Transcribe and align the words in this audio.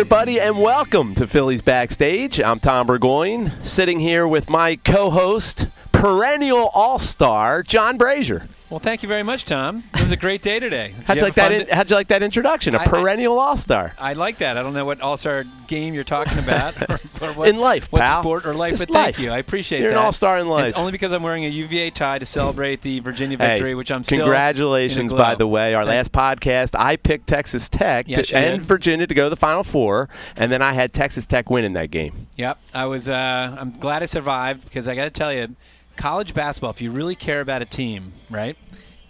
Everybody, 0.00 0.40
and 0.40 0.58
welcome 0.58 1.14
to 1.16 1.26
Phillies 1.26 1.60
Backstage. 1.60 2.40
I'm 2.40 2.58
Tom 2.58 2.86
Burgoyne, 2.86 3.52
sitting 3.62 4.00
here 4.00 4.26
with 4.26 4.48
my 4.48 4.76
co 4.76 5.10
host, 5.10 5.68
perennial 5.92 6.70
all 6.72 6.98
star, 6.98 7.62
John 7.62 7.98
Brazer. 7.98 8.48
Well, 8.70 8.78
thank 8.78 9.02
you 9.02 9.08
very 9.08 9.24
much, 9.24 9.46
Tom. 9.46 9.82
It 9.94 10.02
was 10.02 10.12
a 10.12 10.16
great 10.16 10.42
day 10.42 10.60
today. 10.60 10.94
How'd 11.04 11.16
you, 11.18 11.24
have 11.26 11.30
like 11.30 11.34
that? 11.34 11.50
In, 11.52 11.68
how'd 11.76 11.90
you 11.90 11.96
like 11.96 12.06
that 12.06 12.22
introduction? 12.22 12.76
A 12.76 12.78
I- 12.78 12.86
perennial 12.86 13.36
all 13.40 13.56
star. 13.56 13.94
I 13.98 14.12
like 14.12 14.38
that. 14.38 14.56
I 14.56 14.62
don't 14.62 14.74
know 14.74 14.84
what 14.84 15.00
all-star 15.00 15.42
game 15.66 15.92
you're 15.92 16.04
talking 16.04 16.38
about, 16.38 16.80
or, 16.90 17.00
or 17.20 17.32
what, 17.32 17.48
In 17.48 17.58
life, 17.58 17.90
what 17.90 18.02
pal. 18.02 18.22
sport 18.22 18.46
or 18.46 18.54
life. 18.54 18.70
Just 18.70 18.86
but 18.86 18.92
thank 18.92 19.18
you. 19.18 19.32
I 19.32 19.38
appreciate 19.38 19.80
it. 19.80 19.82
You're 19.82 19.90
that. 19.92 19.98
an 19.98 20.04
all-star 20.04 20.36
in 20.36 20.42
And 20.42 20.50
life. 20.50 20.68
It's 20.68 20.78
only 20.78 20.92
because 20.92 21.10
I'm 21.10 21.24
wearing 21.24 21.44
a 21.46 21.48
UVA 21.48 21.90
tie 21.90 22.20
to 22.20 22.26
celebrate 22.26 22.80
the 22.82 23.00
Virginia 23.00 23.36
Hey, 23.36 23.54
victory, 23.54 23.74
which 23.74 23.90
I'm 23.90 24.04
still. 24.04 24.18
in 24.18 24.22
congratulations, 24.24 25.12
by 25.12 25.34
the 25.34 25.48
way. 25.48 25.74
Our 25.74 25.84
Thank- 25.84 26.08
last 26.08 26.12
podcast, 26.12 26.76
I 26.78 26.94
picked 26.94 27.26
Texas 27.26 27.68
Tech 27.68 28.04
Yes, 28.06 28.28
to, 28.28 28.36
and 28.36 28.60
did. 28.60 28.68
Virginia 28.68 29.06
to 29.08 29.14
go 29.14 29.24
to 29.24 29.30
the 29.30 29.36
Final 29.36 29.64
Four, 29.64 30.08
and 30.36 30.52
then 30.52 30.62
I 30.62 30.74
had 30.74 30.92
Texas 30.92 31.26
Tech 31.26 31.50
win 31.50 31.64
in 31.64 31.72
that 31.72 31.90
game. 31.90 32.28
Yep, 32.36 32.56
I 32.72 32.86
was. 32.86 33.08
Uh, 33.08 33.56
I'm 33.58 33.72
glad 33.80 34.04
I 34.04 34.06
survived 34.06 34.62
because 34.62 34.86
I 34.86 34.94
got 34.94 35.04
to 35.04 35.10
tell 35.10 35.32
you, 35.32 35.56
college 36.00 36.32
basketball. 36.32 36.70
If 36.70 36.80
you 36.80 36.90
really 36.90 37.14
care 37.14 37.40
about 37.40 37.62
a 37.62 37.66
team, 37.66 38.12
right, 38.30 38.56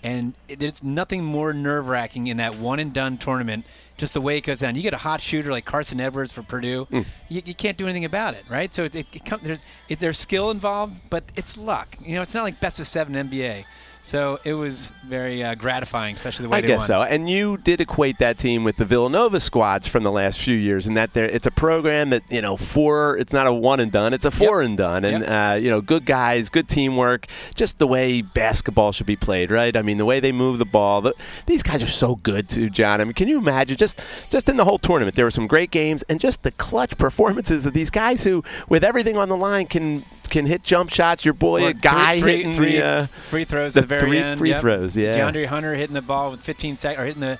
and 0.02 0.34
there's 0.48 0.82
nothing 0.82 1.24
more 1.24 1.52
nerve-wracking 1.52 2.26
in 2.26 2.38
that 2.38 2.56
one-and-done 2.58 3.18
tournament. 3.18 3.64
Just 3.96 4.14
the 4.14 4.20
way 4.20 4.38
it 4.38 4.40
goes 4.40 4.60
down. 4.60 4.76
You 4.76 4.82
get 4.82 4.94
a 4.94 4.98
hot 4.98 5.20
shooter 5.20 5.50
like 5.50 5.66
Carson 5.66 6.00
Edwards 6.00 6.32
for 6.32 6.42
Purdue. 6.42 6.86
Hmm. 6.86 7.02
You, 7.28 7.42
you 7.44 7.54
can't 7.54 7.76
do 7.76 7.84
anything 7.84 8.06
about 8.06 8.32
it, 8.32 8.44
right? 8.48 8.72
So 8.72 8.84
it, 8.84 8.94
it, 8.94 9.06
it 9.12 9.24
come, 9.26 9.40
there's 9.42 9.60
it, 9.90 10.00
there's 10.00 10.18
skill 10.18 10.50
involved, 10.50 10.96
but 11.10 11.24
it's 11.36 11.58
luck. 11.58 11.96
You 12.02 12.14
know, 12.14 12.22
it's 12.22 12.32
not 12.32 12.44
like 12.44 12.58
best 12.60 12.80
of 12.80 12.86
seven 12.88 13.14
NBA. 13.14 13.64
So 14.02 14.40
it 14.44 14.54
was 14.54 14.92
very 15.04 15.44
uh, 15.44 15.54
gratifying, 15.54 16.14
especially 16.14 16.44
the 16.44 16.48
way 16.48 16.58
I 16.58 16.60
they 16.62 16.66
guess 16.68 16.80
won. 16.80 16.86
so. 16.86 17.02
And 17.02 17.28
you 17.28 17.58
did 17.58 17.82
equate 17.82 18.18
that 18.18 18.38
team 18.38 18.64
with 18.64 18.76
the 18.76 18.84
Villanova 18.86 19.38
squads 19.40 19.86
from 19.86 20.02
the 20.04 20.10
last 20.10 20.38
few 20.40 20.56
years, 20.56 20.86
and 20.86 20.96
that 20.96 21.12
there 21.12 21.26
it's 21.26 21.46
a 21.46 21.50
program 21.50 22.10
that 22.10 22.22
you 22.30 22.40
know 22.40 22.56
four. 22.56 23.18
It's 23.18 23.32
not 23.34 23.46
a 23.46 23.52
one 23.52 23.78
and 23.78 23.92
done; 23.92 24.14
it's 24.14 24.24
a 24.24 24.30
four 24.30 24.62
and 24.62 24.76
done. 24.76 25.04
And 25.04 25.22
Yep. 25.24 25.52
uh, 25.52 25.54
you 25.56 25.68
know, 25.70 25.80
good 25.82 26.06
guys, 26.06 26.48
good 26.48 26.66
teamwork, 26.66 27.26
just 27.54 27.78
the 27.78 27.86
way 27.86 28.22
basketball 28.22 28.92
should 28.92 29.06
be 29.06 29.16
played, 29.16 29.50
right? 29.50 29.76
I 29.76 29.82
mean, 29.82 29.98
the 29.98 30.06
way 30.06 30.18
they 30.18 30.32
move 30.32 30.58
the 30.58 30.64
ball. 30.64 31.02
The, 31.02 31.14
these 31.46 31.62
guys 31.62 31.82
are 31.82 31.86
so 31.86 32.16
good 32.16 32.48
too, 32.48 32.70
John. 32.70 33.00
I 33.02 33.04
mean, 33.04 33.12
can 33.12 33.28
you 33.28 33.36
imagine 33.38 33.76
just 33.76 34.00
just 34.30 34.48
in 34.48 34.56
the 34.56 34.64
whole 34.64 34.78
tournament? 34.78 35.14
There 35.14 35.26
were 35.26 35.30
some 35.30 35.46
great 35.46 35.70
games, 35.70 36.02
and 36.08 36.18
just 36.18 36.42
the 36.42 36.52
clutch 36.52 36.96
performances 36.96 37.66
of 37.66 37.74
these 37.74 37.90
guys 37.90 38.24
who, 38.24 38.42
with 38.70 38.82
everything 38.82 39.18
on 39.18 39.28
the 39.28 39.36
line, 39.36 39.66
can 39.66 40.04
can 40.30 40.46
hit 40.46 40.62
jump 40.62 40.90
shots. 40.90 41.24
Your 41.24 41.34
boy, 41.34 41.66
a 41.66 41.72
guy 41.74 42.20
three, 42.20 42.36
hitting 42.38 42.54
three, 42.54 42.76
the. 42.76 42.84
Uh, 42.84 43.06
free 43.06 43.44
throws 43.44 43.74
the 43.74 43.80
at 43.80 43.82
the 43.82 43.86
very 43.88 44.00
three 44.00 44.18
end. 44.18 44.38
free 44.38 44.50
yep. 44.50 44.60
throws, 44.60 44.96
yeah. 44.96 45.16
DeAndre 45.18 45.46
Hunter 45.46 45.74
hitting 45.74 45.94
the 45.94 46.02
ball 46.02 46.30
with 46.30 46.40
15 46.40 46.76
seconds, 46.76 47.00
or 47.02 47.06
hitting 47.06 47.20
the 47.20 47.38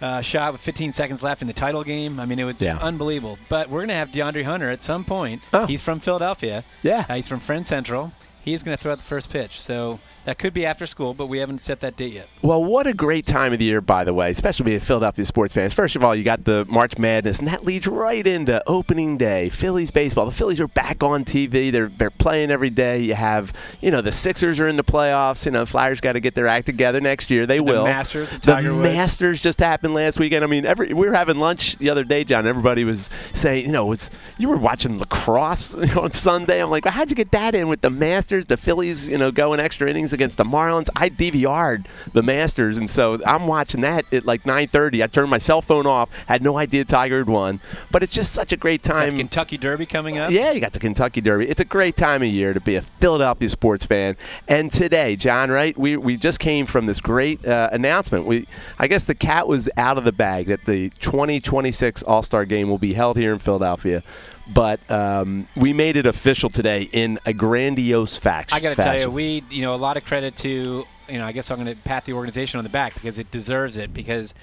uh, 0.00 0.20
shot 0.22 0.52
with 0.52 0.62
15 0.62 0.92
seconds 0.92 1.22
left 1.22 1.42
in 1.42 1.48
the 1.48 1.52
title 1.52 1.84
game. 1.84 2.18
I 2.18 2.24
mean, 2.26 2.38
it 2.38 2.44
was 2.44 2.60
Yeah. 2.62 2.78
unbelievable. 2.78 3.38
But 3.48 3.68
we're 3.68 3.80
going 3.80 3.88
to 3.88 3.94
have 3.94 4.10
DeAndre 4.10 4.44
Hunter 4.44 4.70
at 4.70 4.80
some 4.82 5.04
point. 5.04 5.42
Oh. 5.52 5.66
He's 5.66 5.82
from 5.82 6.00
Philadelphia. 6.00 6.64
Yeah. 6.82 7.04
Uh, 7.08 7.16
he's 7.16 7.28
from 7.28 7.40
Friend 7.40 7.66
Central. 7.66 8.12
He's 8.42 8.62
going 8.62 8.76
to 8.76 8.82
throw 8.82 8.92
out 8.92 8.98
the 8.98 9.04
first 9.04 9.28
pitch. 9.30 9.60
So 9.60 10.00
that 10.24 10.38
could 10.38 10.52
be 10.52 10.66
after 10.66 10.86
school, 10.86 11.14
but 11.14 11.26
we 11.26 11.38
haven't 11.38 11.60
set 11.60 11.80
that 11.80 11.96
date 11.96 12.12
yet. 12.12 12.28
Well, 12.42 12.62
what 12.62 12.86
a 12.86 12.92
great 12.92 13.26
time 13.26 13.52
of 13.52 13.58
the 13.58 13.64
year, 13.64 13.80
by 13.80 14.04
the 14.04 14.12
way, 14.14 14.30
especially 14.30 14.64
being 14.64 14.80
Philadelphia 14.80 15.24
sports 15.24 15.54
fans. 15.54 15.72
First 15.72 15.96
of 15.96 16.04
all, 16.04 16.14
you 16.14 16.22
got 16.24 16.44
the 16.44 16.66
March 16.68 16.98
Madness, 16.98 17.38
and 17.38 17.48
that 17.48 17.64
leads 17.64 17.86
right 17.86 18.26
into 18.26 18.62
opening 18.66 19.16
day. 19.16 19.48
Phillies 19.48 19.90
baseball. 19.90 20.26
The 20.26 20.32
Phillies 20.32 20.60
are 20.60 20.68
back 20.68 21.02
on 21.02 21.24
TV. 21.24 21.72
They're 21.72 21.88
they're 21.88 22.10
playing 22.10 22.50
every 22.50 22.70
day. 22.70 23.00
You 23.00 23.14
have, 23.14 23.52
you 23.80 23.90
know, 23.90 24.00
the 24.00 24.12
Sixers 24.12 24.60
are 24.60 24.68
in 24.68 24.76
the 24.76 24.84
playoffs. 24.84 25.46
You 25.46 25.52
know, 25.52 25.64
Flyers 25.66 26.00
got 26.00 26.12
to 26.12 26.20
get 26.20 26.34
their 26.34 26.46
act 26.46 26.66
together 26.66 27.00
next 27.00 27.30
year. 27.30 27.46
They 27.46 27.56
The 27.56 27.64
will. 27.64 27.84
Masters 27.84 28.30
the 28.40 28.54
Woods. 28.54 28.82
Masters 28.82 29.40
just 29.40 29.58
happened 29.58 29.94
last 29.94 30.18
weekend. 30.18 30.44
I 30.44 30.48
mean, 30.48 30.66
every 30.66 30.92
we 30.92 31.06
were 31.06 31.14
having 31.14 31.38
lunch 31.38 31.76
the 31.78 31.90
other 31.90 32.04
day, 32.04 32.24
John. 32.24 32.46
Everybody 32.46 32.84
was 32.84 33.08
saying, 33.32 33.66
you 33.66 33.72
know, 33.72 33.86
was 33.86 34.10
you 34.38 34.48
were 34.48 34.56
watching 34.56 34.98
lacrosse 34.98 35.74
on 35.96 36.12
Sunday. 36.12 36.62
I'm 36.62 36.70
like, 36.70 36.84
well, 36.84 36.92
how'd 36.92 37.10
you 37.10 37.16
get 37.16 37.30
that 37.32 37.54
in 37.54 37.68
with 37.68 37.80
the 37.80 37.90
Masters? 37.90 38.46
The 38.46 38.56
Phillies, 38.56 39.06
you 39.06 39.18
know, 39.18 39.30
going 39.30 39.60
extra 39.60 39.88
innings 39.88 40.09
against 40.12 40.38
the 40.38 40.44
Marlins. 40.44 40.88
I 40.96 41.08
DVR'd 41.08 41.88
the 42.12 42.22
Masters, 42.22 42.78
and 42.78 42.88
so 42.88 43.20
I'm 43.26 43.46
watching 43.46 43.80
that 43.82 44.12
at 44.12 44.26
like 44.26 44.44
9:30. 44.44 45.02
I 45.02 45.06
turned 45.06 45.30
my 45.30 45.38
cell 45.38 45.62
phone 45.62 45.86
off. 45.86 46.08
Had 46.26 46.42
no 46.42 46.58
idea 46.58 46.84
Tiger 46.84 47.18
had 47.18 47.28
won, 47.28 47.60
but 47.90 48.02
it's 48.02 48.12
just 48.12 48.32
such 48.32 48.52
a 48.52 48.56
great 48.56 48.82
time. 48.82 49.16
Kentucky 49.16 49.56
Derby 49.56 49.86
coming 49.86 50.18
up. 50.18 50.30
Yeah, 50.30 50.52
you 50.52 50.60
got 50.60 50.72
the 50.72 50.78
Kentucky 50.78 51.20
Derby. 51.20 51.48
It's 51.48 51.60
a 51.60 51.64
great 51.64 51.96
time 51.96 52.22
of 52.22 52.28
year 52.28 52.52
to 52.52 52.60
be 52.60 52.76
a 52.76 52.82
Philadelphia 52.82 53.48
sports 53.48 53.84
fan. 53.84 54.16
And 54.48 54.70
today, 54.70 55.16
John, 55.16 55.50
right? 55.50 55.76
We, 55.76 55.96
we 55.96 56.16
just 56.16 56.38
came 56.38 56.66
from 56.66 56.86
this 56.86 57.00
great 57.00 57.44
uh, 57.46 57.70
announcement. 57.72 58.26
We 58.26 58.46
I 58.78 58.86
guess 58.88 59.04
the 59.04 59.14
cat 59.14 59.48
was 59.48 59.68
out 59.76 59.98
of 59.98 60.04
the 60.04 60.12
bag 60.12 60.46
that 60.46 60.64
the 60.64 60.90
2026 61.00 62.02
All 62.04 62.22
Star 62.22 62.44
Game 62.44 62.68
will 62.68 62.78
be 62.78 62.94
held 62.94 63.16
here 63.16 63.32
in 63.32 63.38
Philadelphia. 63.38 64.02
But 64.48 64.80
um, 64.90 65.46
we 65.54 65.72
made 65.72 65.96
it 65.96 66.06
official 66.06 66.50
today 66.50 66.88
in 66.92 67.18
a 67.24 67.32
grandiose 67.32 68.18
fact. 68.18 68.52
I 68.52 68.60
got 68.60 68.70
to 68.70 68.82
tell 68.82 68.98
you, 68.98 69.10
we 69.10 69.44
you 69.50 69.62
know 69.62 69.74
a 69.74 69.76
lot 69.76 69.96
of 69.96 70.04
credit 70.04 70.36
to 70.38 70.84
you 71.08 71.18
know 71.18 71.24
I 71.24 71.32
guess 71.32 71.50
I'm 71.50 71.62
going 71.62 71.74
to 71.74 71.80
pat 71.82 72.04
the 72.04 72.12
organization 72.14 72.58
on 72.58 72.64
the 72.64 72.70
back 72.70 72.94
because 72.94 73.18
it 73.18 73.30
deserves 73.30 73.76
it 73.76 73.94
because 73.94 74.34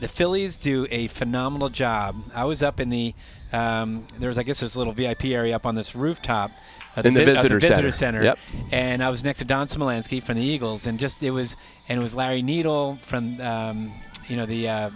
the 0.00 0.08
Phillies 0.08 0.56
do 0.56 0.86
a 0.90 1.06
phenomenal 1.08 1.68
job. 1.68 2.16
I 2.34 2.44
was 2.44 2.62
up 2.62 2.80
in 2.80 2.88
the 2.88 3.14
um, 3.52 4.06
there 4.18 4.28
was 4.28 4.38
I 4.38 4.42
guess 4.42 4.60
there's 4.60 4.74
a 4.74 4.78
little 4.78 4.94
VIP 4.94 5.26
area 5.26 5.54
up 5.54 5.66
on 5.66 5.74
this 5.74 5.94
rooftop. 5.94 6.50
uh, 6.96 7.02
In 7.04 7.12
the 7.12 7.20
vi- 7.20 7.32
visitor 7.34 7.58
visitor 7.58 7.90
center. 7.90 7.90
center. 7.92 8.24
Yep. 8.24 8.38
And 8.72 9.04
I 9.04 9.10
was 9.10 9.22
next 9.22 9.40
to 9.40 9.44
Don 9.44 9.66
Smolenski 9.66 10.22
from 10.22 10.36
the 10.36 10.42
Eagles, 10.44 10.86
and 10.86 10.98
just 10.98 11.22
it 11.22 11.30
was 11.30 11.56
and 11.88 12.00
it 12.00 12.02
was 12.02 12.14
Larry 12.14 12.40
Needle 12.42 12.98
from 13.02 13.38
um, 13.42 13.92
you 14.28 14.36
know 14.36 14.46
the 14.46 14.68
uh, 14.68 14.90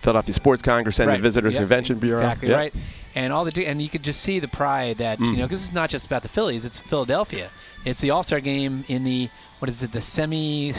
Philadelphia 0.00 0.34
Sports 0.34 0.62
Congress 0.62 0.98
and 1.00 1.08
Right. 1.08 1.16
the 1.16 1.22
Visitors 1.22 1.54
Yep, 1.54 1.60
Convention 1.62 1.98
Bureau. 1.98 2.16
Exactly 2.18 2.48
Yep. 2.48 2.56
right. 2.56 2.74
And 3.14 3.32
all 3.32 3.44
the 3.44 3.66
and 3.66 3.82
you 3.82 3.88
could 3.88 4.02
just 4.04 4.20
see 4.20 4.38
the 4.38 4.46
pride 4.48 4.98
that 4.98 5.18
you 5.18 5.32
know 5.36 5.44
because 5.46 5.64
it's 5.64 5.72
not 5.72 5.90
just 5.90 6.06
about 6.06 6.22
the 6.22 6.28
Phillies; 6.28 6.64
it's 6.64 6.78
Philadelphia. 6.78 7.50
It's 7.84 8.00
the 8.00 8.10
All 8.10 8.22
Star 8.22 8.38
game 8.38 8.84
in 8.86 9.02
the 9.02 9.28
what 9.58 9.68
is 9.68 9.82
it? 9.82 9.90
The 9.90 10.00
semi 10.00 10.72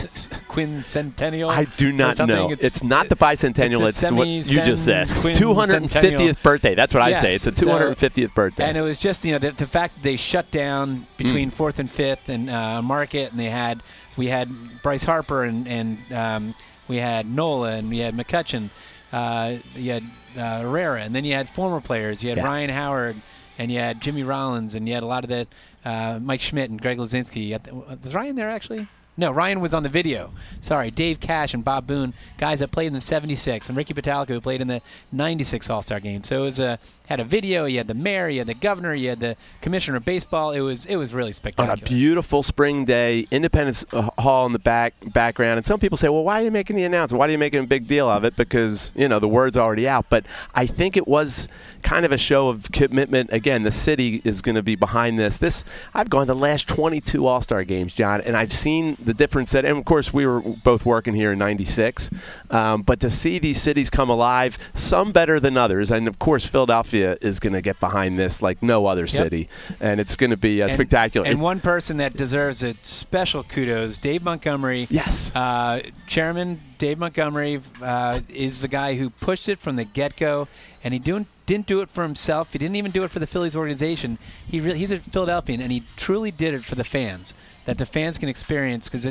quincentennial. 0.47 1.49
I 1.49 1.65
do 1.65 1.91
not 1.91 2.17
know. 2.19 2.49
It's, 2.51 2.83
not 2.83 3.09
the 3.09 3.15
bicentennial. 3.15 3.87
it's 3.87 4.01
It's, 4.01 4.11
what 4.11 4.27
you 4.27 4.41
just 4.43 4.85
said. 4.85 5.07
250th 5.09 6.41
birthday. 6.43 6.75
That's 6.75 6.93
what 6.93 7.03
I 7.03 7.13
say. 7.13 7.31
It's 7.33 7.47
a 7.47 7.55
So- 7.55 7.65
250th 7.65 8.33
birthday. 8.33 8.65
And 8.67 8.77
it 8.77 8.81
was 8.81 8.99
just 8.99 9.25
you 9.25 9.33
know 9.33 9.39
the, 9.39 9.51
the 9.51 9.67
fact 9.67 9.95
that 9.95 10.03
they 10.03 10.15
shut 10.15 10.49
down 10.51 11.07
between 11.17 11.49
fourth 11.49 11.79
and 11.79 11.89
fifth 11.89 12.29
and 12.29 12.49
uh, 12.49 12.81
Market, 12.81 13.31
and 13.31 13.39
they 13.39 13.49
had 13.49 13.81
we 14.17 14.27
had 14.27 14.81
Bryce 14.81 15.03
Harper 15.03 15.43
and 15.43 15.67
and 15.67 16.13
um, 16.13 16.55
we 16.87 16.97
had 16.97 17.25
Nola 17.29 17.73
and 17.73 17.89
we 17.89 17.99
had 17.99 18.15
McCutcheon, 18.15 18.69
uh, 19.11 19.55
you 19.75 19.91
had 19.91 20.03
uh, 20.37 20.61
Herrera, 20.61 21.01
and 21.01 21.13
then 21.15 21.25
you 21.25 21.33
had 21.33 21.49
former 21.49 21.81
players. 21.81 22.23
You 22.23 22.29
had 22.29 22.37
Yeah. 22.39 22.45
Ryan 22.45 22.69
Howard, 22.69 23.15
and 23.57 23.71
you 23.71 23.79
had 23.79 24.01
Jimmy 24.01 24.23
Rollins, 24.23 24.75
and 24.75 24.87
you 24.87 24.93
had 24.93 25.03
a 25.03 25.07
lot 25.07 25.23
of 25.23 25.29
the 25.29 25.47
uh, 25.85 26.19
Mike 26.21 26.41
Schmidt 26.41 26.69
and 26.69 26.81
Greg 26.81 26.97
Luzinski. 26.97 27.61
The- 27.61 27.97
was 28.03 28.13
Ryan 28.13 28.35
there 28.35 28.49
actually? 28.49 28.87
No, 29.19 29.31
Ryan 29.31 29.59
was 29.59 29.73
on 29.73 29.83
the 29.83 29.89
video. 29.89 30.31
Sorry, 30.61 30.91
Dave 30.91 31.19
Cash 31.19 31.53
and 31.53 31.61
Bob 31.61 31.85
Boone, 31.85 32.13
guys 32.37 32.59
that 32.59 32.71
played 32.71 32.87
in 32.87 32.93
the 32.93 33.01
'76, 33.01 33.67
and 33.67 33.77
Ricky 33.77 33.93
Bottalico 33.93 34.29
who 34.29 34.39
played 34.39 34.61
in 34.61 34.69
the 34.69 34.81
'96 35.11 35.69
All-Star 35.69 35.99
game. 35.99 36.23
So 36.23 36.39
it 36.39 36.45
was 36.45 36.59
a 36.61 36.79
had 37.09 37.19
a 37.19 37.23
video. 37.23 37.65
You 37.65 37.79
had 37.79 37.87
the 37.87 37.95
mayor, 37.95 38.29
you 38.29 38.37
had 38.37 38.47
the 38.47 38.53
governor, 38.53 38.93
you 38.93 39.09
had 39.09 39.19
the 39.19 39.35
commissioner 39.61 39.97
of 39.97 40.05
baseball. 40.05 40.51
It 40.51 40.61
was 40.61 40.85
it 40.85 40.95
was 40.95 41.11
really 41.11 41.33
spectacular. 41.33 41.71
on 41.73 41.79
a 41.79 41.81
beautiful 41.81 42.43
spring 42.43 42.85
day, 42.85 43.27
Independence 43.31 43.83
uh, 43.91 44.09
Hall 44.19 44.45
in 44.45 44.53
the 44.53 44.59
back 44.59 44.93
background. 45.11 45.57
And 45.57 45.65
some 45.65 45.79
people 45.79 45.97
say, 45.97 46.07
"Well, 46.07 46.23
why 46.23 46.39
are 46.39 46.45
you 46.45 46.51
making 46.51 46.75
the 46.75 46.83
announcement? 46.83 47.19
Why 47.19 47.27
are 47.27 47.31
you 47.31 47.39
making 47.39 47.63
a 47.63 47.67
big 47.67 47.87
deal 47.87 48.07
of 48.07 48.23
it?" 48.23 48.35
Because 48.35 48.91
you 48.95 49.07
know 49.07 49.19
the 49.19 49.27
word's 49.27 49.57
already 49.57 49.87
out. 49.87 50.05
But 50.09 50.27
I 50.53 50.67
think 50.67 50.95
it 50.95 51.07
was 51.07 51.47
kind 51.81 52.05
of 52.05 52.11
a 52.11 52.17
show 52.17 52.47
of 52.47 52.71
commitment. 52.71 53.31
Again, 53.33 53.63
the 53.63 53.71
city 53.71 54.21
is 54.23 54.43
going 54.43 54.55
to 54.55 54.63
be 54.63 54.75
behind 54.75 55.17
this. 55.17 55.37
This 55.37 55.65
I've 55.95 56.11
gone 56.11 56.27
the 56.27 56.35
last 56.35 56.67
22 56.67 57.25
All 57.25 57.41
Star 57.41 57.63
games, 57.63 57.95
John, 57.95 58.21
and 58.21 58.37
I've 58.37 58.53
seen 58.53 58.95
the 59.09 59.13
difference. 59.15 59.51
That, 59.51 59.65
and 59.65 59.77
of 59.77 59.85
course, 59.85 60.13
we 60.13 60.25
were 60.25 60.39
both 60.41 60.85
working 60.85 61.15
here 61.15 61.31
in 61.33 61.39
'96. 61.39 62.09
Um, 62.51 62.83
but 62.83 62.99
to 63.01 63.09
see 63.09 63.39
these 63.39 63.61
cities 63.61 63.89
come 63.89 64.09
alive, 64.09 64.57
some 64.73 65.11
better 65.11 65.39
than 65.39 65.57
others, 65.57 65.91
and 65.91 66.07
of 66.07 66.19
course, 66.19 66.45
Philadelphia 66.45 67.17
is 67.21 67.39
going 67.39 67.53
to 67.53 67.61
get 67.61 67.79
behind 67.79 68.17
this 68.19 68.41
like 68.41 68.61
no 68.63 68.85
other 68.85 69.07
city, 69.07 69.49
and 69.79 69.99
it's 69.99 70.15
going 70.15 70.29
to 70.29 70.37
be 70.37 70.61
uh, 70.61 70.65
And- 70.65 70.73
spectacular. 70.73 71.25
And 71.27 71.39
It- 71.39 71.41
one 71.41 71.59
person 71.59 71.97
that 71.97 72.15
deserves 72.15 72.63
a 72.63 72.73
special 72.83 73.43
kudos, 73.43 73.97
Dave 73.97 74.23
Montgomery. 74.23 74.87
Yes. 74.89 75.31
Uh, 75.35 75.81
Chairman 76.07 76.59
Dave 76.77 76.99
Montgomery 76.99 77.61
uh, 77.81 78.21
is 78.29 78.61
the 78.61 78.67
guy 78.67 78.95
who 78.95 79.09
pushed 79.09 79.49
it 79.49 79.59
from 79.59 79.75
the 79.75 79.83
get 79.85 80.15
go. 80.15 80.47
and 80.83 80.93
he 80.93 80.99
didn't 80.99 81.27
didn't 81.45 81.65
do 81.65 81.81
it 81.81 81.89
for 81.89 82.03
himself. 82.03 82.53
He 82.53 82.59
didn't 82.59 82.75
even 82.75 82.91
do 82.91 83.03
it 83.03 83.09
for 83.11 83.17
the 83.19 83.25
Phillies 83.27 83.55
organization. 83.55 84.17
He 84.47 84.61
really, 84.61 84.77
he's 84.77 84.91
a 84.91 84.99
Philadelphian, 84.99 85.59
and 85.61 85.71
he 85.71 85.81
truly 85.97 86.29
did 86.31 86.53
it 86.53 86.63
for 86.63 86.75
the 86.75 86.83
fans. 86.83 87.33
That 87.69 87.77
the 87.77 87.85
fans 87.85 88.17
can 88.17 88.29
experience 88.29 88.89
because 88.89 89.03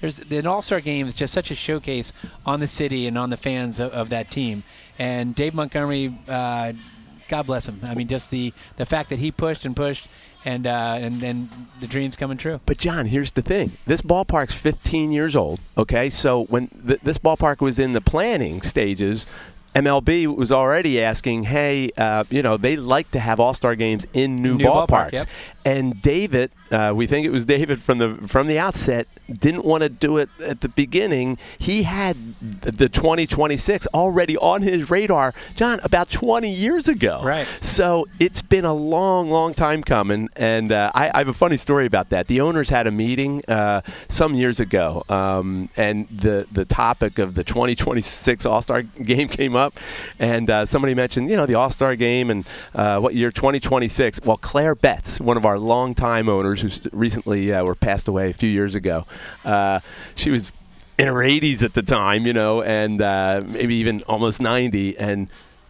there's 0.00 0.18
an 0.18 0.46
All 0.46 0.62
Star 0.62 0.80
game 0.80 1.06
is 1.06 1.14
just 1.14 1.34
such 1.34 1.50
a 1.50 1.54
showcase 1.54 2.14
on 2.46 2.60
the 2.60 2.66
city 2.66 3.06
and 3.06 3.18
on 3.18 3.28
the 3.28 3.36
fans 3.36 3.78
of, 3.78 3.92
of 3.92 4.08
that 4.08 4.30
team. 4.30 4.62
And 4.98 5.34
Dave 5.34 5.52
Montgomery, 5.52 6.18
uh, 6.26 6.72
God 7.28 7.44
bless 7.44 7.68
him. 7.68 7.78
I 7.84 7.94
mean, 7.94 8.08
just 8.08 8.30
the 8.30 8.54
the 8.78 8.86
fact 8.86 9.10
that 9.10 9.18
he 9.18 9.30
pushed 9.30 9.66
and 9.66 9.76
pushed 9.76 10.08
and 10.46 10.66
uh, 10.66 10.96
and 10.98 11.20
then 11.20 11.50
the 11.80 11.86
dreams 11.86 12.16
coming 12.16 12.38
true. 12.38 12.58
But 12.64 12.78
John, 12.78 13.04
here's 13.04 13.32
the 13.32 13.42
thing: 13.42 13.72
this 13.86 14.00
ballpark's 14.00 14.54
15 14.54 15.12
years 15.12 15.36
old. 15.36 15.60
Okay, 15.76 16.08
so 16.08 16.44
when 16.44 16.68
th- 16.68 17.00
this 17.02 17.18
ballpark 17.18 17.60
was 17.60 17.78
in 17.78 17.92
the 17.92 18.00
planning 18.00 18.62
stages. 18.62 19.26
MLB 19.74 20.34
was 20.34 20.50
already 20.50 21.02
asking, 21.02 21.42
hey, 21.42 21.90
uh, 21.98 22.24
you 22.30 22.40
know, 22.40 22.56
they 22.56 22.76
like 22.76 23.10
to 23.10 23.18
have 23.20 23.38
All 23.38 23.52
Star 23.52 23.74
games 23.74 24.06
in 24.14 24.34
new, 24.36 24.54
New 24.54 24.64
ballparks, 24.64 24.86
ballpark, 24.86 25.12
yep. 25.12 25.26
And 25.66 26.00
David, 26.00 26.52
uh, 26.70 26.92
we 26.94 27.08
think 27.08 27.26
it 27.26 27.30
was 27.30 27.44
David 27.44 27.82
from 27.82 27.98
the 27.98 28.14
from 28.28 28.46
the 28.46 28.56
outset, 28.56 29.08
didn't 29.28 29.64
want 29.64 29.82
to 29.82 29.88
do 29.88 30.16
it 30.16 30.28
at 30.40 30.60
the 30.60 30.68
beginning. 30.68 31.38
He 31.58 31.82
had 31.82 32.16
the 32.40 32.88
2026 32.88 33.88
already 33.92 34.36
on 34.36 34.62
his 34.62 34.92
radar, 34.92 35.34
John, 35.56 35.80
about 35.82 36.08
20 36.08 36.48
years 36.48 36.86
ago. 36.86 37.20
Right. 37.24 37.48
So 37.62 38.06
it's 38.20 38.42
been 38.42 38.64
a 38.64 38.72
long, 38.72 39.28
long 39.32 39.54
time 39.54 39.82
coming, 39.82 40.28
and 40.36 40.70
uh, 40.70 40.92
I, 40.94 41.10
I 41.12 41.18
have 41.18 41.28
a 41.28 41.32
funny 41.32 41.56
story 41.56 41.84
about 41.84 42.10
that. 42.10 42.28
The 42.28 42.40
owners 42.42 42.68
had 42.68 42.86
a 42.86 42.92
meeting 42.92 43.42
uh, 43.48 43.80
some 44.08 44.36
years 44.36 44.60
ago, 44.60 45.02
um, 45.08 45.68
and 45.76 46.06
the 46.10 46.46
the 46.52 46.64
topic 46.64 47.18
of 47.18 47.34
the 47.34 47.42
2026 47.42 48.46
All 48.46 48.62
Star 48.62 48.82
Game 49.02 49.26
came 49.26 49.56
up, 49.56 49.80
and 50.20 50.48
uh, 50.48 50.64
somebody 50.64 50.94
mentioned, 50.94 51.28
you 51.28 51.34
know, 51.34 51.46
the 51.46 51.56
All 51.56 51.70
Star 51.70 51.96
Game 51.96 52.30
and 52.30 52.46
uh, 52.72 53.00
what 53.00 53.16
year 53.16 53.32
2026. 53.32 54.20
Well, 54.24 54.36
Claire 54.36 54.76
Betz, 54.76 55.18
one 55.18 55.36
of 55.36 55.44
our 55.44 55.55
longtime 55.58 56.28
owners, 56.28 56.60
who 56.62 56.90
recently 56.96 57.52
uh, 57.52 57.64
were 57.64 57.74
passed 57.74 58.08
away 58.08 58.30
a 58.30 58.32
few 58.32 58.50
years 58.50 58.74
ago, 58.74 59.04
uh, 59.44 59.80
she 60.14 60.30
was 60.30 60.52
in 60.98 61.06
her 61.08 61.14
80s 61.14 61.62
at 61.62 61.74
the 61.74 61.82
time, 61.82 62.26
you 62.26 62.32
know, 62.32 62.62
and 62.62 63.02
uh, 63.02 63.42
maybe 63.46 63.74
even 63.76 64.02
almost 64.02 64.40
90, 64.40 64.96
and 64.98 65.28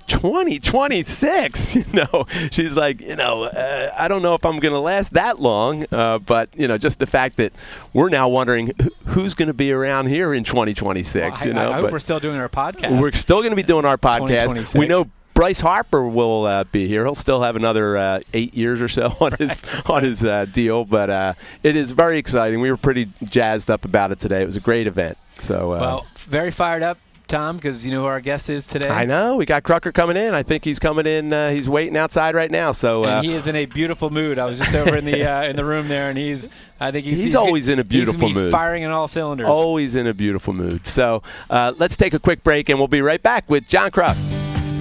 2026 0.09 1.75
you 1.77 1.85
know. 1.93 2.27
She's 2.51 2.75
like 2.75 3.01
you 3.01 3.17
know 3.17 3.43
uh, 3.43 3.93
i 3.97 4.07
don't 4.07 4.23
know 4.23 4.35
if 4.35 4.45
i'm 4.47 4.59
going 4.59 4.73
to 4.73 4.79
last 4.79 5.15
that 5.15 5.41
long 5.41 5.85
uh, 5.91 6.19
but 6.19 6.49
you 6.57 6.69
know 6.69 6.79
just 6.79 7.01
the 7.01 7.07
fact 7.07 7.39
that 7.39 7.53
we're 7.93 8.09
now 8.09 8.29
wondering 8.29 8.71
who's 9.07 9.35
going 9.35 9.49
to 9.49 9.55
be 9.55 9.73
around 9.73 10.07
here 10.07 10.33
in 10.33 10.45
2026 10.45 11.41
Well, 11.41 11.49
you 11.49 11.55
know 11.55 11.71
I 11.71 11.73
hope 11.75 11.83
but 11.83 11.93
we're 11.93 11.99
still 11.99 12.21
doing 12.21 12.37
our 12.37 12.49
podcast. 12.49 13.01
we're 13.01 13.13
still 13.13 13.39
going 13.39 13.51
to 13.51 13.57
be 13.57 13.63
doing 13.65 13.85
our 13.85 13.99
podcast. 13.99 14.79
We 14.79 14.87
know 14.87 15.07
Bryce 15.37 15.61
Harper 15.61 16.09
will 16.09 16.47
uh, 16.47 16.65
be 16.65 16.89
here. 16.89 17.05
He'll 17.05 17.15
still 17.15 17.43
have 17.43 17.57
another 17.57 17.97
uh, 17.99 18.21
eight 18.33 18.55
years 18.55 18.81
or 18.81 18.89
so 18.89 19.15
on 19.21 19.33
his 19.33 19.53
on 19.85 20.03
his 20.03 20.25
uh, 20.25 20.47
deal, 20.47 20.87
but 20.87 21.11
uh, 21.11 21.35
it 21.63 21.77
is 21.77 21.91
very 21.91 22.17
exciting. 22.17 22.61
We 22.61 22.71
were 22.71 22.79
pretty 22.79 23.11
jazzed 23.23 23.71
up 23.71 23.85
about 23.85 24.13
it 24.13 24.19
today. 24.19 24.41
It 24.43 24.47
was 24.47 24.57
a 24.57 24.61
great 24.61 24.87
event. 24.87 25.19
So, 25.41 25.73
uh, 25.73 25.79
well, 25.81 26.07
very 26.17 26.51
fired 26.51 26.83
up, 26.83 26.97
Tom, 27.29 27.57
because 27.57 27.85
you 27.85 27.93
know 27.93 28.01
who 28.01 28.07
our 28.07 28.23
guest 28.23 28.49
is 28.49 28.67
today. 28.67 28.89
I 28.89 29.05
know 29.05 29.37
we 29.37 29.45
got 29.45 29.63
Krukker 29.63 29.93
coming 29.93 30.17
in. 30.17 30.33
I 30.33 30.43
think 30.43 30.65
he's 30.65 30.79
coming 30.79 31.05
in. 31.05 31.31
Uh, 31.35 31.51
he's 31.51 31.69
waiting 31.69 31.99
outside 31.99 32.35
right 32.35 32.51
now. 32.51 32.73
So 32.73 33.05
uh, 33.05 33.19
And 33.19 33.27
he 33.27 33.35
is 33.35 33.47
in 33.47 33.57
a 33.57 33.67
beautiful 33.67 34.09
mood. 34.09 34.39
I 34.39 34.47
was 34.47 34.59
just 34.59 34.75
over 34.75 34.97
in 34.97 35.05
the 35.05 35.23
uh, 35.31 35.45
in 35.45 35.57
the 35.57 35.67
room 35.67 35.89
there, 35.89 36.09
and 36.09 36.17
he's. 36.17 36.49
I 36.81 36.91
think 36.93 37.05
he's, 37.05 37.23
He's 37.23 37.35
good- 37.35 37.41
always 37.41 37.69
in 37.69 37.79
a 37.79 37.85
beautiful 37.85 38.31
mood. 38.31 38.51
firing 38.53 38.87
on 38.87 38.91
all 38.93 39.07
cylinders. 39.07 39.49
always 39.49 39.97
in 39.97 40.07
a 40.07 40.15
beautiful 40.15 40.55
mood. 40.55 40.87
So 40.87 41.23
uh, 41.51 41.75
let's 41.77 41.99
take 41.99 42.15
a 42.15 42.19
quick 42.19 42.43
break, 42.43 42.71
and 42.71 42.79
we'll 42.79 42.89
be 42.89 43.03
right 43.03 43.23
back 43.23 43.51
with 43.51 43.69
John 43.69 43.91
Kruk. 43.91 44.17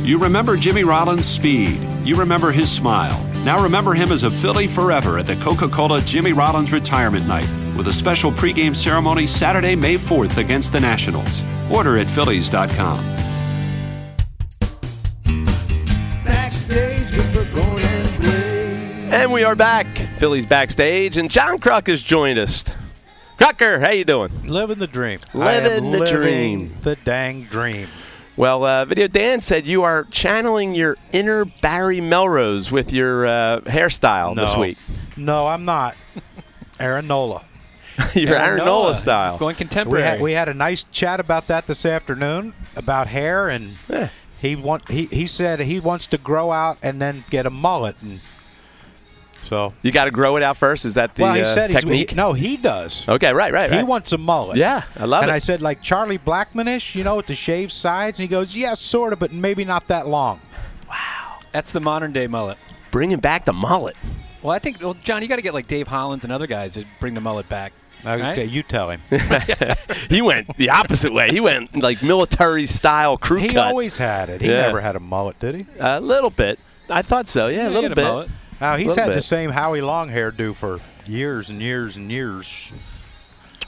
You 0.05 0.19
remember 0.19 0.55
Jimmy 0.55 0.83
Rollins' 0.83 1.25
speed. 1.25 1.79
You 2.03 2.15
remember 2.15 2.51
his 2.51 2.71
smile. 2.71 3.19
Now 3.43 3.63
remember 3.63 3.95
him 3.95 4.11
as 4.11 4.21
a 4.21 4.29
Philly 4.29 4.67
forever 4.67 5.17
at 5.17 5.25
the 5.25 5.35
Coca 5.37 5.67
Cola 5.67 5.99
Jimmy 6.01 6.31
Rollins 6.31 6.71
Retirement 6.71 7.27
Night 7.27 7.49
with 7.75 7.87
a 7.87 7.93
special 7.93 8.31
pregame 8.31 8.75
ceremony 8.75 9.25
Saturday, 9.25 9.75
May 9.75 9.95
4th 9.95 10.37
against 10.37 10.73
the 10.73 10.79
Nationals. 10.79 11.41
Order 11.71 11.97
at 11.97 12.07
Phillies.com. 12.07 13.03
Backstage 16.23 17.11
with 17.11 17.35
and 19.11 19.33
we 19.33 19.43
are 19.43 19.55
back. 19.55 19.87
Phillies 20.19 20.45
backstage, 20.45 21.17
and 21.17 21.31
John 21.31 21.57
Kruk 21.57 21.87
has 21.87 22.03
joined 22.03 22.37
us. 22.37 22.63
Krukker, 23.39 23.81
how 23.81 23.89
you 23.89 24.05
doing? 24.05 24.29
Living 24.45 24.77
the 24.77 24.85
dream. 24.85 25.19
Living 25.33 25.47
I 25.47 25.53
am 25.53 25.83
the 25.83 25.89
living 25.89 26.15
dream. 26.15 26.75
The 26.83 26.95
dang 26.97 27.45
dream. 27.45 27.87
Well, 28.37 28.65
uh, 28.65 28.83
Video 28.85 29.07
Dan 29.07 29.39
said 29.39 29.65
you 29.65 29.83
are 29.83 30.03
channeling 30.05 30.75
your 30.75 30.97
inner 31.13 31.45
Barry 31.45 32.01
Melrose 32.01 32.69
with 32.69 32.91
your 32.91 33.25
uh, 33.25 33.61
hairstyle 33.61 34.35
this 34.35 34.55
week. 34.57 34.77
No, 35.15 35.47
I'm 35.47 35.63
not. 35.63 35.95
Aaron 36.79 37.07
Nola. 37.07 37.45
your 38.13 38.35
Aaron 38.35 38.65
Nola 38.65 38.93
style. 38.95 39.37
Going 39.37 39.53
We 39.53 39.57
contemporary. 39.57 40.03
had, 40.03 40.21
we 40.21 40.33
had 40.33 40.49
a 40.49 40.53
nice 40.53 40.83
chat 40.91 41.21
about 41.21 41.47
that 41.47 41.67
this 41.67 41.85
afternoon 41.85 42.53
about 42.75 43.07
hair, 43.07 43.47
and 43.47 43.75
Yeah. 43.87 44.09
he 44.41 44.57
want 44.57 44.91
he, 44.91 45.05
he 45.05 45.27
said 45.27 45.61
he 45.61 45.79
wants 45.79 46.05
to 46.07 46.17
grow 46.17 46.51
out 46.51 46.77
and 46.83 47.01
then 47.01 47.23
get 47.29 47.45
a 47.45 47.49
mullet, 47.49 47.95
and 48.01 48.19
so 49.45 49.73
You 49.81 49.91
got 49.91 50.05
to 50.05 50.11
grow 50.11 50.35
it 50.37 50.43
out 50.43 50.57
first. 50.57 50.85
Is 50.85 50.95
that 50.95 51.15
the 51.15 51.23
well 51.23 51.33
he 51.33 51.41
uh, 51.41 51.45
said 51.45 51.71
technique? 51.71 52.11
he, 52.11 52.15
no 52.15 52.33
he 52.33 52.57
does. 52.57 53.07
Okay, 53.07 53.33
right, 53.33 53.53
right, 53.53 53.69
right. 53.69 53.77
He 53.79 53.83
wants 53.83 54.11
a 54.11 54.17
mullet. 54.17 54.57
Yeah, 54.57 54.83
I 54.95 55.05
love 55.05 55.23
and 55.23 55.29
it. 55.29 55.33
And 55.33 55.35
I 55.35 55.39
said 55.39 55.61
like 55.61 55.81
Charlie 55.81 56.17
Blackmanish, 56.19 56.95
you 56.95 57.03
know, 57.03 57.15
with 57.17 57.27
the 57.27 57.35
shaved 57.35 57.71
sides, 57.71 58.17
and 58.19 58.23
he 58.23 58.27
goes, 58.27 58.55
yeah, 58.55 58.73
sort 58.73 59.13
of, 59.13 59.19
but 59.19 59.31
maybe 59.31 59.63
not 59.65 59.87
that 59.87 60.07
long. 60.07 60.39
Wow, 60.89 61.39
that's 61.51 61.71
the 61.71 61.79
modern 61.79 62.11
day 62.13 62.27
mullet. 62.27 62.57
Bringing 62.91 63.19
back 63.19 63.45
the 63.45 63.53
mullet. 63.53 63.95
Well, 64.41 64.53
I 64.53 64.59
think, 64.59 64.79
well, 64.79 64.93
John, 64.93 65.23
you 65.23 65.27
got 65.27 65.37
to 65.37 65.41
get 65.41 65.53
like 65.55 65.67
Dave 65.67 65.87
Hollins 65.87 66.23
and 66.23 66.31
other 66.31 66.45
guys 66.47 66.75
to 66.75 66.85
bring 66.99 67.15
the 67.15 67.21
mullet 67.21 67.49
back. 67.49 67.73
Okay, 68.05 68.21
right? 68.21 68.49
you 68.49 68.61
tell 68.61 68.91
him. 68.91 69.01
he 70.09 70.21
went 70.21 70.55
the 70.57 70.69
opposite 70.69 71.11
way. 71.11 71.29
He 71.31 71.39
went 71.39 71.75
like 71.75 72.03
military 72.03 72.67
style 72.67 73.17
crew 73.17 73.39
he 73.39 73.47
cut. 73.49 73.67
always 73.67 73.97
had 73.97 74.29
it. 74.29 74.41
He 74.41 74.47
Yeah. 74.49 74.61
never 74.61 74.79
had 74.81 74.95
a 74.95 74.99
mullet, 74.99 75.39
did 75.39 75.55
he? 75.55 75.65
a 75.79 75.99
little 75.99 76.29
bit. 76.29 76.59
I 76.87 77.01
thought 77.01 77.27
so. 77.27 77.47
Yeah, 77.47 77.67
a 77.67 77.69
little 77.69 77.81
get 77.81 77.91
a 77.93 77.95
bit. 77.95 78.03
mullet. 78.03 78.29
Now 78.61 78.77
he's 78.77 78.95
had 78.95 79.13
the 79.13 79.21
same 79.21 79.51
Howie 79.51 79.81
Long 79.81 80.09
hairdo 80.09 80.55
for 80.55 80.79
years 81.05 81.49
and 81.49 81.61
years 81.61 81.95
and 81.95 82.11
years. 82.11 82.71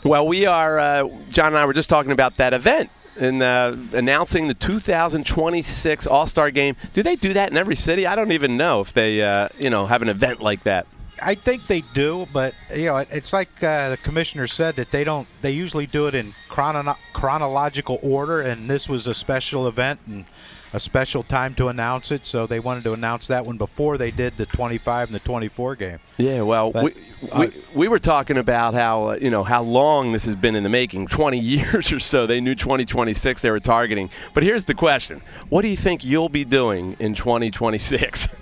Well, 0.04 0.28
we 0.28 0.46
are. 0.46 0.80
Uh, 0.80 1.08
John 1.30 1.48
and 1.48 1.58
I 1.58 1.66
were 1.66 1.74
just 1.74 1.90
talking 1.90 2.12
about 2.12 2.38
that 2.38 2.54
event 2.54 2.90
and 3.20 3.42
uh, 3.42 3.76
announcing 3.94 4.48
the 4.48 4.54
2026 4.54 6.08
All 6.08 6.28
Star 6.28 6.52
Game. 6.52 6.76
Do 6.94 7.04
they 7.04 7.16
do 7.16 7.34
that 7.34 7.52
in 7.52 7.58
every 7.58 7.76
city? 7.76 8.06
I 8.06 8.16
don't 8.16 8.32
even 8.32 8.58
know 8.58 8.82
if 8.82 8.94
they, 8.94 9.22
uh, 9.22 9.50
you 9.60 9.70
know, 9.70 9.88
have 9.88 10.02
an 10.02 10.10
event 10.10 10.42
like 10.42 10.64
that. 10.64 10.88
I 11.22 11.36
think 11.36 11.68
they 11.68 11.82
do, 11.94 12.28
but 12.34 12.54
you 12.76 12.86
know, 12.86 12.98
it- 12.98 13.10
it's 13.12 13.34
like 13.34 13.50
uh, 13.64 13.90
the 13.90 13.98
commissioner 13.98 14.48
said 14.48 14.76
that 14.78 14.92
they 14.92 15.04
don't. 15.04 15.28
They 15.42 15.52
usually 15.52 15.86
do 15.88 16.08
it 16.08 16.16
in 16.16 16.34
chrono- 16.50 16.98
chronological 17.14 18.00
order, 18.02 18.42
and 18.42 18.70
this 18.70 18.88
was 18.90 19.08
a 19.08 19.14
special 19.14 19.68
event 19.68 20.00
and 20.08 20.26
a 20.74 20.80
special 20.82 21.24
time 21.24 21.56
to 21.56 21.70
announce 21.70 22.12
it. 22.12 22.26
So 22.28 22.46
they 22.46 22.60
wanted 22.60 22.84
to 22.84 22.94
announce 22.94 23.28
that 23.28 23.46
one 23.46 23.58
before 23.58 23.98
they 23.98 24.12
did 24.12 24.36
the 24.38 24.46
25 24.46 25.08
and 25.08 25.16
the 25.16 25.20
24 25.20 25.76
game. 25.78 26.00
Yeah, 26.18 26.42
well, 26.42 26.72
But, 26.72 26.84
we, 26.84 27.30
uh, 27.32 27.40
we, 27.40 27.64
we 27.74 27.88
were 27.88 28.00
talking 28.00 28.38
about 28.38 28.74
how 28.74 29.12
uh, 29.12 29.18
you 29.22 29.30
know 29.30 29.44
how 29.46 29.64
long 29.64 30.12
this 30.12 30.26
has 30.26 30.36
been 30.36 30.56
in 30.56 30.64
the 30.64 30.70
making, 30.70 31.08
20 31.08 31.40
years 31.40 31.92
or 31.92 32.00
so. 32.00 32.28
They 32.28 32.42
knew 32.42 32.54
2026 32.56 33.42
they 33.42 33.50
were 33.52 33.60
targeting. 33.62 34.10
But 34.34 34.44
here's 34.44 34.66
the 34.66 34.74
question: 34.76 35.22
What 35.50 35.62
do 35.62 35.70
you 35.70 35.78
think 35.78 36.04
you'll 36.04 36.30
be 36.30 36.44
doing 36.44 36.96
in 37.00 37.14
2026? 37.14 38.28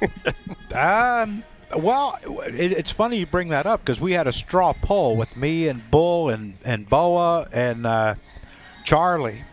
Um. 0.75 1.44
Well, 1.75 2.17
it, 2.48 2.72
it's 2.72 2.91
funny 2.91 3.17
you 3.17 3.25
bring 3.25 3.50
that 3.50 3.65
up 3.65 3.82
because 3.82 4.00
we 4.00 4.13
had 4.13 4.27
a 4.27 4.34
straw 4.34 4.74
poll 4.74 5.17
with 5.17 5.36
me 5.36 5.67
and 5.67 5.89
Bull 5.91 6.29
and 6.29 6.58
and 6.63 6.89
Bowa 6.89 7.48
and 7.51 7.86
uh, 7.86 8.15
Charlie 8.84 9.44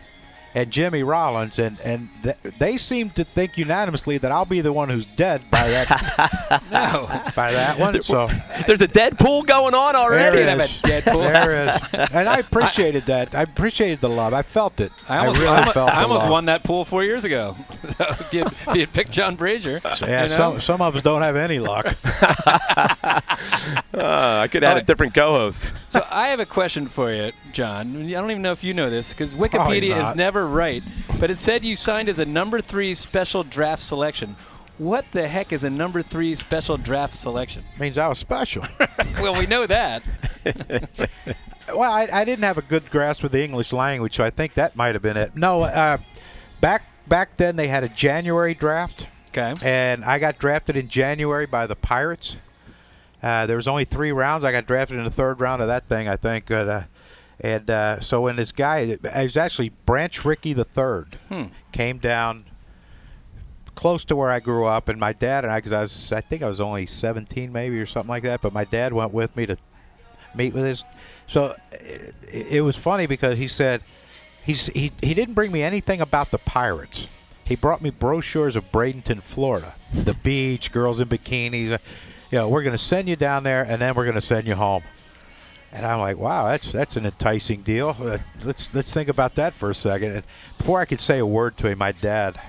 and 0.55 0.69
Jimmy 0.71 1.03
Rollins, 1.03 1.57
and 1.59 1.79
and 1.81 2.09
th- 2.21 2.35
they 2.59 2.77
seem 2.77 3.09
to 3.11 3.23
think 3.23 3.57
unanimously 3.57 4.17
that 4.19 4.31
I'll 4.31 4.45
be 4.45 4.61
the 4.61 4.71
one 4.73 4.89
who's 4.89 5.05
dead 5.05 5.41
by 5.49 5.67
that 5.69 6.61
No. 6.71 7.07
by 7.35 7.51
that 7.51 7.79
one. 7.79 8.01
So 8.03 8.27
There's 8.67 8.81
a 8.81 8.87
Deadpool 8.87 9.45
going 9.47 9.73
on 9.73 9.95
already. 9.95 10.37
there 10.37 10.49
have 10.49 10.59
it 10.59 10.63
a 10.63 10.65
is. 10.97 11.03
Deadpool. 11.03 11.23
There. 11.33 12.07
And 12.13 12.27
I 12.29 12.37
appreciated 12.39 13.05
that. 13.07 13.33
I 13.35 13.41
appreciated 13.43 14.01
the 14.01 14.09
love. 14.09 14.33
I 14.33 14.41
felt 14.43 14.79
it. 14.79 14.91
I 15.09 15.19
almost, 15.19 15.39
really 15.39 15.49
I 15.51 15.57
almost, 15.57 15.73
felt 15.73 15.89
I 15.91 16.03
almost 16.03 16.27
won 16.27 16.45
that 16.45 16.63
pool 16.63 16.85
four 16.85 17.03
years 17.03 17.25
ago. 17.25 17.55
So 17.93 18.05
if, 18.09 18.33
you, 18.33 18.45
if 18.69 18.75
you 18.75 18.87
picked 18.87 19.11
John 19.11 19.37
Brazer, 19.37 19.79
Yeah, 20.01 20.23
you 20.23 20.29
know? 20.29 20.35
some 20.37 20.59
some 20.59 20.81
of 20.81 20.95
us 20.95 21.03
don't 21.03 21.21
have 21.21 21.35
any 21.35 21.59
luck. 21.59 21.95
Uh, 23.93 24.39
I 24.43 24.47
could 24.47 24.63
add 24.63 24.77
a 24.77 24.81
different 24.81 25.13
co-host. 25.13 25.63
So 25.89 26.03
I 26.09 26.29
have 26.29 26.39
a 26.39 26.45
question 26.45 26.87
for 26.87 27.13
you, 27.13 27.31
John. 27.51 27.95
I 27.95 28.11
don't 28.13 28.31
even 28.31 28.41
know 28.41 28.51
if 28.51 28.63
you 28.63 28.73
know 28.73 28.89
this 28.89 29.13
because 29.13 29.35
Wikipedia 29.35 29.51
Probably 29.51 29.91
is 29.91 30.07
not. 30.07 30.17
Right, 30.47 30.83
but 31.19 31.29
it 31.31 31.37
said 31.39 31.63
you 31.63 31.75
signed 31.75 32.09
as 32.09 32.19
a 32.19 32.25
number 32.25 32.61
three 32.61 32.93
special 32.93 33.43
draft 33.43 33.81
selection. 33.81 34.35
What 34.77 35.05
the 35.11 35.27
heck 35.27 35.53
is 35.53 35.63
a 35.63 35.69
number 35.69 36.01
three 36.01 36.33
special 36.35 36.77
draft 36.77 37.15
selection? 37.15 37.63
means 37.79 37.97
I 37.97 38.07
was 38.07 38.17
special. 38.17 38.65
well, 39.21 39.37
we 39.37 39.45
know 39.45 39.65
that. 39.67 40.03
Well, 41.69 41.89
I, 41.91 42.09
I 42.11 42.25
didn't 42.25 42.43
have 42.43 42.57
a 42.57 42.61
good 42.61 42.89
grasp 42.91 43.23
of 43.23 43.31
the 43.31 43.41
English 43.41 43.71
language, 43.71 44.17
so 44.17 44.23
I 44.23 44.29
think 44.31 44.55
that 44.55 44.75
might 44.75 44.95
have 44.95 45.01
been 45.01 45.15
it. 45.15 45.33
No, 45.37 45.61
uh, 45.63 45.97
back 46.59 46.83
back 47.07 47.37
then 47.37 47.55
they 47.55 47.69
had 47.69 47.85
a 47.85 47.89
January 47.89 48.53
draft, 48.53 49.07
Okay. 49.29 49.55
and 49.63 50.03
I 50.03 50.19
got 50.19 50.37
drafted 50.39 50.75
in 50.75 50.89
January 50.89 51.45
by 51.45 51.65
the 51.65 51.77
Pirates. 51.77 52.35
Uh, 53.23 53.45
there 53.45 53.55
was 53.55 53.69
only 53.69 53.85
three 53.85 54.11
rounds. 54.11 54.43
I 54.43 54.51
got 54.51 54.67
drafted 54.67 54.97
in 54.97 55.05
the 55.05 55.09
third 55.09 55.39
round 55.39 55.61
of 55.61 55.69
that 55.69 55.87
thing, 55.87 56.09
I 56.09 56.17
think. 56.17 56.47
But, 56.47 56.67
uh, 56.67 56.81
and 57.39 57.69
uh, 57.69 57.99
so 57.99 58.21
when 58.21 58.35
this 58.35 58.51
guy, 58.51 58.79
it 58.79 59.01
was 59.03 59.37
actually 59.37 59.69
Branch 59.85 60.23
Rickey 60.25 60.53
the 60.53 60.65
third, 60.65 61.17
Hmm. 61.29 61.45
came 61.71 61.97
down 61.97 62.45
close 63.75 64.05
to 64.05 64.15
where 64.15 64.29
I 64.29 64.39
grew 64.39 64.65
up, 64.65 64.87
and 64.87 64.99
my 64.99 65.13
dad 65.13 65.43
and 65.43 65.51
I, 65.51 65.57
because 65.57 65.73
I 65.73 65.81
was, 65.81 66.11
I 66.11 66.21
think 66.21 66.43
I 66.43 66.47
was 66.47 66.61
only 66.61 66.85
17 66.85 67.51
maybe 67.51 67.79
or 67.79 67.85
something 67.87 68.09
like 68.09 68.23
that, 68.23 68.41
but 68.41 68.53
my 68.53 68.65
dad 68.65 68.93
went 68.93 69.13
with 69.13 69.35
me 69.35 69.45
to 69.47 69.57
meet 70.35 70.53
with 70.53 70.63
his. 70.65 70.83
So 71.27 71.55
it, 71.71 72.13
it 72.51 72.61
was 72.61 72.75
funny 72.75 73.07
because 73.07 73.37
he 73.37 73.47
said 73.47 73.81
he's 74.43 74.67
he 74.67 74.91
he 75.01 75.13
didn't 75.13 75.33
bring 75.33 75.51
me 75.51 75.63
anything 75.63 76.01
about 76.01 76.29
the 76.31 76.37
Pirates. 76.37 77.07
He 77.45 77.55
brought 77.55 77.81
me 77.81 77.89
brochures 77.89 78.55
of 78.55 78.71
Bradenton, 78.71 79.21
Florida, 79.21 79.73
the 79.93 80.13
beach, 80.13 80.71
girls 80.71 81.01
in 81.01 81.09
bikinis. 81.09 81.77
You 82.31 82.37
know, 82.37 82.47
we're 82.49 82.63
going 82.63 82.77
to 82.77 82.83
send 82.83 83.09
you 83.09 83.15
down 83.15 83.43
there, 83.43 83.63
and 83.63 83.81
then 83.81 83.93
we're 83.95 84.05
going 84.05 84.15
to 84.15 84.21
send 84.21 84.47
you 84.47 84.55
home. 84.55 84.83
And 85.73 85.87
I'm 85.87 85.99
like, 85.99 86.17
wow, 86.17 86.49
that's 86.49 86.71
that's 86.71 86.95
an 86.97 87.05
enticing 87.05 87.63
deal. 87.63 87.95
Uh, 87.99 88.19
let's 88.43 88.73
let's 88.75 88.93
think 88.93 89.09
about 89.09 89.33
that 89.35 89.53
for 89.53 89.71
a 89.71 89.75
second. 89.75 90.11
And 90.11 90.23
before 90.59 90.79
I 90.79 90.85
could 90.85 91.01
say 91.01 91.17
a 91.17 91.25
word 91.25 91.57
to 91.57 91.67
him, 91.67 91.79
my 91.79 91.91
dad 91.91 92.39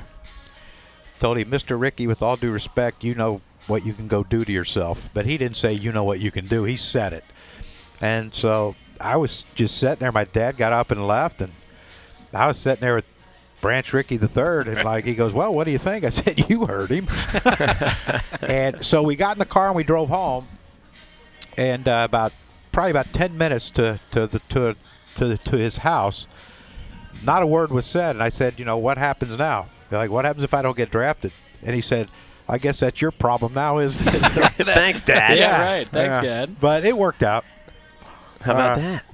told 1.20 1.38
him, 1.38 1.50
Mr. 1.50 1.80
Rickey, 1.80 2.06
with 2.06 2.20
all 2.20 2.36
due 2.36 2.50
respect, 2.50 3.02
you 3.02 3.14
know 3.14 3.40
what 3.66 3.86
you 3.86 3.94
can 3.94 4.08
go 4.08 4.24
do 4.24 4.44
to 4.44 4.52
yourself. 4.52 5.08
But 5.14 5.24
he 5.24 5.38
didn't 5.38 5.56
say 5.56 5.72
you 5.72 5.90
know 5.90 6.04
what 6.04 6.20
you 6.20 6.30
can 6.30 6.46
do. 6.46 6.64
He 6.64 6.76
said 6.76 7.14
it. 7.14 7.24
And 7.98 8.34
so 8.34 8.76
I 9.00 9.16
was 9.16 9.46
just 9.54 9.78
sitting 9.78 10.00
there. 10.00 10.12
My 10.12 10.24
dad 10.24 10.58
got 10.58 10.74
up 10.74 10.90
and 10.90 11.06
left, 11.06 11.40
and 11.40 11.52
I 12.34 12.46
was 12.46 12.58
sitting 12.58 12.82
there 12.82 12.96
with 12.96 13.06
Branch 13.62 13.90
Rickey 13.94 14.18
the 14.18 14.28
third, 14.28 14.68
and 14.68 14.84
like 14.84 15.06
he 15.06 15.14
goes, 15.14 15.32
"Well, 15.32 15.54
what 15.54 15.64
do 15.64 15.70
you 15.70 15.78
think?" 15.78 16.04
I 16.04 16.10
said, 16.10 16.50
"You 16.50 16.66
heard 16.66 16.90
him." 16.90 17.08
and 18.42 18.84
so 18.84 19.02
we 19.02 19.16
got 19.16 19.36
in 19.36 19.38
the 19.38 19.46
car 19.46 19.68
and 19.68 19.76
we 19.76 19.82
drove 19.82 20.10
home, 20.10 20.46
and 21.56 21.88
uh, 21.88 22.02
about 22.06 22.34
probably 22.74 22.90
about 22.90 23.12
ten 23.14 23.38
minutes 23.38 23.70
to 23.70 23.98
to 24.10 24.26
the 24.26 24.38
to 24.50 24.76
to 25.16 25.38
to 25.38 25.56
his 25.56 25.78
house. 25.78 26.26
Not 27.22 27.42
a 27.42 27.46
word 27.46 27.70
was 27.70 27.86
said, 27.86 28.16
and 28.16 28.22
I 28.22 28.28
said, 28.28 28.58
"You 28.58 28.64
know 28.66 28.76
what 28.76 28.98
happens 28.98 29.38
now? 29.38 29.66
They're 29.88 29.98
like, 29.98 30.10
what 30.10 30.24
happens 30.26 30.44
if 30.44 30.52
I 30.52 30.60
don't 30.60 30.76
get 30.76 30.90
drafted?" 30.90 31.32
And 31.62 31.74
he 31.74 31.80
said. 31.80 32.08
I 32.46 32.58
guess 32.58 32.80
that's 32.80 33.00
your 33.00 33.10
problem 33.10 33.54
now, 33.54 33.78
isn't 33.78 34.06
it? 34.06 34.12
Thanks, 34.66 35.00
Dad. 35.00 35.38
Yeah, 35.38 35.64
right. 35.64 35.88
Thanks, 35.88 36.16
Yeah. 36.16 36.22
Dad. 36.22 36.60
But 36.60 36.84
it 36.84 36.94
worked 36.94 37.22
out. 37.22 37.42
How 38.42 38.52
about 38.52 38.72
Uh, 38.76 38.82
that? 38.82 39.04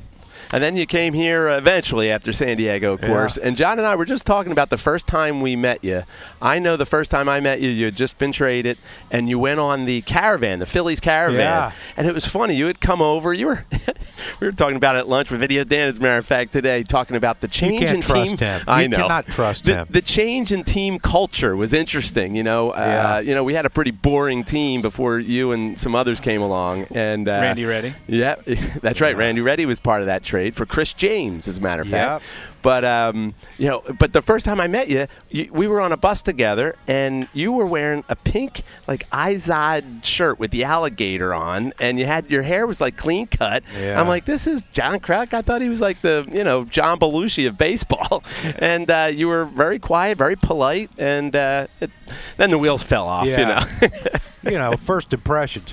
And 0.52 0.62
then 0.62 0.76
you 0.76 0.84
came 0.86 1.14
here 1.14 1.48
uh, 1.48 1.58
eventually 1.58 2.10
after 2.10 2.32
San 2.32 2.56
Diego, 2.56 2.92
of 2.92 3.00
course. 3.00 3.36
And 3.36 3.56
John 3.56 3.78
and 3.78 3.86
I 3.86 3.94
were 3.94 4.04
just 4.04 4.26
talking 4.26 4.50
about 4.50 4.70
the 4.70 4.78
first 4.78 5.06
time 5.06 5.40
we 5.40 5.54
met 5.54 5.84
you. 5.84 6.02
I 6.42 6.58
know 6.58 6.76
the 6.76 6.86
first 6.86 7.10
time 7.10 7.28
I 7.28 7.38
met 7.40 7.60
you, 7.60 7.70
you 7.70 7.84
had 7.84 7.94
just 7.94 8.18
been 8.18 8.32
traded, 8.32 8.78
and 9.10 9.28
you 9.28 9.38
went 9.38 9.60
on 9.60 9.84
the 9.84 10.00
caravan, 10.02 10.58
the 10.58 10.66
Phillies 10.66 10.98
caravan. 10.98 11.40
Yeah. 11.40 11.72
And 11.96 12.08
it 12.08 12.14
was 12.14 12.26
funny. 12.26 12.54
You 12.56 12.66
had 12.66 12.80
come 12.80 13.00
over. 13.00 13.32
You 13.32 13.46
were. 13.46 13.64
we 14.40 14.46
were 14.46 14.52
talking 14.52 14.76
about 14.76 14.96
it 14.96 15.00
at 15.00 15.08
lunch 15.08 15.30
with 15.30 15.40
Video 15.40 15.64
Dan, 15.64 15.88
as 15.88 15.98
a 15.98 16.00
matter 16.00 16.18
of 16.18 16.26
fact, 16.26 16.52
today, 16.52 16.82
talking 16.82 17.16
about 17.16 17.40
the 17.40 17.48
change 17.48 17.80
can't 17.80 17.96
in 17.96 18.00
trust 18.02 18.28
team. 18.30 18.38
him. 18.38 18.62
I 18.68 18.82
You 18.82 18.88
know. 18.88 18.96
cannot 18.98 19.26
trust 19.26 19.64
the, 19.64 19.74
him. 19.76 19.86
The 19.90 20.02
change 20.02 20.52
in 20.52 20.64
team 20.64 20.98
culture 20.98 21.56
was 21.56 21.72
interesting. 21.72 22.34
You 22.36 22.42
know, 22.42 22.70
uh, 22.70 23.22
you 23.24 23.34
know, 23.34 23.44
we 23.44 23.54
had 23.54 23.66
a 23.66 23.70
pretty 23.70 23.90
boring 23.90 24.44
team 24.44 24.82
before 24.82 25.18
you 25.18 25.52
and 25.52 25.78
some 25.78 25.94
others 25.94 26.20
came 26.20 26.42
along, 26.42 26.86
and 26.90 27.28
uh, 27.28 27.32
Randy 27.32 27.64
Ready. 27.64 27.94
yeah, 28.06 28.34
that's 28.82 29.00
right. 29.00 29.16
Randy 29.16 29.40
Ready 29.40 29.66
was 29.66 29.80
part 29.80 30.00
of 30.00 30.06
that 30.06 30.22
trade 30.22 30.54
for 30.54 30.66
Chris 30.66 30.92
James, 30.92 31.48
as 31.48 31.58
a 31.58 31.60
matter 31.60 31.82
of 31.82 31.88
fact. 31.88 32.22
Yep. 32.22 32.22
But 32.62 32.84
um, 32.84 33.34
you 33.58 33.68
know, 33.68 33.82
but 33.98 34.12
the 34.12 34.22
first 34.22 34.44
time 34.44 34.60
I 34.60 34.66
met 34.66 34.88
you, 34.88 35.06
you, 35.30 35.50
we 35.52 35.66
were 35.66 35.80
on 35.80 35.92
a 35.92 35.96
bus 35.96 36.22
together, 36.22 36.76
and 36.86 37.28
you 37.32 37.52
were 37.52 37.66
wearing 37.66 38.04
a 38.08 38.16
pink 38.16 38.62
like 38.86 39.08
Izod 39.10 40.04
shirt 40.04 40.38
with 40.38 40.50
the 40.50 40.64
alligator 40.64 41.32
on, 41.32 41.72
and 41.80 41.98
you 41.98 42.06
had 42.06 42.30
your 42.30 42.42
hair 42.42 42.66
was 42.66 42.80
like 42.80 42.96
clean 42.96 43.26
cut. 43.26 43.62
Yeah. 43.78 44.00
I'm 44.00 44.08
like, 44.08 44.24
this 44.24 44.46
is 44.46 44.62
John 44.72 45.00
Kruk. 45.00 45.32
I 45.32 45.42
thought 45.42 45.62
he 45.62 45.68
was 45.68 45.80
like 45.80 46.00
the 46.02 46.26
you 46.30 46.44
know 46.44 46.64
John 46.64 46.98
Belushi 46.98 47.48
of 47.48 47.56
baseball, 47.56 48.22
and 48.58 48.90
uh, 48.90 49.10
you 49.12 49.28
were 49.28 49.44
very 49.44 49.78
quiet, 49.78 50.18
very 50.18 50.36
polite, 50.36 50.90
and 50.98 51.34
uh, 51.34 51.66
it, 51.80 51.90
then 52.36 52.50
the 52.50 52.58
wheels 52.58 52.82
fell 52.82 53.08
off. 53.08 53.26
Yeah. 53.26 53.40
You 53.40 53.46
know. 53.46 53.88
you 54.42 54.52
know, 54.52 54.72
first 54.76 55.12
impressions. 55.12 55.72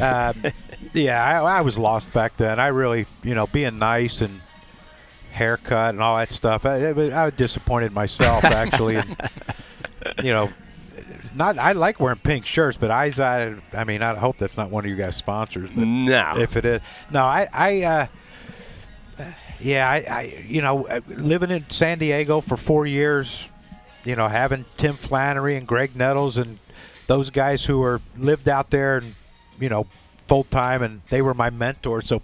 Um, 0.00 0.34
yeah, 0.92 1.22
I, 1.22 1.58
I 1.58 1.60
was 1.60 1.78
lost 1.78 2.12
back 2.12 2.36
then. 2.36 2.58
I 2.58 2.68
really, 2.68 3.06
you 3.22 3.34
know, 3.34 3.46
being 3.46 3.78
nice 3.78 4.20
and 4.20 4.40
haircut 5.36 5.90
and 5.94 6.02
all 6.02 6.16
that 6.16 6.30
stuff. 6.30 6.66
I, 6.66 6.88
I 6.88 6.92
was- 6.92 7.34
disappointed 7.34 7.92
myself 7.92 8.44
actually. 8.44 8.96
and, 8.96 9.16
you 10.22 10.32
know, 10.32 10.50
not 11.34 11.58
I 11.58 11.72
like 11.72 12.00
wearing 12.00 12.18
pink 12.18 12.46
shirts, 12.46 12.76
but 12.78 12.90
I, 12.90 13.12
I, 13.18 13.54
I 13.72 13.84
mean, 13.84 14.02
I 14.02 14.14
hope 14.14 14.38
that's 14.38 14.56
not 14.56 14.70
one 14.70 14.84
of 14.84 14.90
you 14.90 14.96
guys' 14.96 15.16
sponsors. 15.16 15.70
But 15.74 15.86
no. 15.86 16.34
if 16.38 16.56
it 16.56 16.64
is, 16.64 16.80
no, 17.10 17.22
I, 17.24 17.48
I, 17.52 17.82
uh, 17.82 18.06
yeah, 19.60 19.88
I, 19.88 19.96
I, 19.96 20.44
you 20.46 20.62
know, 20.62 20.86
uh, 20.86 21.00
living 21.08 21.50
in 21.50 21.68
San 21.70 21.98
Diego 21.98 22.40
for 22.40 22.56
four 22.56 22.86
years, 22.86 23.48
you 24.04 24.16
know, 24.16 24.28
having 24.28 24.64
Tim 24.76 24.94
Flannery 24.94 25.56
and 25.56 25.66
Graig 25.66 25.94
Nettles 25.94 26.36
and 26.36 26.58
those 27.06 27.30
guys 27.30 27.64
who 27.64 27.78
were 27.78 28.00
lived 28.16 28.48
out 28.48 28.70
there 28.70 28.98
and 28.98 29.14
you 29.60 29.68
know 29.68 29.86
full 30.26 30.44
time, 30.44 30.82
and 30.82 31.02
they 31.08 31.22
were 31.22 31.34
my 31.34 31.50
mentors. 31.50 32.08
So, 32.08 32.22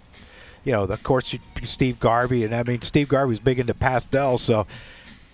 you 0.63 0.71
know, 0.71 0.83
of 0.83 1.03
course, 1.03 1.35
Steve 1.63 1.99
Garvey, 1.99 2.43
and 2.43 2.55
I 2.55 2.63
mean, 2.63 2.81
Steve 2.81 3.09
Garvey's 3.09 3.39
big 3.39 3.59
into 3.59 3.73
pastels, 3.73 4.41
so 4.41 4.65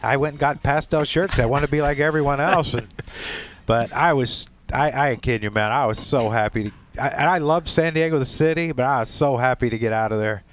I 0.02 0.18
went 0.18 0.34
and 0.34 0.40
got 0.40 0.64
pastel 0.64 1.04
shirts. 1.04 1.38
I 1.38 1.46
want 1.46 1.66
to 1.66 1.72
be 1.72 1.82
like 1.82 2.00
everyone 2.00 2.40
else, 2.40 2.74
and 2.74 2.88
but 3.66 3.92
I 3.94 4.14
was, 4.14 4.48
I, 4.74 4.92
I 4.92 5.10
ain't 5.12 5.22
kidding 5.22 5.44
you, 5.44 5.52
man. 5.52 5.72
I 5.72 5.86
was 5.86 6.00
so 6.00 6.30
happy 6.30 6.66
to. 6.66 6.72
I, 7.02 7.08
and 7.10 7.30
I 7.30 7.38
loved 7.38 7.68
San 7.68 7.94
Diego, 7.94 8.18
the 8.18 8.26
city, 8.26 8.72
but 8.72 8.86
I 8.86 9.00
was 9.00 9.10
so 9.10 9.38
happy 9.38 9.70
to 9.70 9.78
get 9.78 9.94
out 9.94 10.12
of 10.12 10.20
there. 10.20 10.44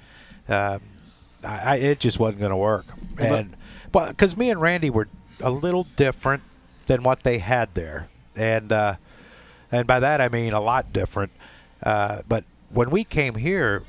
Um, 0.47 0.81
I, 1.43 1.59
I, 1.59 1.75
it 1.77 1.99
just 1.99 2.19
wasn't 2.19 2.39
going 2.39 2.51
to 2.51 2.57
work, 2.57 2.85
and 3.17 3.55
but 3.91 4.09
because 4.09 4.37
me 4.37 4.51
and 4.51 4.61
Randy 4.61 4.89
were 4.89 5.07
a 5.41 5.51
little 5.51 5.87
different 5.95 6.43
than 6.85 7.03
what 7.03 7.23
they 7.23 7.39
had 7.39 7.73
there, 7.73 8.09
and 8.35 8.71
uh, 8.71 8.95
and 9.71 9.87
by 9.87 9.99
that 9.99 10.21
I 10.21 10.29
mean 10.29 10.53
a 10.53 10.61
lot 10.61 10.93
different. 10.93 11.31
Uh, 11.81 12.21
but 12.27 12.43
when 12.69 12.89
we 12.89 13.03
came 13.03 13.35
here, 13.35 13.83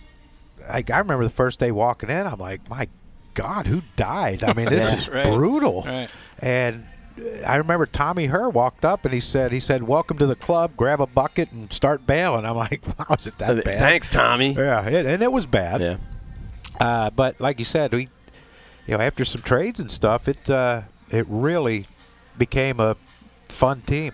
I, 0.69 0.85
I 0.93 0.99
remember 0.99 1.25
the 1.25 1.31
first 1.31 1.59
day 1.59 1.71
walking 1.71 2.11
in. 2.11 2.27
I'm 2.27 2.39
like, 2.39 2.69
my 2.69 2.89
God, 3.35 3.67
who 3.67 3.83
died? 3.97 4.43
I 4.45 4.53
mean, 4.53 4.67
this 4.71 5.01
is 5.01 5.09
Right. 5.09 5.25
brutal. 5.27 5.83
Right. 5.83 6.09
And 6.41 6.85
I 7.47 7.57
remember 7.57 7.87
Tommy 7.87 8.27
Herr 8.27 8.49
walked 8.49 8.85
up 8.85 9.05
and 9.05 9.13
he 9.13 9.21
said, 9.21 9.51
he 9.53 9.59
said, 9.59 9.83
"Welcome 9.83 10.19
to 10.19 10.27
the 10.27 10.37
club. 10.37 10.73
Grab 10.77 11.01
a 11.01 11.07
bucket 11.07 11.51
and 11.51 11.73
start 11.73 12.07
bailing." 12.07 12.45
I'm 12.45 12.57
like, 12.57 12.81
"Wow, 12.99 13.17
is 13.19 13.27
it 13.27 13.39
that 13.39 13.65
bad?" 13.65 13.79
Thanks, 13.79 14.09
Tommy. 14.09 14.53
Yeah, 14.53 14.87
it, 14.87 15.05
and 15.07 15.21
it 15.23 15.33
was 15.33 15.45
bad. 15.47 15.81
Yeah. 15.81 15.97
Uh, 16.81 17.11
but 17.11 17.41
like 17.41 17.59
you 17.59 17.65
said, 17.65 17.93
we, 17.93 18.09
you 18.87 18.97
know, 18.97 19.03
after 19.03 19.25
some 19.25 19.43
trades 19.43 19.81
and 19.81 19.91
stuff, 19.91 20.29
it 20.29 20.49
uh, 20.49 20.83
it 21.11 21.27
really 21.29 21.87
became 22.37 22.79
a 22.79 22.97
fun 23.49 23.81
team. 23.83 24.13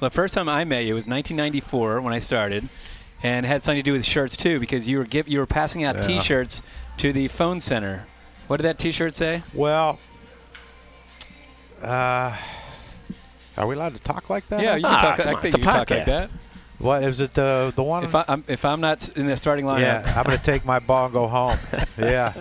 Well, 0.00 0.08
the 0.08 0.10
first 0.10 0.34
time 0.34 0.48
I 0.48 0.64
met 0.64 0.84
you 0.86 0.94
was 0.94 1.06
1994 1.06 2.00
when 2.00 2.12
I 2.12 2.18
started, 2.18 2.68
and 3.22 3.44
it 3.44 3.48
had 3.48 3.64
something 3.64 3.78
to 3.82 3.82
do 3.82 3.92
with 3.92 4.04
shirts 4.04 4.36
too, 4.36 4.58
because 4.60 4.88
you 4.88 4.98
were 4.98 5.04
give, 5.04 5.28
you 5.28 5.38
were 5.38 5.46
passing 5.46 5.84
out 5.84 5.96
Yeah. 5.96 6.02
T-shirts 6.02 6.62
to 6.98 7.12
the 7.12 7.28
phone 7.28 7.60
center. 7.60 8.06
What 8.46 8.56
did 8.58 8.64
that 8.64 8.78
T-shirt 8.78 9.14
say? 9.14 9.42
Well, 9.54 9.98
uh, 11.82 12.36
are 13.56 13.66
we 13.66 13.74
allowed 13.74 13.94
to 13.94 14.02
talk 14.02 14.30
like 14.30 14.48
that? 14.48 14.60
Yeah, 14.62 14.76
you 14.76 14.84
Ah, 14.86 15.00
can 15.00 15.16
talk. 15.16 15.20
I 15.20 15.24
think 15.40 15.44
it's 15.44 15.54
a 15.54 15.58
you 15.58 15.64
can 15.64 15.72
talk 15.74 15.90
like 15.90 16.00
podcast. 16.00 16.06
that. 16.06 16.30
What 16.78 17.04
is 17.04 17.20
it? 17.20 17.34
The 17.34 17.72
the 17.76 17.82
one? 17.82 18.04
If, 18.04 18.14
I, 18.14 18.24
I'm, 18.26 18.42
if 18.48 18.64
I'm 18.64 18.80
not 18.80 19.08
in 19.10 19.26
the 19.26 19.36
starting 19.36 19.66
lineup, 19.66 19.80
yeah, 19.80 20.14
I'm 20.16 20.24
going 20.24 20.38
to 20.38 20.42
take 20.44 20.64
my 20.64 20.78
ball 20.78 21.06
and 21.06 21.12
go 21.12 21.26
home. 21.28 21.58
Yeah. 21.98 22.32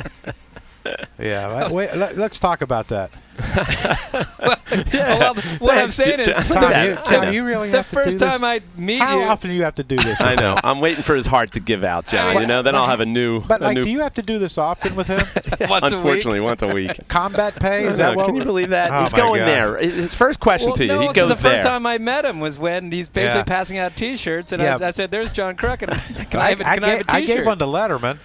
Yeah, 1.20 1.68
wait, 1.72 1.92
wait, 1.92 1.96
let, 1.98 2.18
us 2.32 2.40
talk 2.40 2.62
about 2.62 2.88
that. 2.90 3.12
well, 4.94 5.34
what 5.60 5.78
I'm 5.78 5.90
Thanks, 5.90 5.96
saying 5.96 6.20
is, 6.20 6.28
John. 6.28 6.44
Tom, 6.44 6.64
you, 6.64 6.70
that. 6.70 7.06
Tom, 7.06 7.34
you 7.34 7.46
really 7.46 7.70
the 7.72 7.78
have 7.78 7.90
to 7.90 7.96
first 7.96 8.12
do 8.12 8.26
this? 8.26 8.30
time 8.30 8.44
I 8.44 8.62
meet 8.78 9.00
How 9.02 9.18
you, 9.20 9.24
often 9.26 9.50
do 9.50 9.56
you 9.56 9.64
have 9.64 9.76
to 9.76 9.84
do 9.84 9.96
this? 9.96 10.20
I 10.22 10.36
know. 10.36 10.58
I'm 10.64 10.80
waiting 10.80 11.04
for 11.04 11.16
his 11.16 11.26
heart 11.26 11.54
to 11.54 11.60
give 11.60 11.84
out, 11.84 12.08
John. 12.08 12.42
You 12.42 12.48
know, 12.48 12.62
then 12.62 12.76
I'll 12.76 12.88
have 12.88 13.00
a 13.00 13.06
new. 13.06 13.42
But 13.42 13.62
a 13.62 13.66
like, 13.66 13.76
new 13.76 13.84
do 13.86 13.90
you 13.90 14.02
have 14.02 14.14
to 14.16 14.22
do 14.22 14.40
this 14.40 14.58
often 14.58 14.96
with 14.96 15.08
him? 15.08 15.26
once 15.70 15.92
a 15.92 15.96
week. 15.96 16.06
unfortunately, 16.06 16.40
once 16.42 16.62
a 16.62 16.68
week. 16.68 17.08
Combat 17.08 17.56
pay? 17.56 17.86
Is 17.86 18.00
I 18.00 18.04
that 18.04 18.12
know, 18.12 18.18
what? 18.18 18.26
Can 18.28 18.36
you 18.36 18.44
believe 18.44 18.70
that? 18.70 18.92
Oh 18.92 19.04
He's 19.04 19.14
my 19.14 19.18
going 19.20 19.40
God. 19.40 19.48
there. 19.48 19.78
His 19.78 20.14
first 20.14 20.40
question 20.40 20.68
Well, 20.70 20.76
to 20.76 20.86
you, 20.86 20.94
no, 20.94 21.00
he 21.02 21.08
'cause 21.08 21.16
goes 21.16 21.30
the 21.38 21.44
first 21.44 21.64
time 21.64 21.86
I 21.86 21.98
met 21.98 22.26
him 22.26 22.40
was 22.40 22.60
when 22.60 22.92
he's 22.92 23.10
basically 23.10 23.40
Yeah. 23.40 23.44
passing 23.46 23.78
out 23.78 23.96
T-shirts, 23.96 24.52
and 24.52 24.62
Yeah. 24.62 24.78
I, 24.82 24.88
I 24.88 24.92
said, 24.92 25.12
"There's 25.12 25.32
John 25.32 25.56
Kruk, 25.56 25.80
can 25.80 25.90
I, 25.92 25.96
have 25.96 26.12
a, 26.22 26.26
can 26.26 26.40
I, 26.40 26.46
I, 26.46 26.50
have 26.50 26.60
a 26.60 26.64
gave, 26.64 27.06
I 27.10 27.22
T-shirt?" 27.22 27.38
gave 27.38 27.46
one 27.46 27.60
to 27.60 27.66
Letterman. 27.66 28.18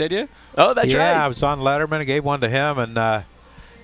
Did 0.00 0.12
you? 0.12 0.28
oh, 0.56 0.72
that's 0.72 0.88
right. 0.88 0.94
yeah, 0.94 1.12
I 1.12 1.18
right. 1.20 1.28
was 1.28 1.42
on 1.42 1.60
Letterman. 1.60 2.00
I 2.00 2.04
gave 2.04 2.24
one 2.24 2.40
to 2.40 2.48
him, 2.48 2.78
and 2.78 2.96
uh, 2.96 3.22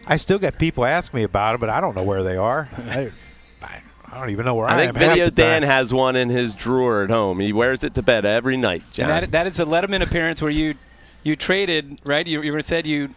I 0.06 0.16
still 0.16 0.38
get 0.38 0.58
people 0.58 0.86
ask 0.86 1.12
me 1.12 1.24
about 1.24 1.56
it, 1.56 1.60
but 1.60 1.68
I 1.68 1.80
don't 1.82 1.94
know 1.94 2.04
where 2.04 2.22
they 2.22 2.38
are. 2.38 2.70
I, 2.78 3.12
I, 3.62 3.82
I 4.06 4.18
don't 4.18 4.30
even 4.30 4.46
know 4.46 4.54
where 4.54 4.66
I, 4.66 4.72
am. 4.72 4.78
I 4.78 4.84
think 4.84 4.96
am. 4.96 5.02
half 5.02 5.10
Video 5.10 5.24
the 5.26 5.42
time. 5.42 5.60
Dan 5.60 5.62
has 5.64 5.92
one 5.92 6.16
in 6.16 6.30
his 6.30 6.54
drawer 6.54 7.02
at 7.02 7.10
home. 7.10 7.38
He 7.40 7.52
wears 7.52 7.84
it 7.84 7.94
to 7.96 8.02
bed 8.02 8.24
every 8.24 8.56
night, 8.56 8.82
John. 8.94 9.10
And 9.10 9.24
that, 9.24 9.30
that 9.32 9.46
is 9.46 9.60
a 9.60 9.66
Letterman 9.66 10.02
appearance 10.02 10.40
where 10.40 10.50
you 10.50 10.74
you 11.22 11.36
traded 11.36 12.00
right. 12.02 12.26
You, 12.26 12.40
you 12.40 12.52
were 12.52 12.62
said 12.62 12.86
you 12.86 13.10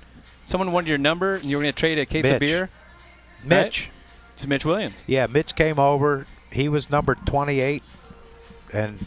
someone 0.44 0.74
wanted 0.74 0.90
your 0.90 0.98
number 0.98 1.36
and 1.36 1.46
you 1.46 1.56
were 1.56 1.64
going 1.64 1.74
to 1.74 1.80
trade 1.80 2.00
a 2.00 2.06
case 2.06 2.28
of 2.28 2.40
beer. 2.40 2.70
Mitch. 3.46 3.90
It's 4.36 4.46
Mitch 4.46 4.66
Williams. 4.66 5.06
Yeah, 5.08 5.28
Mitch 5.28 5.56
came 5.56 5.80
over. 5.80 6.26
He 6.52 6.68
was 6.68 6.90
number 6.90 7.16
28, 7.16 7.84
and 8.74 9.06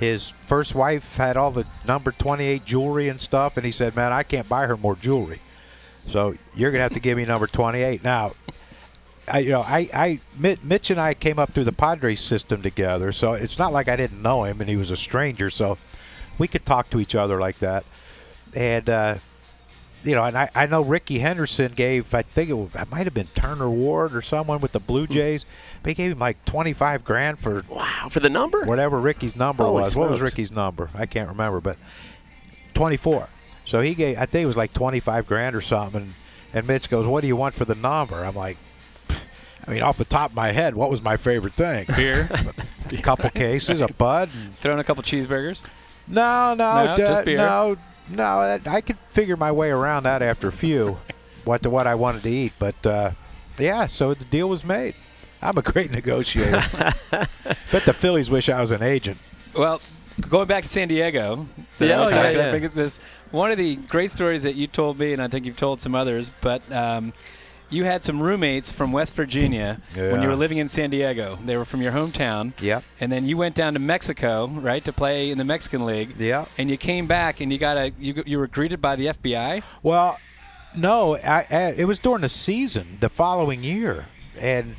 his 0.00 0.30
first 0.46 0.74
wife 0.74 1.16
had 1.16 1.36
all 1.36 1.50
the 1.50 1.66
number 1.86 2.10
28 2.10 2.64
jewelry 2.64 3.08
and 3.08 3.20
stuff. 3.20 3.56
And 3.56 3.66
he 3.66 3.70
said, 3.70 3.94
"Man, 3.94 4.12
I 4.12 4.22
can't 4.22 4.48
buy 4.48 4.66
her 4.66 4.76
more 4.76 4.96
jewelry, 4.96 5.40
so 6.06 6.34
you're 6.56 6.72
gonna 6.72 6.82
have 6.82 6.94
to 6.94 7.00
give 7.00 7.16
me 7.18 7.26
number 7.26 7.46
28." 7.46 8.02
Now, 8.02 8.32
I, 9.28 9.40
you 9.40 9.50
know, 9.50 9.60
I, 9.60 9.88
I, 9.94 10.20
Mitch 10.62 10.90
and 10.90 11.00
I 11.00 11.14
came 11.14 11.38
up 11.38 11.52
through 11.52 11.64
the 11.64 11.72
Padres 11.72 12.20
system 12.20 12.62
together, 12.62 13.12
so 13.12 13.34
it's 13.34 13.58
not 13.58 13.72
like 13.72 13.88
I 13.88 13.96
didn't 13.96 14.22
know 14.22 14.44
him 14.44 14.60
and 14.60 14.68
he 14.68 14.76
was 14.76 14.90
a 14.90 14.96
stranger. 14.96 15.50
So 15.50 15.78
we 16.38 16.48
could 16.48 16.66
talk 16.66 16.90
to 16.90 16.98
each 17.00 17.14
other 17.14 17.38
like 17.38 17.58
that, 17.60 17.84
and. 18.54 18.88
uh 18.88 19.14
you 20.04 20.14
know, 20.14 20.24
and 20.24 20.36
I, 20.36 20.50
I 20.54 20.66
know 20.66 20.82
Rickey 20.82 21.18
Henderson 21.18 21.72
gave, 21.72 22.14
I 22.14 22.22
think 22.22 22.48
it, 22.48 22.54
was, 22.54 22.74
it 22.74 22.90
might 22.90 23.04
have 23.04 23.14
been 23.14 23.26
Turner 23.26 23.68
Ward 23.68 24.14
or 24.14 24.22
someone 24.22 24.60
with 24.60 24.72
the 24.72 24.80
Blue 24.80 25.06
Jays, 25.06 25.44
but 25.44 25.50
he 25.84 25.94
gave 25.94 26.12
him 26.12 26.18
like 26.18 26.44
25 26.44 27.04
grand 27.04 27.38
for 27.38 27.64
Wow, 27.68 28.08
for 28.10 28.20
the 28.20 28.28
number? 28.30 28.64
whatever 28.64 28.98
Rickey's 28.98 29.34
number 29.36 29.64
Holy 29.64 29.82
was. 29.82 29.96
What 29.96 30.10
was. 30.10 30.20
Rickey's 30.20 30.50
number? 30.52 30.90
I 30.94 31.06
can't 31.06 31.28
remember, 31.28 31.60
but 31.60 31.76
24. 32.74 33.28
So 33.66 33.80
he 33.80 33.94
gave, 33.94 34.18
I 34.18 34.26
think 34.26 34.44
it 34.44 34.46
was 34.46 34.56
like 34.56 34.72
25 34.72 35.26
grand 35.26 35.54
or 35.56 35.60
something. 35.60 36.02
And, 36.02 36.14
and 36.52 36.66
Mitch 36.66 36.88
goes, 36.90 37.06
What 37.06 37.20
do 37.20 37.26
you 37.28 37.36
want 37.36 37.54
for 37.54 37.64
the 37.64 37.74
number? 37.74 38.16
I'm 38.24 38.34
like, 38.34 38.56
I 39.66 39.72
mean, 39.72 39.82
off 39.82 39.98
the 39.98 40.04
top 40.04 40.30
of 40.30 40.36
my 40.36 40.52
head, 40.52 40.74
what 40.74 40.90
was 40.90 41.02
my 41.02 41.16
favorite 41.16 41.52
thing? 41.52 41.86
Beer. 41.96 42.28
a 42.90 42.96
couple 43.02 43.28
cases, 43.30 43.80
a 43.80 43.88
bud. 43.88 44.30
and- 44.34 44.56
Throwing 44.56 44.80
a 44.80 44.84
couple 44.84 45.02
cheeseburgers. 45.02 45.64
no, 46.08 46.54
no, 46.54 46.86
No, 46.86 46.96
d- 46.96 47.02
just 47.02 47.24
beer. 47.24 47.36
no, 47.36 47.76
no. 48.08 48.40
that- 48.58 48.66
I 48.66 48.80
could 48.80 48.98
figure 49.10 49.36
my 49.36 49.52
way 49.52 49.70
around 49.70 50.04
that 50.04 50.22
after 50.22 50.48
a 50.48 50.52
few, 50.52 50.98
what 51.44 51.62
to 51.62 51.70
what 51.70 51.86
I 51.86 51.94
wanted 51.94 52.22
to 52.24 52.30
eat. 52.30 52.52
But 52.58 52.84
uh, 52.86 53.10
yeah, 53.58 53.86
so 53.86 54.14
the 54.14 54.24
deal 54.24 54.48
was 54.48 54.64
made. 54.64 54.94
I'm 55.42 55.56
a 55.58 55.62
great 55.62 55.90
negotiator. 55.90 56.62
but 57.10 57.84
the 57.84 57.94
Phillies 57.94 58.30
wish 58.30 58.48
I 58.48 58.60
was 58.60 58.70
an 58.70 58.82
agent. 58.82 59.18
Well, 59.54 59.80
going 60.28 60.46
back 60.46 60.64
to 60.64 60.68
San 60.68 60.88
Diego. 60.88 61.46
so 61.76 61.84
Yeah, 61.84 62.00
oh, 62.00 62.08
yeah, 62.08 62.30
yeah. 62.30 62.38
about 62.54 62.70
this 62.72 63.00
one 63.30 63.50
of 63.50 63.58
the 63.58 63.76
great 63.76 64.10
stories 64.10 64.42
that 64.42 64.56
you 64.56 64.66
told 64.66 64.98
me, 64.98 65.12
and 65.12 65.22
I 65.22 65.28
think 65.28 65.46
you've 65.46 65.56
told 65.56 65.80
some 65.80 65.94
others, 65.94 66.32
but 66.40 66.70
um, 66.72 67.12
you 67.68 67.84
had 67.84 68.02
some 68.02 68.20
roommates 68.20 68.72
from 68.72 68.92
West 68.92 69.14
Virginia 69.14 69.80
when 69.94 70.22
you 70.22 70.28
were 70.28 70.36
living 70.36 70.58
in 70.58 70.68
San 70.68 70.90
Diego. 70.90 71.38
They 71.44 71.56
were 71.56 71.64
from 71.64 71.80
your 71.80 71.92
hometown. 71.92 72.52
Yep. 72.60 72.82
And 72.98 73.12
then 73.12 73.26
you 73.26 73.36
went 73.36 73.54
down 73.54 73.74
to 73.74 73.78
Mexico, 73.78 74.48
right, 74.48 74.84
to 74.84 74.92
play 74.92 75.30
in 75.30 75.38
the 75.38 75.44
Mexican 75.44 75.86
League. 75.86 76.14
Yeah. 76.18 76.46
And 76.58 76.68
you 76.68 76.76
came 76.76 77.06
back, 77.06 77.40
and 77.40 77.52
you 77.52 77.58
got 77.58 77.76
a 77.76 77.92
you, 77.98 78.22
you 78.26 78.38
were 78.38 78.48
greeted 78.48 78.80
by 78.80 78.96
the 78.96 79.06
FBI. 79.06 79.62
Well, 79.82 80.18
no, 80.76 81.16
I, 81.16 81.46
I, 81.48 81.60
it 81.76 81.84
was 81.84 81.98
during 81.98 82.22
the 82.22 82.28
season 82.28 82.98
the 83.00 83.08
following 83.08 83.62
year, 83.62 84.06
and 84.38 84.74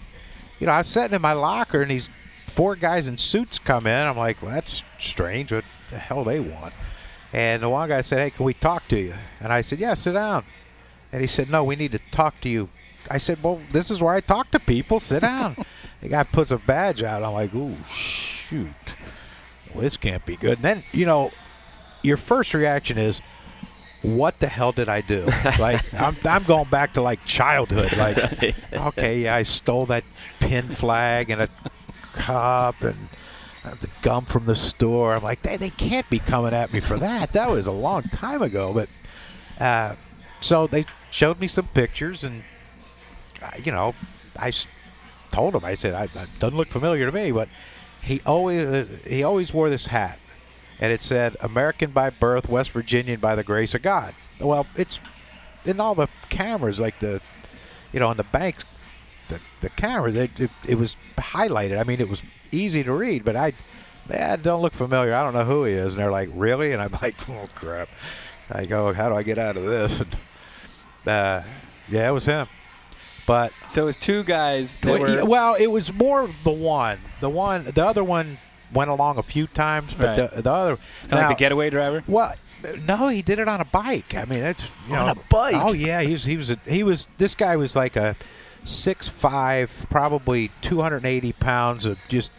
you 0.61 0.67
know 0.67 0.73
I 0.73 0.77
was 0.77 0.87
sitting 0.87 1.15
in 1.15 1.21
my 1.21 1.33
locker, 1.33 1.81
and 1.81 1.89
these 1.89 2.07
four 2.45 2.75
guys 2.75 3.07
in 3.07 3.17
suits 3.17 3.57
come 3.57 3.87
in. 3.87 4.07
I'm 4.07 4.15
like, 4.15 4.41
well, 4.41 4.51
that's 4.51 4.83
strange. 4.99 5.51
What 5.51 5.65
the 5.89 5.97
hell 5.97 6.23
they 6.23 6.39
want? 6.39 6.73
And 7.33 7.63
the 7.63 7.69
one 7.69 7.89
guy 7.89 8.01
said, 8.01 8.19
"Hey, 8.19 8.29
can 8.29 8.45
we 8.45 8.53
talk 8.53 8.87
to 8.89 8.99
you?" 8.99 9.15
And 9.39 9.51
I 9.51 9.61
said, 9.61 9.79
"Yeah, 9.79 9.95
sit 9.95 10.13
down." 10.13 10.43
And 11.11 11.21
he 11.21 11.27
said, 11.27 11.49
"No, 11.49 11.63
we 11.63 11.75
need 11.75 11.93
to 11.93 11.99
talk 12.11 12.39
to 12.41 12.49
you." 12.49 12.69
I 13.09 13.17
said, 13.17 13.41
"Well, 13.41 13.59
this 13.71 13.89
is 13.89 14.01
where 14.01 14.13
I 14.13 14.21
talk 14.21 14.51
to 14.51 14.59
people. 14.59 14.99
Sit 14.99 15.21
down." 15.21 15.55
the 16.01 16.09
guy 16.09 16.23
puts 16.23 16.51
a 16.51 16.57
badge 16.57 17.01
out. 17.01 17.23
I'm 17.23 17.33
like, 17.33 17.55
"Ooh, 17.55 17.75
shoot, 17.89 18.67
well, 19.73 19.81
this 19.81 19.97
can't 19.97 20.25
be 20.25 20.35
good." 20.35 20.57
And 20.57 20.63
then 20.63 20.83
you 20.91 21.05
know, 21.05 21.31
your 22.03 22.17
first 22.17 22.53
reaction 22.53 22.97
is, 22.97 23.21
what 24.01 24.39
the 24.39 24.47
hell 24.47 24.71
did 24.71 24.89
I 24.89 25.01
do? 25.01 25.27
Like 25.59 25.93
I'm, 25.93 26.15
I'm 26.23 26.43
going 26.43 26.69
back 26.69 26.93
to 26.93 27.01
like 27.01 27.23
childhood. 27.25 27.95
Like, 27.95 28.55
okay, 28.73 29.21
yeah, 29.21 29.35
I 29.35 29.43
stole 29.43 29.85
that 29.87 30.03
pin 30.39 30.67
flag 30.67 31.29
and 31.29 31.41
a 31.41 31.49
cup 32.13 32.81
and 32.81 33.09
uh, 33.63 33.75
the 33.79 33.89
gum 34.01 34.25
from 34.25 34.45
the 34.45 34.55
store. 34.55 35.15
I'm 35.15 35.23
like, 35.23 35.41
they, 35.41 35.57
they 35.57 35.69
can't 35.69 36.09
be 36.09 36.19
coming 36.19 36.53
at 36.53 36.73
me 36.73 36.79
for 36.79 36.97
that. 36.97 37.33
That 37.33 37.49
was 37.49 37.67
a 37.67 37.71
long 37.71 38.03
time 38.03 38.41
ago. 38.41 38.73
But 38.73 38.89
uh, 39.59 39.95
so 40.39 40.67
they 40.67 40.85
showed 41.11 41.39
me 41.39 41.47
some 41.47 41.67
pictures, 41.67 42.23
and 42.23 42.43
uh, 43.43 43.51
you 43.63 43.71
know, 43.71 43.93
I 44.37 44.51
told 45.31 45.55
him, 45.55 45.63
I 45.63 45.75
said, 45.75 45.93
I, 45.93 46.05
it 46.05 46.39
doesn't 46.39 46.57
look 46.57 46.69
familiar 46.69 47.05
to 47.05 47.11
me, 47.11 47.31
but 47.31 47.49
he 48.01 48.21
always 48.25 48.65
uh, 48.65 48.85
he 49.05 49.23
always 49.23 49.53
wore 49.53 49.69
this 49.69 49.87
hat 49.87 50.17
and 50.81 50.91
it 50.91 50.99
said 50.99 51.37
American 51.39 51.91
by 51.91 52.09
birth, 52.09 52.49
West 52.49 52.71
Virginian 52.71 53.19
by 53.19 53.35
the 53.35 53.43
grace 53.43 53.73
of 53.75 53.83
God. 53.83 54.13
Well, 54.39 54.65
it's 54.75 54.99
in 55.63 55.79
all 55.79 55.93
the 55.93 56.07
cameras, 56.29 56.79
like 56.79 56.99
the, 56.99 57.21
you 57.93 57.99
know, 57.99 58.07
on 58.07 58.17
the 58.17 58.23
bank, 58.23 58.55
the 59.29 59.39
the 59.61 59.69
cameras. 59.69 60.15
It, 60.15 60.39
it, 60.39 60.51
it 60.67 60.75
was 60.75 60.95
highlighted. 61.17 61.79
I 61.79 61.83
mean, 61.83 62.01
it 62.01 62.09
was 62.09 62.23
easy 62.51 62.83
to 62.83 62.91
read, 62.91 63.23
but 63.23 63.35
I, 63.35 63.53
that 64.07 64.41
don't 64.41 64.61
look 64.63 64.73
familiar. 64.73 65.13
I 65.13 65.23
don't 65.23 65.33
know 65.33 65.45
who 65.45 65.65
he 65.65 65.73
is. 65.73 65.93
And 65.93 65.97
they're 66.01 66.11
like, 66.11 66.29
really? 66.33 66.71
And 66.71 66.81
I'm 66.81 66.91
like, 67.01 67.29
oh 67.29 67.47
crap. 67.53 67.87
I 68.51 68.65
go, 68.65 68.91
how 68.91 69.07
do 69.07 69.15
I 69.15 69.23
get 69.23 69.37
out 69.37 69.55
of 69.55 69.63
this? 69.63 70.01
And 70.01 70.15
uh, 71.05 71.41
yeah, 71.87 72.09
it 72.09 72.11
was 72.11 72.25
him. 72.25 72.47
But 73.27 73.53
So 73.67 73.83
it 73.83 73.85
was 73.85 73.97
two 73.97 74.23
guys 74.23 74.75
that 74.77 74.99
well, 74.99 74.99
were. 74.99 75.25
well, 75.25 75.55
it 75.55 75.67
was 75.67 75.93
more 75.93 76.27
the 76.43 76.51
one. 76.51 76.99
The 77.21 77.29
one, 77.29 77.63
the 77.63 77.85
other 77.85 78.03
one 78.03 78.39
went 78.73 78.89
along 78.89 79.17
a 79.17 79.23
few 79.23 79.47
times, 79.47 79.93
but 79.93 80.17
Right. 80.17 80.31
the 80.31 80.41
the 80.41 80.51
other 80.51 80.77
Kind 81.03 81.13
of 81.13 81.19
like 81.19 81.27
the 81.29 81.35
getaway 81.39 81.69
driver. 81.69 82.03
well, 82.07 82.33
no, 82.85 83.07
he 83.07 83.21
did 83.21 83.39
it 83.39 83.47
on 83.47 83.59
a 83.61 83.65
bike. 83.65 84.13
I 84.15 84.25
mean, 84.25 84.43
it's 84.43 84.63
you 84.87 84.95
On 84.95 85.05
know, 85.07 85.11
a 85.13 85.15
bike? 85.29 85.55
Oh 85.57 85.73
yeah, 85.73 86.01
he 86.01 86.13
was 86.13 86.23
he 86.25 86.37
was 86.37 86.51
a, 86.51 86.59
he 86.67 86.83
was 86.83 87.07
this 87.17 87.33
guy 87.35 87.55
was 87.55 87.75
like 87.75 87.95
a 87.95 88.15
six 88.63 89.07
five, 89.07 89.87
probably 89.89 90.51
two 90.61 90.81
hundred 90.81 90.97
and 90.97 91.05
eighty 91.07 91.33
pounds 91.33 91.85
of 91.85 91.99
just 92.07 92.31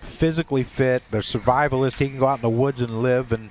physically 0.00 0.64
fit, 0.64 1.02
a 1.12 1.16
survivalist. 1.18 1.98
He 1.98 2.08
can 2.08 2.18
go 2.18 2.26
out 2.26 2.38
in 2.38 2.42
the 2.42 2.48
woods 2.48 2.80
and 2.80 3.02
live, 3.02 3.30
and 3.32 3.50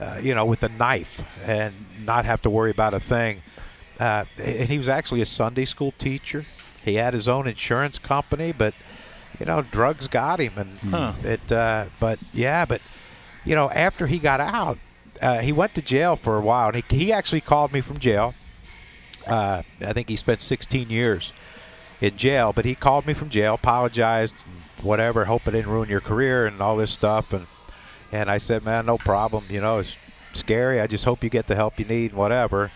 uh, 0.00 0.18
you 0.22 0.34
know, 0.34 0.44
with 0.46 0.62
a 0.62 0.68
knife 0.70 1.22
and 1.44 1.74
not 2.04 2.24
have 2.24 2.40
to 2.42 2.50
worry 2.50 2.70
about 2.70 2.94
a 2.94 3.00
thing. 3.00 3.42
Uh, 3.98 4.24
and 4.42 4.70
he 4.70 4.78
was 4.78 4.88
actually 4.88 5.20
a 5.20 5.26
Sunday 5.26 5.66
school 5.66 5.92
teacher. 5.98 6.46
He 6.82 6.94
had 6.94 7.12
his 7.12 7.28
own 7.28 7.46
insurance 7.46 7.98
company, 7.98 8.50
but 8.52 8.72
you 9.40 9.46
know, 9.46 9.62
drugs 9.62 10.06
got 10.06 10.38
him, 10.38 10.52
and 10.56 10.78
Huh. 10.78 11.12
it. 11.24 11.50
Uh, 11.50 11.86
but 11.98 12.18
yeah, 12.32 12.64
but 12.64 12.80
you 13.44 13.54
know, 13.56 13.70
after 13.70 14.06
he 14.06 14.18
got 14.18 14.38
out, 14.40 14.78
uh, 15.20 15.38
he 15.38 15.50
went 15.52 15.74
to 15.74 15.82
jail 15.82 16.14
for 16.14 16.36
a 16.36 16.40
while. 16.40 16.68
And 16.68 16.76
he, 16.84 16.96
he 16.96 17.12
actually 17.12 17.40
called 17.40 17.72
me 17.72 17.80
from 17.80 17.98
jail. 17.98 18.34
Uh, 19.26 19.62
I 19.80 19.92
think 19.92 20.08
he 20.08 20.16
spent 20.16 20.40
16 20.40 20.88
years 20.90 21.32
in 22.00 22.16
jail, 22.16 22.52
but 22.52 22.64
he 22.64 22.74
called 22.74 23.06
me 23.06 23.12
from 23.14 23.28
jail, 23.28 23.54
apologized, 23.54 24.34
whatever, 24.82 25.26
hope 25.26 25.46
it 25.46 25.50
didn't 25.52 25.70
ruin 25.70 25.88
your 25.90 26.00
career 26.00 26.46
and 26.46 26.60
all 26.60 26.76
this 26.76 26.90
stuff. 26.90 27.32
And 27.32 27.46
and 28.12 28.30
I 28.30 28.38
said, 28.38 28.64
man, 28.64 28.86
no 28.86 28.98
problem. 28.98 29.44
You 29.48 29.60
know, 29.60 29.78
it's 29.78 29.96
scary. 30.32 30.80
I 30.80 30.86
just 30.86 31.04
hope 31.04 31.22
you 31.22 31.30
get 31.30 31.46
the 31.46 31.54
help 31.54 31.78
you 31.78 31.84
need, 31.84 32.10
and 32.10 32.18
whatever. 32.18 32.70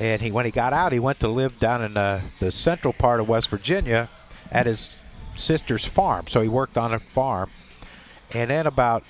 And 0.00 0.20
he, 0.20 0.32
when 0.32 0.44
he 0.44 0.50
got 0.50 0.72
out, 0.72 0.90
he 0.92 0.98
went 0.98 1.20
to 1.20 1.28
live 1.28 1.60
down 1.60 1.82
in 1.84 1.94
the, 1.94 2.20
the 2.40 2.50
central 2.50 2.92
part 2.92 3.20
of 3.20 3.28
West 3.28 3.48
Virginia 3.48 4.08
at 4.50 4.66
his 4.66 4.96
sister's 5.36 5.84
farm. 5.84 6.26
So 6.28 6.40
he 6.42 6.48
worked 6.48 6.76
on 6.78 6.92
a 6.94 6.98
farm. 6.98 7.50
And 8.32 8.50
then 8.50 8.66
about 8.66 9.04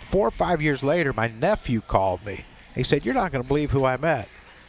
four 0.00 0.26
or 0.28 0.30
five 0.30 0.62
years 0.62 0.82
later, 0.82 1.12
my 1.12 1.28
nephew 1.28 1.80
called 1.80 2.24
me. 2.24 2.44
He 2.74 2.82
said, 2.84 3.04
"You're 3.04 3.14
not 3.14 3.32
going 3.32 3.42
to 3.42 3.48
believe 3.48 3.70
who 3.72 3.84
I 3.84 3.96
met." 3.96 4.28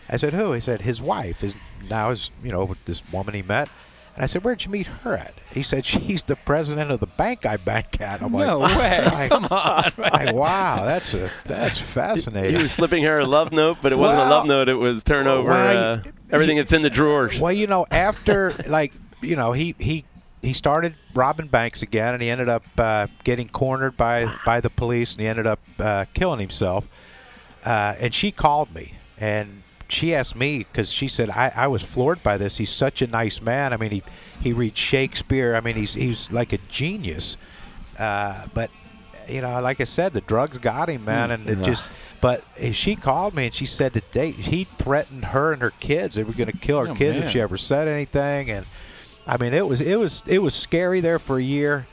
I 0.10 0.18
said, 0.18 0.34
"Who?" 0.34 0.54
He 0.54 0.62
said, 0.62 0.82
"His 0.82 1.02
wife 1.02 1.44
is 1.44 1.54
now 1.90 2.10
is 2.10 2.32
you 2.44 2.52
know 2.52 2.76
this 2.86 3.04
woman 3.12 3.36
he 3.36 3.42
met." 3.44 3.70
And 4.16 4.24
I 4.24 4.26
said, 4.26 4.44
"Where'd 4.44 4.66
you 4.66 4.72
meet 4.72 4.88
her 4.88 5.16
at?" 5.16 5.36
He 5.54 5.62
said, 5.62 5.86
"She's 5.86 6.24
the 6.24 6.36
president 6.36 6.90
of 6.90 7.00
the 7.00 7.06
bank 7.06 7.46
I 7.46 7.58
bank 7.58 8.02
at." 8.02 8.22
I'm 8.24 8.34
like, 8.34 8.48
No 8.48 8.58
like, 8.58 8.78
way. 8.78 9.06
like, 9.06 9.30
Come 9.30 9.46
on. 9.52 9.92
like, 9.98 10.34
wow, 10.34 10.84
that's 10.86 11.14
a 11.14 11.30
that's 11.46 11.78
fascinating. 11.78 12.56
He 12.56 12.62
was 12.62 12.72
slipping 12.72 13.04
her 13.04 13.20
a 13.20 13.26
love 13.26 13.52
note, 13.52 13.78
but 13.82 13.92
it 13.92 13.98
wasn't 13.98 14.22
a 14.22 14.30
love 14.30 14.48
note. 14.48 14.68
It 14.70 14.74
was 14.74 15.04
turn 15.04 15.28
over 15.28 15.50
Well, 15.52 15.94
uh, 15.94 16.04
everything 16.32 16.58
that's 16.58 16.74
in 16.74 16.82
the 16.82 16.90
drawers. 16.90 17.40
Well, 17.40 17.54
you 17.54 17.68
know, 17.68 17.86
after 17.92 18.54
like 18.66 18.94
you 19.22 19.36
know, 19.36 19.52
he 19.52 19.76
he 19.78 20.06
he 20.42 20.54
started 20.54 20.96
robbing 21.14 21.48
banks 21.48 21.82
again, 21.82 22.14
and 22.14 22.22
he 22.24 22.30
ended 22.30 22.50
up 22.50 22.64
uh, 22.78 23.08
getting 23.24 23.50
cornered 23.50 23.98
by 23.98 24.32
by 24.46 24.62
the 24.62 24.70
police, 24.70 25.14
and 25.14 25.22
he 25.22 25.28
ended 25.28 25.48
up 25.48 25.60
uh, 25.80 26.06
killing 26.14 26.40
himself. 26.40 26.88
Uh, 27.66 27.96
and 28.00 28.14
she 28.16 28.32
called 28.32 28.74
me, 28.74 28.94
and 29.20 29.64
she 29.90 30.16
asked 30.16 30.36
me 30.36 30.60
because 30.60 30.92
she 30.92 31.08
said 31.08 31.30
I, 31.30 31.52
I 31.56 31.68
was 31.68 31.84
floored 31.84 32.24
by 32.24 32.38
this. 32.38 32.58
He's 32.58 32.70
such 32.70 33.02
a 33.02 33.08
nice 33.08 33.42
man. 33.42 33.74
I 33.74 33.78
mean, 33.78 33.92
he 33.92 34.04
he 34.42 34.54
reads 34.54 34.78
Shakespeare. 34.80 35.56
I 35.56 35.60
mean, 35.60 35.76
he's 35.76 35.94
he's 35.94 36.32
like 36.32 36.54
a 36.54 36.58
genius. 36.70 37.36
Uh, 37.98 38.46
but 38.54 38.70
you 39.28 39.42
know, 39.42 39.60
like 39.62 39.82
I 39.82 39.84
said, 39.84 40.14
the 40.14 40.22
drugs 40.22 40.58
got 40.58 40.90
him, 40.90 41.06
man, 41.06 41.32
and 41.32 41.50
it 41.50 41.62
just. 41.64 41.84
But 42.22 42.44
uh, 42.62 42.72
she 42.72 42.96
called 42.98 43.34
me 43.34 43.46
and 43.46 43.54
she 43.54 43.66
said 43.66 43.94
that 43.94 44.12
they 44.12 44.32
he 44.32 44.66
threatened 44.66 45.26
her 45.26 45.54
and 45.54 45.62
her 45.62 45.72
kids. 45.72 46.16
They 46.16 46.24
were 46.24 46.34
going 46.34 46.52
to 46.52 46.58
kill 46.58 46.80
her 46.86 46.90
Oh, 46.92 46.96
kids 46.96 47.18
if 47.18 47.30
she 47.32 47.40
ever 47.40 47.58
said 47.58 47.88
anything. 47.88 48.50
And 48.52 48.66
I 49.30 49.38
mean, 49.38 49.54
it 49.54 49.68
was 49.68 49.80
it 49.82 49.96
was 49.98 50.24
it 50.26 50.40
was 50.40 50.54
scary 50.56 51.02
there 51.02 51.20
for 51.20 51.38
a 51.38 51.44
year 51.44 51.86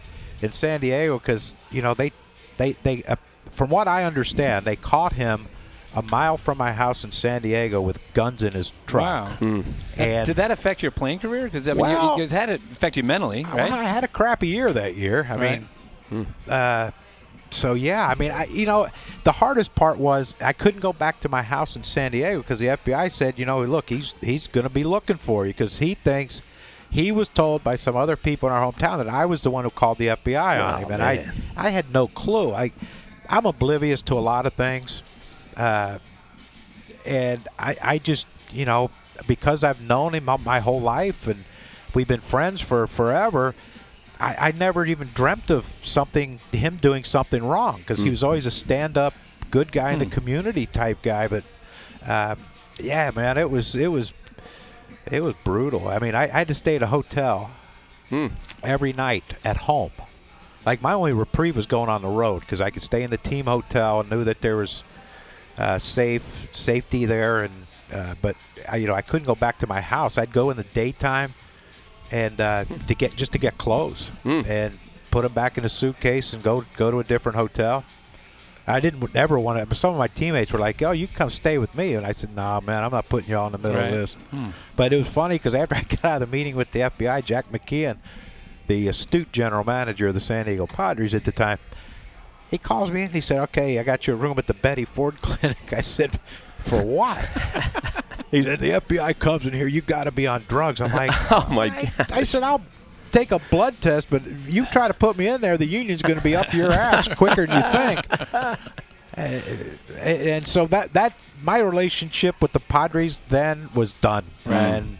in 0.42 0.52
San 0.52 0.80
Diego 0.80 1.18
because 1.18 1.54
you 1.70 1.82
know 1.82 1.92
they 1.94 2.12
they 2.56 2.72
they 2.82 3.02
uh, 3.04 3.16
from 3.50 3.70
what 3.70 3.86
I 3.88 4.04
understand 4.04 4.64
they 4.64 4.76
caught 4.76 5.12
him 5.12 5.46
a 5.94 6.02
mile 6.02 6.36
from 6.36 6.58
my 6.58 6.72
house 6.72 7.04
in 7.04 7.12
San 7.12 7.40
Diego 7.42 7.80
with 7.80 7.98
guns 8.14 8.42
in 8.42 8.52
his 8.52 8.70
truck. 8.86 9.40
Wow. 9.40 9.62
And 9.96 10.26
Did 10.26 10.36
that 10.36 10.50
affect 10.50 10.82
your 10.82 10.90
playing 10.90 11.20
career? 11.20 11.44
Because 11.44 11.66
I 11.68 11.72
mean, 11.72 11.86
you- 11.86 11.92
Well- 11.96 12.16
you, 12.18 12.22
it's 12.22 12.32
had 12.32 12.50
it 12.50 12.60
affect 12.72 12.96
you 12.98 13.02
mentally, 13.02 13.44
Well, 13.44 13.56
right? 13.56 13.72
I 13.72 13.84
had 13.84 14.04
a 14.04 14.08
crappy 14.08 14.48
year 14.48 14.72
that 14.74 14.94
year. 14.96 15.26
I 15.30 15.36
Right. 15.36 15.62
mean, 16.10 16.26
uh, 16.48 16.90
so 17.50 17.74
yeah. 17.74 18.06
I 18.08 18.14
mean, 18.14 18.30
I 18.30 18.44
you 18.46 18.66
know, 18.66 18.88
the 19.24 19.32
hardest 19.32 19.74
part 19.74 19.98
was 19.98 20.34
I 20.40 20.52
couldn't 20.52 20.80
go 20.80 20.92
back 20.92 21.20
to 21.20 21.28
my 21.28 21.42
house 21.42 21.76
in 21.76 21.82
San 21.82 22.10
Diego 22.12 22.38
because 22.42 22.58
the 22.58 22.66
FBI 22.68 23.10
said, 23.10 23.38
you 23.38 23.46
know, 23.46 23.62
look, 23.64 23.88
he's 23.88 24.14
he's 24.20 24.46
going 24.48 24.64
to 24.66 24.72
be 24.72 24.84
looking 24.84 25.16
for 25.16 25.46
you 25.46 25.52
because 25.52 25.78
he 25.78 25.94
thinks 25.94 26.42
he 26.90 27.12
was 27.12 27.28
told 27.28 27.62
by 27.64 27.76
some 27.76 27.96
other 27.96 28.16
people 28.16 28.48
in 28.48 28.54
our 28.54 28.72
hometown 28.72 28.98
that 28.98 29.08
I 29.08 29.26
was 29.26 29.42
the 29.42 29.50
one 29.50 29.64
who 29.64 29.70
called 29.70 29.98
the 29.98 30.08
FBI 30.08 30.62
on 30.64 30.74
Oh, 30.74 30.76
him, 30.78 30.90
and 30.92 31.00
man. 31.02 31.32
I 31.56 31.66
I 31.68 31.70
had 31.70 31.92
no 31.92 32.06
clue. 32.06 32.52
I 32.52 32.72
I'm 33.28 33.44
oblivious 33.46 34.02
to 34.02 34.14
a 34.14 34.20
lot 34.20 34.46
of 34.46 34.52
things. 34.54 35.02
Uh, 35.56 35.98
and 37.04 37.46
I, 37.58 37.76
I 37.82 37.98
just 37.98 38.26
you 38.52 38.64
know 38.64 38.90
because 39.26 39.64
I've 39.64 39.80
known 39.80 40.14
him 40.14 40.28
my 40.44 40.60
whole 40.60 40.80
life 40.80 41.26
and 41.26 41.44
we've 41.94 42.08
been 42.08 42.20
friends 42.20 42.60
for 42.60 42.86
forever. 42.86 43.54
I, 44.18 44.48
I 44.48 44.52
never 44.52 44.86
even 44.86 45.10
dreamt 45.14 45.50
of 45.50 45.66
something 45.82 46.40
him 46.52 46.76
doing 46.76 47.04
something 47.04 47.44
wrong 47.44 47.78
because 47.78 48.00
he 48.00 48.08
was 48.10 48.22
always 48.22 48.46
a 48.46 48.50
stand-up, 48.50 49.12
good 49.50 49.72
guy 49.72 49.92
in 49.92 49.98
the 49.98 50.06
community 50.06 50.64
type 50.66 51.02
guy. 51.02 51.28
But 51.28 51.44
um, 52.06 52.38
yeah, 52.80 53.10
man, 53.14 53.36
it 53.38 53.50
was 53.50 53.74
it 53.74 53.88
was 53.88 54.12
it 55.10 55.22
was 55.22 55.34
brutal. 55.44 55.88
I 55.88 55.98
mean, 55.98 56.14
I, 56.14 56.24
I 56.24 56.38
had 56.38 56.48
to 56.48 56.54
stay 56.54 56.76
at 56.76 56.82
a 56.82 56.86
hotel 56.88 57.50
every 58.62 58.92
night 58.92 59.24
at 59.44 59.56
home. 59.56 59.92
Like 60.64 60.82
my 60.82 60.92
only 60.92 61.12
reprieve 61.12 61.56
was 61.56 61.66
going 61.66 61.88
on 61.88 62.02
the 62.02 62.08
road 62.08 62.40
because 62.40 62.60
I 62.60 62.70
could 62.70 62.82
stay 62.82 63.02
in 63.02 63.10
the 63.10 63.16
team 63.18 63.46
hotel 63.46 64.00
and 64.00 64.10
knew 64.10 64.24
that 64.24 64.40
there 64.40 64.56
was 64.56 64.82
uh, 65.58 65.78
safe 65.78 66.48
safety 66.52 67.04
there. 67.04 67.42
And 67.42 67.66
uh, 67.92 68.14
but 68.20 68.36
I, 68.68 68.76
you 68.76 68.86
know 68.86 68.94
I 68.94 69.02
couldn't 69.02 69.26
go 69.26 69.34
back 69.36 69.58
to 69.60 69.66
my 69.66 69.80
house. 69.80 70.18
I'd 70.18 70.32
go 70.32 70.50
in 70.50 70.56
the 70.56 70.64
daytime 70.64 71.34
and 72.10 72.40
uh, 72.40 72.64
to 72.88 72.94
get 72.94 73.14
just 73.16 73.32
to 73.32 73.38
get 73.38 73.58
clothes 73.58 74.10
and 74.46 74.76
put 75.12 75.22
them 75.22 75.32
back 75.32 75.56
in 75.56 75.64
a 75.64 75.68
suitcase 75.68 76.32
and 76.32 76.42
go 76.42 76.64
go 76.76 76.90
to 76.90 76.98
a 76.98 77.04
different 77.04 77.36
hotel. 77.36 77.84
I 78.68 78.80
didn't 78.80 79.14
ever 79.14 79.38
want 79.38 79.60
to. 79.60 79.66
But 79.66 79.78
some 79.78 79.92
of 79.92 79.98
my 79.98 80.08
teammates 80.08 80.52
were 80.52 80.58
like, 80.58 80.82
"Oh, 80.82 80.90
you 80.90 81.06
can 81.06 81.16
come 81.16 81.30
stay 81.30 81.56
with 81.58 81.74
me," 81.74 81.94
and 81.94 82.04
I 82.04 82.12
said, 82.12 82.34
"Nah, 82.34 82.60
man, 82.60 82.82
I'm 82.82 82.90
not 82.90 83.08
putting 83.08 83.30
you 83.30 83.36
all 83.36 83.46
in 83.46 83.52
the 83.52 83.58
middle 83.58 83.80
Right. 83.80 83.92
of 83.92 83.92
this." 83.92 84.12
Hmm. 84.30 84.48
But 84.74 84.92
it 84.92 84.96
was 84.96 85.08
funny 85.08 85.36
because 85.36 85.54
after 85.54 85.74
I 85.76 85.82
got 85.82 86.04
out 86.04 86.22
of 86.22 86.30
the 86.30 86.36
meeting 86.36 86.56
with 86.56 86.72
the 86.72 86.80
FBI, 86.80 87.24
Jack 87.24 87.52
McKeon, 87.52 87.96
the 88.66 88.88
astute 88.88 89.30
general 89.32 89.62
manager 89.64 90.08
of 90.08 90.14
the 90.14 90.20
San 90.20 90.46
Diego 90.46 90.66
Padres 90.66 91.14
at 91.14 91.22
the 91.24 91.32
time, 91.32 91.58
he 92.50 92.58
calls 92.58 92.90
me 92.90 93.02
and 93.02 93.14
he 93.14 93.20
said, 93.20 93.38
"Okay, 93.38 93.78
I 93.78 93.82
got 93.84 94.06
you 94.06 94.14
a 94.14 94.16
room 94.16 94.38
at 94.38 94.46
the 94.48 94.54
Betty 94.54 94.84
Ford 94.84 95.16
Clinic." 95.22 95.72
I 95.72 95.82
said, 95.82 96.18
"For 96.58 96.82
what?" 96.84 97.18
he 98.32 98.42
said, 98.42 98.58
"The 98.58 98.70
FBI 98.80 99.16
comes 99.20 99.46
in 99.46 99.52
here. 99.52 99.68
You 99.68 99.80
got 99.80 100.04
to 100.04 100.12
be 100.12 100.26
on 100.26 100.44
drugs." 100.48 100.80
I'm 100.80 100.92
like, 100.92 101.12
Oh 101.30 101.46
my 101.50 101.68
God. 101.68 102.10
I 102.12 102.24
said, 102.24 102.42
I'll 102.42 102.62
take 103.16 103.32
a 103.32 103.38
blood 103.50 103.80
test, 103.80 104.10
but 104.10 104.24
you 104.46 104.66
try 104.66 104.88
to 104.88 104.94
put 104.94 105.16
me 105.16 105.26
in 105.26 105.40
there, 105.40 105.56
the 105.56 105.66
union's 105.66 106.02
going 106.02 106.18
to 106.18 106.24
be 106.24 106.36
up 106.36 106.52
your 106.52 106.72
ass 106.72 107.08
quicker 107.16 107.46
than 107.46 107.56
you 107.56 107.72
think. 107.72 108.32
Uh, 108.32 109.40
and 109.98 110.46
so 110.46 110.66
that 110.66 110.92
that 110.92 111.14
my 111.42 111.58
relationship 111.58 112.40
with 112.42 112.52
the 112.52 112.60
Padres 112.60 113.20
then 113.30 113.70
was 113.74 113.94
done, 113.94 114.26
and 114.44 114.98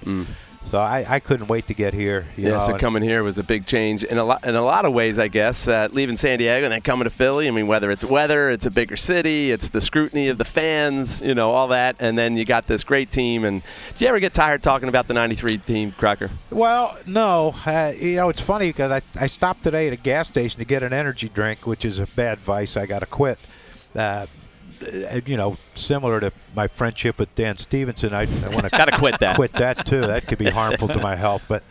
so 0.71 0.79
I, 0.79 1.05
I 1.09 1.21
couldn't 1.21 1.49
wait 1.49 1.67
to 1.69 1.75
get 1.75 1.95
here. 1.95 2.27
You 2.37 2.45
Yeah, 2.45 2.51
know, 2.53 2.59
so 2.59 2.79
coming 2.79 3.03
here 3.03 3.23
was 3.23 3.39
a 3.39 3.43
big 3.45 3.67
change 3.67 4.05
in 4.05 4.19
a 4.19 4.25
lot 4.25 4.45
in 4.45 4.55
a 4.57 4.63
lot 4.63 4.85
of 4.85 4.93
ways, 4.93 5.19
I 5.19 5.29
guess. 5.29 5.69
Uh, 5.69 5.89
leaving 5.93 6.17
San 6.17 6.39
Diego 6.39 6.65
and 6.67 6.73
then 6.73 6.81
coming 6.81 7.05
to 7.05 7.11
Philly. 7.11 7.49
I 7.49 7.51
mean, 7.51 7.67
whether 7.67 7.91
it's 7.91 8.05
weather, 8.05 8.51
it's 8.51 8.67
a 8.67 8.71
bigger 8.71 8.97
city, 8.97 9.51
it's 9.51 9.69
the 9.69 9.81
scrutiny 9.81 10.29
of 10.29 10.39
the 10.39 10.45
fans, 10.45 11.23
you 11.23 11.35
know, 11.35 11.53
all 11.53 11.69
that, 11.69 11.97
and 12.01 12.19
then 12.19 12.37
you 12.37 12.45
got 12.45 12.67
this 12.67 12.85
great 12.85 13.11
team. 13.11 13.45
And 13.45 13.63
did 13.93 14.01
you 14.03 14.07
ever 14.09 14.21
get 14.21 14.35
tired 14.35 14.63
talking 14.63 14.89
about 14.89 15.07
the 15.07 15.15
'93 15.15 15.59
team, 15.59 15.93
Krukker? 15.93 16.31
Well, 16.51 16.97
no. 17.07 17.55
Uh, 17.65 17.93
you 17.99 18.17
know, 18.17 18.29
it's 18.29 18.41
funny 18.41 18.69
because 18.69 18.91
I, 18.91 19.23
I 19.23 19.27
stopped 19.27 19.63
today 19.63 19.87
at 19.87 19.93
a 19.93 19.97
gas 19.97 20.29
station 20.29 20.59
to 20.59 20.65
get 20.65 20.83
an 20.83 20.93
energy 20.93 21.29
drink, 21.29 21.67
which 21.67 21.85
is 21.85 21.99
a 21.99 22.07
bad 22.07 22.39
vice. 22.39 22.77
I 22.77 22.87
got 22.87 23.01
to 23.01 23.07
quit. 23.07 23.39
Uh, 23.95 24.27
you 25.27 25.37
know, 25.37 25.57
similar 25.75 26.21
to 26.21 26.33
my 26.55 26.69
friendship 26.69 27.19
with 27.19 27.35
Dan 27.35 27.57
Stephenson, 27.57 28.13
I, 28.15 28.23
I 28.23 28.49
want 28.49 28.65
to 28.65 28.71
Got 28.71 28.87
to 28.87 28.99
quit 28.99 29.19
that. 29.21 29.37
quit 29.37 29.53
that 29.55 29.87
too. 29.87 30.01
That 30.03 30.27
could 30.27 30.39
be 30.39 30.51
harmful 30.51 30.89
to 30.89 30.99
my 31.01 31.17
health. 31.17 31.43
But 31.49 31.63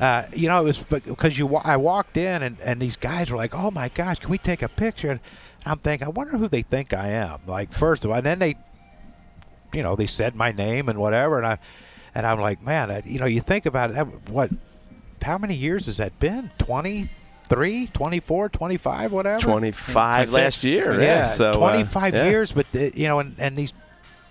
uh, 0.00 0.24
you 0.34 0.48
know, 0.48 0.60
it 0.60 0.64
was 0.64 0.78
because 0.78 1.38
you. 1.38 1.56
I 1.56 1.76
walked 1.76 2.16
in 2.16 2.42
and, 2.42 2.58
and 2.60 2.80
these 2.80 2.96
guys 2.96 3.30
were 3.30 3.36
like, 3.36 3.54
"Oh 3.54 3.70
my 3.70 3.88
gosh, 3.88 4.18
can 4.18 4.30
we 4.30 4.38
take 4.38 4.62
a 4.62 4.68
picture?" 4.68 5.10
And 5.10 5.20
I'm 5.64 5.78
thinking, 5.78 6.06
I 6.06 6.10
wonder 6.10 6.36
who 6.36 6.48
they 6.48 6.62
think 6.62 6.92
I 6.92 7.08
am. 7.08 7.40
Like 7.46 7.72
first 7.72 8.04
of 8.04 8.10
all, 8.10 8.16
and 8.18 8.26
then 8.26 8.38
they, 8.38 8.56
you 9.72 9.82
know, 9.82 9.96
they 9.96 10.06
said 10.06 10.34
my 10.34 10.52
name 10.52 10.88
and 10.88 10.98
whatever, 10.98 11.38
and 11.38 11.46
I, 11.46 11.58
and 12.14 12.26
I'm 12.26 12.40
like, 12.40 12.62
man, 12.62 12.90
I, 12.90 13.02
you 13.04 13.18
know, 13.18 13.26
you 13.26 13.40
think 13.40 13.66
about 13.66 13.90
it. 13.90 13.94
that- 13.94 14.30
What? 14.30 14.50
How 15.22 15.38
many 15.38 15.54
years 15.54 15.86
has 15.86 15.96
that 15.96 16.18
been? 16.20 16.50
23, 17.48 17.86
24, 17.92 18.48
25, 18.48 19.12
whatever. 19.12 19.40
25 19.40 20.32
last 20.32 20.64
year. 20.64 21.00
Yeah, 21.00 21.24
so, 21.24 21.52
uh, 21.52 21.56
25 21.56 22.14
yeah. 22.14 22.28
years, 22.28 22.52
but 22.52 22.70
the, 22.72 22.92
you 22.94 23.06
know, 23.06 23.20
and, 23.20 23.34
and 23.38 23.56
these 23.56 23.72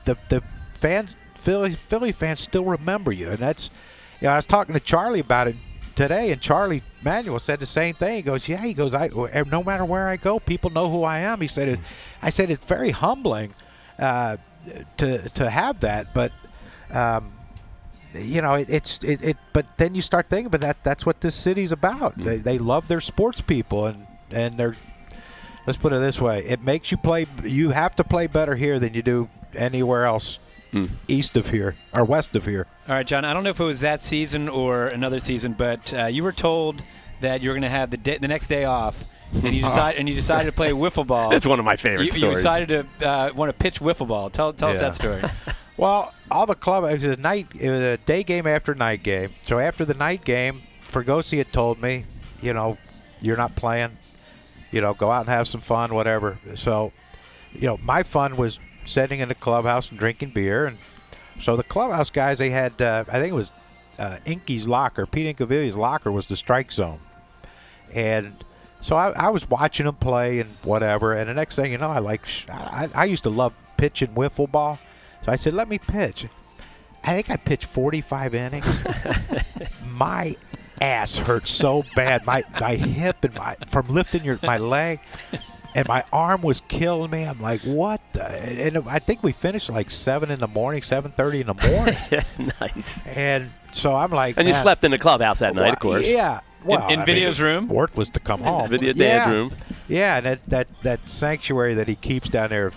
the 0.04 0.18
the 0.30 0.44
fans, 0.74 1.16
Philly 1.36 1.76
Philly 1.76 2.12
fans 2.12 2.40
still 2.40 2.66
remember 2.66 3.12
you, 3.12 3.30
and 3.30 3.38
that's 3.38 3.70
you 4.20 4.28
know, 4.28 4.34
I 4.34 4.36
was 4.36 4.46
talking 4.46 4.74
to 4.74 4.80
Charlie 4.80 5.22
about 5.22 5.48
it 5.48 5.56
today, 5.96 6.32
and 6.32 6.42
Charlie 6.42 6.84
Manuel 7.04 7.40
said 7.40 7.60
the 7.60 7.66
same 7.66 7.96
thing. 7.96 8.18
He 8.18 8.22
goes, 8.22 8.48
yeah, 8.48 8.62
he 8.62 8.74
goes, 8.74 8.94
I 8.94 9.10
no 9.50 9.64
matter 9.64 9.86
where 9.86 10.10
I 10.10 10.18
go, 10.18 10.40
people 10.40 10.70
know 10.70 10.90
who 10.90 11.04
I 11.04 11.20
am. 11.20 11.40
He 11.42 11.48
said, 11.48 11.70
it, 11.70 11.80
I 12.22 12.30
said 12.30 12.50
it's 12.50 12.66
very 12.66 12.92
humbling 12.92 13.54
uh, 13.98 14.38
to 14.98 15.30
to 15.30 15.50
have 15.50 15.80
that, 15.82 16.14
but. 16.14 16.32
Um, 16.92 17.32
you 18.16 18.42
know, 18.42 18.54
it, 18.54 18.70
it's 18.70 19.04
it, 19.04 19.22
it. 19.24 19.38
But 19.54 19.66
then 19.78 19.96
you 19.96 20.02
start 20.02 20.30
thinking, 20.30 20.50
but 20.50 20.62
that 20.62 20.84
that's 20.84 21.06
what 21.06 21.22
this 21.22 21.36
city's 21.36 21.72
about. 21.72 22.18
They, 22.18 22.38
they 22.38 22.58
love 22.58 22.88
their 22.88 23.02
sports 23.02 23.42
people, 23.42 23.86
and 23.86 24.08
and 24.32 24.58
they're 24.58 24.76
let's 25.68 25.78
put 25.78 25.92
it 25.94 26.00
this 26.00 26.22
way 26.22 26.44
it 26.46 26.62
makes 26.62 26.92
you 26.92 26.98
play 26.98 27.26
you 27.44 27.72
have 27.72 27.96
to 27.96 28.04
play 28.04 28.28
better 28.28 28.56
here 28.56 28.78
than 28.80 28.94
you 28.94 29.02
do 29.02 29.28
anywhere 29.56 30.06
else 30.06 30.38
east 31.08 31.38
of 31.38 31.50
here 31.50 31.74
or 31.94 32.04
west 32.04 32.36
of 32.36 32.46
here 32.46 32.68
All 32.88 32.96
right, 32.96 33.08
John. 33.08 33.24
I 33.24 33.34
don't 33.34 33.44
know 33.44 33.50
if 33.50 33.60
it 33.60 33.64
was 33.64 33.80
that 33.80 34.04
season 34.04 34.50
or 34.50 34.88
another 34.88 35.20
season, 35.20 35.54
but 35.54 35.94
uh, 35.94 36.06
you 36.08 36.22
were 36.22 36.34
told 36.34 36.84
that 37.22 37.42
you 37.42 37.50
were 37.50 37.54
going 37.54 37.62
to 37.62 37.70
have 37.70 37.92
the 37.92 37.98
day, 37.98 38.18
the 38.18 38.28
next 38.28 38.48
day 38.48 38.66
off, 38.66 39.06
and 39.34 39.56
you 39.56 39.62
decide 39.64 39.96
and 39.96 40.10
you 40.10 40.14
decided 40.14 40.48
to 40.48 40.52
play 40.52 40.72
wiffle 40.72 41.08
ball. 41.08 41.30
That's 41.32 41.46
one 41.46 41.60
of 41.60 41.66
my 41.66 41.74
you, 41.74 41.78
favorite 41.78 42.06
you 42.06 42.12
stories. 42.12 42.38
decided 42.38 42.88
to 43.00 43.08
uh, 43.08 43.32
want 43.34 43.50
to 43.50 43.54
pitch 43.58 43.80
wiffle 43.80 44.08
ball. 44.08 44.30
Tell 44.30 44.52
tell 44.52 44.70
us 44.70 44.80
that 44.80 44.96
story. 44.96 45.24
well 45.78 46.14
all 46.32 46.46
the 46.46 46.56
club 46.56 46.84
it 46.86 47.02
was 47.02 47.18
a 47.18 47.22
night 47.22 47.48
it 47.60 47.70
was 47.70 47.82
a 47.82 47.98
day 47.98 48.24
game 48.24 48.48
after 48.48 48.74
night 48.76 49.04
game. 49.04 49.34
So 49.48 49.60
after 49.60 49.86
the 49.86 49.94
night 49.94 50.24
game 50.24 50.62
Fregosi 50.90 51.38
had 51.38 51.52
told 51.52 51.82
me 51.82 52.06
you 52.42 52.54
know 52.54 52.78
you're 53.22 53.38
not 53.38 53.56
playing. 53.56 53.98
You 54.72 54.82
know 54.82 54.94
go 54.94 55.12
out 55.12 55.22
and 55.22 55.30
have 55.30 55.48
some 55.48 55.62
fun 55.62 55.94
whatever. 55.94 56.38
So 56.56 56.92
you 57.54 57.68
know 57.68 57.78
my 57.84 58.04
fun 58.04 58.38
was 58.38 58.60
sitting 58.86 59.20
in 59.20 59.30
the 59.30 59.36
clubhouse 59.36 59.90
and 59.90 60.00
drinking 60.00 60.30
beer. 60.30 60.68
And 60.68 60.78
so 61.42 61.56
the 61.56 61.64
clubhouse 61.64 62.10
guys 62.10 62.38
they 62.38 62.50
had 62.50 62.82
uh, 62.82 63.04
i 63.10 63.20
think 63.20 63.32
it 63.32 63.36
was 63.36 63.52
uh, 63.98 64.18
Inky's 64.26 64.68
locker 64.68 65.06
pete 65.06 65.26
Incaviglia's 65.36 65.78
locker 65.78 66.12
was 66.12 66.28
the 66.28 66.36
strike 66.36 66.72
zone. 66.72 67.00
And 67.94 68.44
so 68.82 68.96
I, 68.96 69.10
I 69.12 69.30
was 69.30 69.50
watching 69.50 69.88
them 69.88 69.96
play 69.96 70.40
and 70.40 70.52
whatever. 70.62 71.14
And 71.14 71.28
the 71.28 71.34
next 71.34 71.56
thing 71.56 71.72
you 71.72 71.78
know, 71.80 71.90
I 71.90 72.00
like 72.00 72.22
I, 72.50 72.88
I 72.94 73.06
used 73.06 73.24
to 73.24 73.30
love 73.30 73.54
pitching 73.78 74.10
wiffle 74.10 74.50
ball, 74.52 74.80
so 75.26 75.32
I 75.32 75.36
said, 75.36 75.54
"Let 75.54 75.68
me 75.68 75.80
pitch." 75.80 76.28
I 77.04 77.14
think 77.14 77.30
I 77.30 77.38
pitched 77.38 77.66
45 77.66 78.34
innings. 78.34 78.84
my 79.92 80.36
ass 80.82 81.18
hurt 81.18 81.48
so 81.48 81.84
bad. 81.96 82.26
My 82.26 82.44
my 82.60 82.76
hip 82.76 83.24
and 83.24 83.36
my 83.36 83.56
from 83.68 83.88
lifting 83.88 84.24
your 84.24 84.40
my 84.44 84.58
leg. 84.58 85.00
And 85.76 85.86
my 85.90 86.06
arm 86.14 86.42
was 86.42 86.62
killing 86.62 87.12
me. 87.12 87.24
I'm 87.26 87.42
like, 87.42 87.60
what? 87.64 88.00
The? 88.14 88.24
And 88.24 88.88
I 88.88 89.00
think 89.00 89.24
we 89.24 89.34
finished 89.34 89.70
like 89.70 89.92
seven 89.92 90.32
in 90.32 90.40
the 90.40 90.48
morning, 90.48 90.82
seven 90.82 91.12
thirty 91.12 91.42
in 91.42 91.48
the 91.48 91.54
morning. 91.54 91.98
nice. 92.62 93.06
and 93.08 93.52
so 93.74 93.94
I'm 93.94 94.12
like, 94.12 94.38
And 94.38 94.48
you 94.48 94.54
slept 94.54 94.86
in 94.86 94.92
the 94.92 94.98
clubhouse 94.98 95.40
that 95.40 95.54
night, 95.54 95.74
of 95.74 95.80
course. 95.82 96.08
Yeah. 96.08 96.40
Well, 96.64 96.88
in 96.88 97.02
I 97.02 97.06
Video's 97.06 97.40
mean, 97.40 97.48
room? 97.48 97.68
Work 97.68 97.98
was 97.98 98.10
to 98.12 98.22
come 98.22 98.40
home. 98.40 98.70
Video 98.70 98.94
yeah. 98.94 99.26
dad's 99.26 99.32
room. 99.32 99.52
Yeah, 99.88 100.18
and 100.18 100.26
that, 100.26 100.44
that 100.46 100.68
that 100.82 101.10
sanctuary 101.10 101.76
that 101.76 101.88
he 101.88 101.96
keeps 101.96 102.30
down 102.30 102.50
there, 102.50 102.68
of 102.68 102.76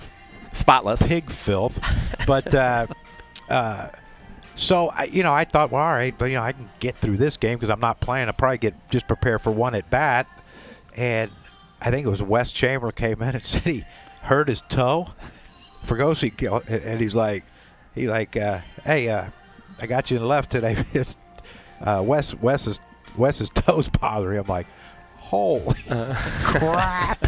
Spotless. 0.59 1.01
Hig 1.01 1.31
filth. 1.31 1.79
But 2.27 2.53
uh, 2.55 2.87
uh, 3.51 3.89
so 4.57 4.89
I, 4.89 5.05
you 5.05 5.23
know, 5.23 5.33
I 5.33 5.45
thought, 5.45 5.71
well, 5.71 5.83
all 5.83 5.93
right, 5.93 6.15
but 6.17 6.27
you 6.27 6.35
know, 6.35 6.43
I 6.43 6.53
can 6.53 6.69
get 6.81 6.97
through 6.97 7.17
this 7.17 7.37
game 7.37 7.57
because 7.57 7.71
I'm 7.71 7.81
not 7.81 8.01
playing. 8.01 8.27
I'll 8.27 8.33
probably 8.35 8.59
get 8.59 8.75
just 8.91 9.07
prepare 9.07 9.39
for 9.39 9.51
one 9.51 9.75
at 9.75 9.89
bat. 9.91 10.27
And 10.97 11.31
I 11.81 11.91
think 11.91 12.07
it 12.07 12.11
was 12.11 12.23
Wes 12.23 12.51
Chamberlain 12.53 12.95
came 12.95 13.23
in 13.23 13.35
and 13.35 13.43
said 13.43 13.63
he 13.63 13.85
hurt 14.23 14.49
his 14.49 14.63
toe. 14.69 15.09
Fregosi, 15.87 16.37
go- 16.37 16.63
and 16.69 17.01
he's 17.01 17.15
like, 17.15 17.45
he 17.95 18.09
like, 18.09 18.37
uh, 18.37 18.61
hey, 18.85 19.09
uh, 19.09 19.29
I 19.81 19.87
got 19.87 20.11
you 20.11 20.17
in 20.17 20.23
the 20.23 20.29
left 20.29 20.51
today. 20.51 20.77
Uh, 21.81 22.03
Wes, 22.05 22.35
Wes 22.35 22.67
is 22.67 22.81
Wes's 23.17 23.51
toes 23.51 23.89
bothering. 23.89 24.41
I'm 24.41 24.47
like, 24.49 24.67
Holy 25.29 25.77
uh. 25.91 26.15
crap! 26.17 27.27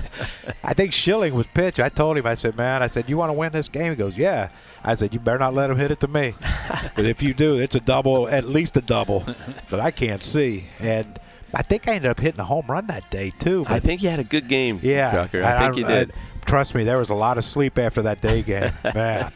I 0.65 0.73
think 0.73 0.95
Schilling 0.95 1.35
was 1.35 1.47
pitch. 1.49 1.79
I 1.79 1.91
told 1.91 2.17
him, 2.17 2.27
I 2.27 2.33
said, 2.33 2.57
man, 2.57 2.83
I 2.83 2.87
said, 2.87 3.11
you 3.11 3.19
want 3.19 3.29
to 3.29 3.35
win 3.35 3.53
this 3.53 3.69
game? 3.69 3.91
He 3.91 3.97
goes, 3.97 4.17
yeah. 4.17 4.49
I 4.83 4.95
said, 4.95 5.13
you 5.13 5.21
better 5.21 5.39
not 5.39 5.53
let 5.53 5.69
him 5.69 5.77
hit 5.77 5.91
it 5.91 6.01
to 6.01 6.09
me. 6.09 6.33
but 6.97 7.05
if 7.05 7.23
you 7.23 7.35
do, 7.35 7.59
it's 7.59 7.75
a 7.75 7.81
double, 7.81 8.27
at 8.29 8.49
least 8.49 8.77
a 8.79 8.81
double. 8.81 9.27
But 9.71 9.81
I 9.81 9.91
can't 9.91 10.23
see. 10.23 10.65
And 10.81 11.21
I 11.55 11.63
think 11.63 11.87
I 11.87 11.95
ended 11.95 12.11
up 12.11 12.19
hitting 12.19 12.41
a 12.41 12.45
home 12.45 12.67
run 12.69 12.87
that 12.87 13.09
day 13.11 13.33
too. 13.39 13.65
I 13.69 13.81
think 13.81 14.03
you 14.03 14.09
had 14.09 14.19
a 14.19 14.25
good 14.25 14.49
game, 14.49 14.81
yeah, 14.83 15.13
Tucker. 15.13 15.45
I 15.45 15.59
think 15.59 15.77
you 15.77 15.87
did. 15.87 16.13
trust 16.45 16.75
me, 16.75 16.83
there 16.85 16.99
was 16.99 17.11
a 17.11 17.15
lot 17.15 17.39
of 17.39 17.45
sleep 17.45 17.79
after 17.79 18.03
that 18.03 18.21
day 18.21 18.43
game, 18.43 18.73
man. 18.83 19.31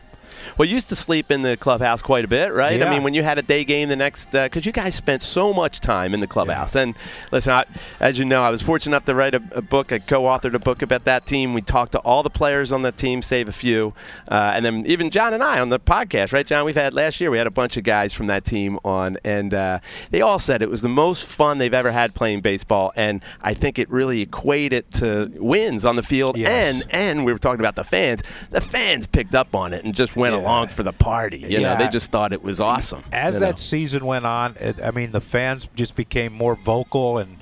Well, 0.58 0.66
you 0.68 0.74
used 0.74 0.88
to 0.90 0.96
sleep 0.96 1.30
in 1.30 1.42
the 1.42 1.56
clubhouse 1.56 2.02
quite 2.02 2.24
a 2.24 2.28
bit, 2.28 2.52
right? 2.52 2.82
I 2.82 2.90
mean, 2.90 3.02
when 3.02 3.14
you 3.14 3.22
had 3.22 3.38
a 3.38 3.42
day 3.42 3.64
game 3.64 3.88
the 3.88 3.96
next, 3.96 4.30
because 4.32 4.66
you 4.66 4.72
guys 4.72 4.94
spent 4.94 5.22
so 5.22 5.52
much 5.52 5.80
time 5.80 6.14
in 6.14 6.20
the 6.20 6.26
clubhouse. 6.26 6.74
And 6.74 6.94
listen, 7.30 7.52
I, 7.52 7.64
as 8.00 8.18
you 8.18 8.24
know, 8.24 8.42
I 8.42 8.50
was 8.50 8.62
fortunate 8.62 8.92
enough 8.96 9.06
to 9.06 9.14
write 9.14 9.34
a, 9.34 9.42
a 9.52 9.62
book. 9.62 9.92
I 9.92 9.98
co-authored 9.98 10.54
a 10.54 10.58
book 10.58 10.82
about 10.82 11.04
that 11.04 11.26
team. 11.26 11.54
We 11.54 11.62
talked 11.62 11.92
to 11.92 11.98
all 12.00 12.22
the 12.22 12.30
players 12.30 12.72
on 12.72 12.82
the 12.82 12.92
team, 12.92 13.22
save 13.22 13.48
a 13.48 13.52
few, 13.52 13.94
uh, 14.28 14.52
and 14.54 14.64
then 14.64 14.84
even 14.86 15.10
John 15.10 15.32
and 15.34 15.42
I 15.42 15.60
on 15.60 15.68
the 15.70 15.80
podcast, 15.80 16.32
right, 16.32 16.46
John? 16.46 16.64
We've 16.64 16.74
had 16.74 16.94
last 16.94 17.20
year. 17.20 17.30
We 17.30 17.38
had 17.38 17.46
a 17.46 17.50
bunch 17.52 17.76
of 17.76 17.84
guys 17.84 18.12
from 18.14 18.26
that 18.26 18.44
team 18.44 18.78
on, 18.84 19.18
and 19.24 19.52
uh, 19.54 19.78
they 20.10 20.20
all 20.20 20.38
said 20.38 20.62
it 20.62 20.70
was 20.70 20.82
the 20.82 20.88
most 20.88 21.24
fun 21.26 21.58
they've 21.58 21.72
ever 21.74 21.90
had 21.92 22.14
playing 22.14 22.40
baseball. 22.40 22.92
And 22.96 23.22
I 23.42 23.54
think 23.54 23.78
it 23.78 23.90
really 23.90 24.20
equated 24.22 24.90
to 24.94 25.30
wins 25.36 25.84
on 25.84 25.96
the 25.96 26.02
field, 26.02 26.36
Yes. 26.36 26.50
and 26.82 26.84
and 26.90 27.24
we 27.24 27.32
were 27.32 27.38
talking 27.38 27.60
about 27.60 27.76
the 27.76 27.84
fans. 27.84 28.22
The 28.50 28.60
fans 28.60 29.06
picked 29.06 29.34
up 29.34 29.54
on 29.54 29.72
it 29.72 29.84
and 29.84 29.94
just 29.94 30.16
went 30.16 30.33
Yeah. 30.34 30.42
along 30.42 30.68
for 30.68 30.82
the 30.82 30.92
party. 30.92 31.38
You 31.38 31.60
know, 31.60 31.70
Yeah. 31.70 31.76
they 31.76 31.88
just 31.88 32.10
thought 32.10 32.32
it 32.32 32.42
was 32.42 32.60
awesome. 32.60 33.02
As 33.12 33.40
that 33.40 33.50
know. 33.50 33.56
season 33.56 34.04
went 34.06 34.26
on, 34.26 34.54
it, 34.60 34.80
I 34.82 34.90
mean, 34.90 35.12
the 35.12 35.20
fans 35.20 35.68
just 35.74 35.94
became 35.94 36.32
more 36.32 36.54
vocal, 36.54 37.18
and 37.18 37.38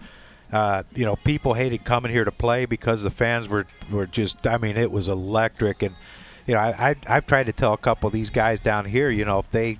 uh, 0.52 0.82
you 0.94 1.04
know, 1.06 1.16
people 1.16 1.54
hated 1.54 1.84
coming 1.84 2.12
here 2.12 2.24
to 2.24 2.30
play 2.30 2.66
because 2.66 3.02
the 3.02 3.10
fans 3.10 3.48
were 3.48 3.66
were 3.90 4.06
just. 4.06 4.46
I 4.46 4.58
mean, 4.58 4.76
it 4.76 4.90
was 4.90 5.08
electric, 5.08 5.82
and 5.82 5.94
you 6.46 6.54
know, 6.54 6.60
I, 6.60 6.90
I 6.90 7.16
I've 7.16 7.26
tried 7.26 7.46
to 7.46 7.52
tell 7.52 7.72
a 7.72 7.78
couple 7.78 8.06
of 8.06 8.12
these 8.12 8.30
guys 8.30 8.60
down 8.60 8.84
here, 8.84 9.08
you 9.10 9.24
know, 9.24 9.38
if 9.38 9.50
they, 9.50 9.78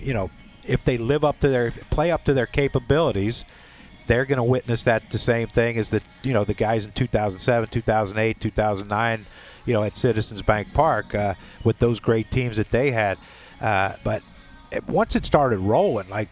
you 0.00 0.12
know, 0.12 0.30
if 0.66 0.84
they 0.84 0.98
live 0.98 1.24
up 1.24 1.40
to 1.40 1.48
their 1.48 1.70
play 1.90 2.10
up 2.10 2.24
to 2.24 2.34
their 2.34 2.46
capabilities. 2.46 3.44
They're 4.06 4.24
going 4.24 4.38
to 4.38 4.42
witness 4.42 4.84
that 4.84 5.10
the 5.10 5.18
same 5.18 5.48
thing 5.48 5.76
as 5.76 5.90
the 5.90 6.00
you 6.22 6.32
know 6.32 6.42
the 6.42 6.54
guys 6.54 6.86
in 6.86 6.92
2007, 6.92 7.68
2008, 7.68 8.40
2009, 8.40 9.26
you 9.68 9.74
know 9.74 9.84
at 9.84 9.96
Citizens 9.96 10.42
Bank 10.42 10.72
Park 10.72 11.14
uh, 11.14 11.34
with 11.62 11.78
those 11.78 12.00
great 12.00 12.30
teams 12.30 12.56
that 12.56 12.70
they 12.70 12.90
had. 12.90 13.18
Uh, 13.60 13.92
but 14.02 14.22
it- 14.72 14.88
once 14.88 15.14
it 15.14 15.24
started 15.26 15.58
rolling, 15.58 16.08
like 16.08 16.28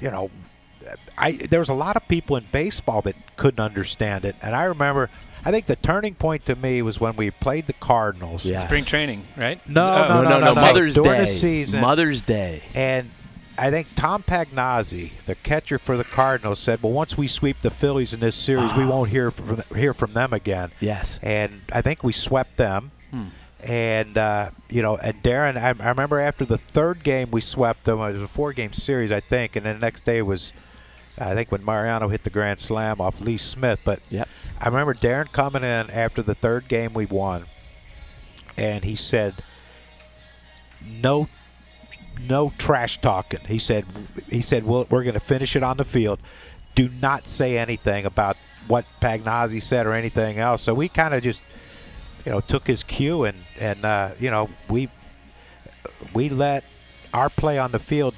you 0.00 0.10
know, 0.10 0.30
I 1.18 1.32
there 1.32 1.58
was 1.58 1.68
a 1.68 1.74
lot 1.74 1.96
of 1.96 2.06
people 2.08 2.36
in 2.36 2.44
baseball 2.52 3.02
that 3.02 3.16
couldn't 3.36 3.60
understand 3.60 4.24
it, 4.24 4.36
and 4.40 4.54
I 4.54 4.64
remember. 4.64 5.10
I 5.44 5.50
think 5.50 5.66
the 5.66 5.74
turning 5.74 6.14
point 6.14 6.44
to 6.46 6.54
me 6.54 6.82
was 6.82 7.00
when 7.00 7.16
we 7.16 7.32
played 7.32 7.66
the 7.66 7.72
Cardinals. 7.72 8.44
Yeah. 8.44 8.64
Spring 8.64 8.84
training, 8.84 9.26
right? 9.36 9.58
No, 9.68 9.82
Oh, 9.82 10.22
no, 10.22 10.22
no, 10.22 10.38
no, 10.38 10.52
no. 10.52 10.60
Mother's 10.60 10.94
During 10.94 11.10
Day. 11.10 11.20
the 11.22 11.26
season. 11.26 11.80
Mother's 11.80 12.22
Day. 12.22 12.62
And 12.76 13.10
I 13.58 13.70
think 13.70 13.88
Tom 13.94 14.22
Pagnozzi, 14.22 15.12
the 15.26 15.34
catcher 15.34 15.78
for 15.78 15.96
the 15.96 16.04
Cardinals, 16.04 16.58
said, 16.58 16.82
"Well, 16.82 16.92
once 16.92 17.16
we 17.18 17.28
sweep 17.28 17.60
the 17.60 17.70
Phillies 17.70 18.12
in 18.12 18.20
this 18.20 18.34
series, 18.34 18.70
Ah. 18.70 18.78
we 18.78 18.86
won't 18.86 19.10
hear 19.10 19.30
from 19.30 19.62
hear 19.76 19.92
from 19.94 20.14
them 20.14 20.32
again." 20.32 20.70
Yes. 20.80 21.20
And 21.22 21.60
I 21.72 21.82
think 21.82 22.02
we 22.02 22.12
swept 22.12 22.56
them. 22.56 22.90
Hmm. 23.10 23.24
And 23.62 24.18
uh, 24.18 24.50
you 24.70 24.82
know, 24.82 24.96
and 24.96 25.22
Darren, 25.22 25.56
I, 25.56 25.68
I 25.84 25.88
remember 25.90 26.18
after 26.18 26.44
the 26.44 26.58
third 26.58 27.04
game 27.04 27.30
we 27.30 27.40
swept 27.40 27.84
them. 27.84 28.00
It 28.00 28.14
was 28.14 28.22
a 28.22 28.26
four-game 28.28 28.72
series, 28.72 29.12
I 29.12 29.20
think, 29.20 29.54
and 29.54 29.64
then 29.66 29.76
the 29.78 29.86
next 29.86 30.04
day 30.04 30.20
was, 30.22 30.52
I 31.18 31.34
think, 31.34 31.52
when 31.52 31.64
Mariano 31.64 32.08
hit 32.08 32.24
the 32.24 32.30
grand 32.30 32.58
slam 32.58 33.00
off 33.00 33.20
Lee 33.20 33.36
Smith. 33.38 33.80
But 33.84 34.00
Yep. 34.08 34.28
I 34.60 34.66
remember 34.66 34.94
Darren 34.94 35.30
coming 35.30 35.62
in 35.62 35.90
after 35.90 36.22
the 36.22 36.34
third 36.34 36.66
game 36.68 36.92
we 36.94 37.06
won, 37.06 37.44
and 38.56 38.82
he 38.82 38.96
said, 38.96 39.34
"No, 40.84 41.28
no 42.28 42.52
trash 42.58 43.00
talking." 43.00 43.40
He 43.46 43.58
said, 43.58 43.84
"He 44.28 44.42
said 44.42 44.64
well, 44.64 44.86
we're 44.90 45.02
going 45.04 45.14
to 45.14 45.20
finish 45.20 45.56
it 45.56 45.62
on 45.62 45.76
the 45.76 45.84
field. 45.84 46.18
Do 46.74 46.88
not 47.00 47.26
say 47.26 47.58
anything 47.58 48.04
about 48.04 48.36
what 48.68 48.84
Pagnozzi 49.00 49.62
said 49.62 49.86
or 49.86 49.92
anything 49.92 50.38
else." 50.38 50.62
So 50.62 50.74
we 50.74 50.88
kind 50.88 51.14
of 51.14 51.22
just, 51.22 51.42
you 52.24 52.32
know, 52.32 52.40
took 52.40 52.66
his 52.66 52.82
cue 52.82 53.24
and 53.24 53.36
and 53.60 53.84
uh, 53.84 54.10
you 54.18 54.30
know 54.30 54.48
we 54.68 54.88
we 56.14 56.28
let 56.28 56.64
our 57.14 57.28
play 57.28 57.58
on 57.58 57.72
the 57.72 57.78
field 57.78 58.14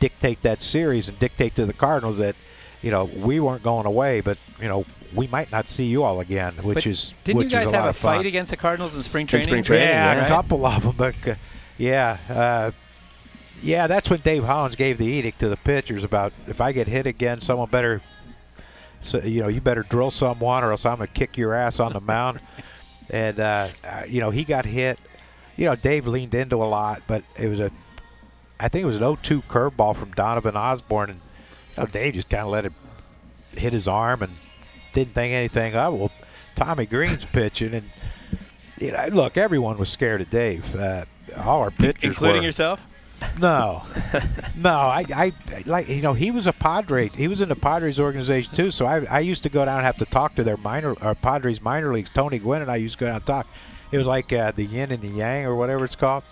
dictate 0.00 0.42
that 0.42 0.60
series 0.60 1.08
and 1.08 1.18
dictate 1.18 1.54
to 1.54 1.66
the 1.66 1.72
Cardinals 1.72 2.18
that 2.18 2.36
you 2.82 2.90
know 2.90 3.04
we 3.04 3.40
weren't 3.40 3.62
going 3.62 3.86
away, 3.86 4.20
but 4.20 4.38
you 4.60 4.68
know 4.68 4.84
we 5.14 5.26
might 5.28 5.50
not 5.52 5.68
see 5.68 5.86
you 5.86 6.02
all 6.02 6.20
again, 6.20 6.54
which 6.62 6.74
But 6.74 6.86
is 6.86 7.14
didn't 7.24 7.38
which 7.38 7.44
you 7.46 7.58
guys 7.58 7.70
a 7.70 7.76
have 7.76 7.86
a 7.86 7.92
fight 7.92 8.26
against 8.26 8.50
the 8.50 8.56
Cardinals 8.56 8.96
in 8.96 9.02
spring 9.02 9.26
training? 9.26 9.48
spring 9.48 9.62
training, 9.62 9.88
yeah, 9.88 10.14
yeah. 10.16 10.24
a 10.24 10.28
couple 10.28 10.66
of 10.66 10.82
them, 10.82 10.94
but 10.96 11.14
uh, 11.26 11.34
yeah, 11.78 12.18
uh, 12.28 12.70
yeah, 13.64 13.86
that's 13.86 14.10
when 14.10 14.20
Dave 14.20 14.44
Hollins 14.44 14.76
gave 14.76 14.98
the 14.98 15.06
edict 15.06 15.40
to 15.40 15.48
the 15.48 15.56
pitchers 15.56 16.04
about 16.04 16.32
if 16.46 16.60
I 16.60 16.72
get 16.72 16.86
hit 16.86 17.06
again, 17.06 17.40
someone 17.40 17.70
better, 17.70 18.02
so 19.00 19.18
you 19.18 19.40
know, 19.40 19.48
you 19.48 19.60
better 19.62 19.82
drill 19.82 20.10
someone 20.10 20.62
or 20.62 20.70
else 20.70 20.84
I'm 20.84 20.98
gonna 20.98 21.06
kick 21.06 21.38
your 21.38 21.54
ass 21.54 21.80
on 21.80 21.94
the 21.94 22.00
mound. 22.12 22.40
And 23.10 23.40
uh, 23.40 23.68
uh, 23.84 24.02
you 24.06 24.20
know, 24.20 24.30
he 24.30 24.44
got 24.44 24.66
hit. 24.66 24.98
You 25.56 25.66
know, 25.66 25.76
Dave 25.76 26.06
leaned 26.06 26.34
into 26.34 26.56
a 26.56 26.66
lot, 26.66 27.02
but 27.06 27.22
it 27.38 27.48
was 27.48 27.60
a, 27.60 27.70
I 28.58 28.68
think 28.68 28.82
it 28.82 28.86
was 28.86 28.96
an 28.96 29.02
0-2 29.02 29.44
curveball 29.44 29.94
from 29.94 30.10
Donovan 30.12 30.56
Osborne, 30.56 31.10
and 31.10 31.20
you 31.76 31.82
know, 31.82 31.86
Dave 31.86 32.14
just 32.14 32.28
kind 32.28 32.42
of 32.42 32.48
let 32.48 32.66
it 32.66 32.72
hit 33.52 33.72
his 33.72 33.86
arm 33.86 34.22
and 34.22 34.32
didn't 34.92 35.14
think 35.14 35.32
anything 35.32 35.74
of 35.74 35.94
it. 35.94 35.96
Well, 35.96 36.12
Tommy 36.56 36.86
Greene's 36.86 37.24
pitching, 37.24 37.72
and 37.72 37.88
you 38.80 38.90
know, 38.92 39.06
look, 39.12 39.36
everyone 39.36 39.78
was 39.78 39.90
scared 39.90 40.20
of 40.20 40.30
Dave. 40.30 40.74
Uh, 40.74 41.04
all 41.36 41.60
our 41.62 41.70
pitchers, 41.70 42.02
including 42.02 42.42
were. 42.42 42.46
yourself. 42.46 42.86
No, 43.38 43.82
no. 44.56 44.70
I, 44.70 45.04
I 45.14 45.32
like 45.66 45.88
you 45.88 46.02
know 46.02 46.12
he 46.12 46.30
was 46.30 46.46
a 46.46 46.52
Padre. 46.52 47.08
He 47.10 47.28
was 47.28 47.40
in 47.40 47.48
the 47.48 47.56
Padres 47.56 47.98
organization 47.98 48.54
too. 48.54 48.70
So 48.70 48.86
I, 48.86 49.04
I 49.04 49.20
used 49.20 49.42
to 49.42 49.48
go 49.48 49.64
down 49.64 49.78
and 49.78 49.86
have 49.86 49.98
to 49.98 50.06
talk 50.06 50.34
to 50.36 50.44
their 50.44 50.56
minor 50.58 50.94
or 51.02 51.14
Padres 51.14 51.60
minor 51.60 51.92
leagues. 51.92 52.10
Tony 52.10 52.38
Gwynn 52.38 52.62
and 52.62 52.70
I 52.70 52.76
used 52.76 52.94
to 52.94 53.00
go 53.00 53.06
down 53.06 53.16
and 53.16 53.26
talk. 53.26 53.46
It 53.92 53.98
was 53.98 54.06
like 54.06 54.32
uh, 54.32 54.52
the 54.52 54.64
yin 54.64 54.90
and 54.90 55.02
the 55.02 55.08
yang 55.08 55.46
or 55.46 55.54
whatever 55.54 55.84
it's 55.84 55.94
called. 55.94 56.24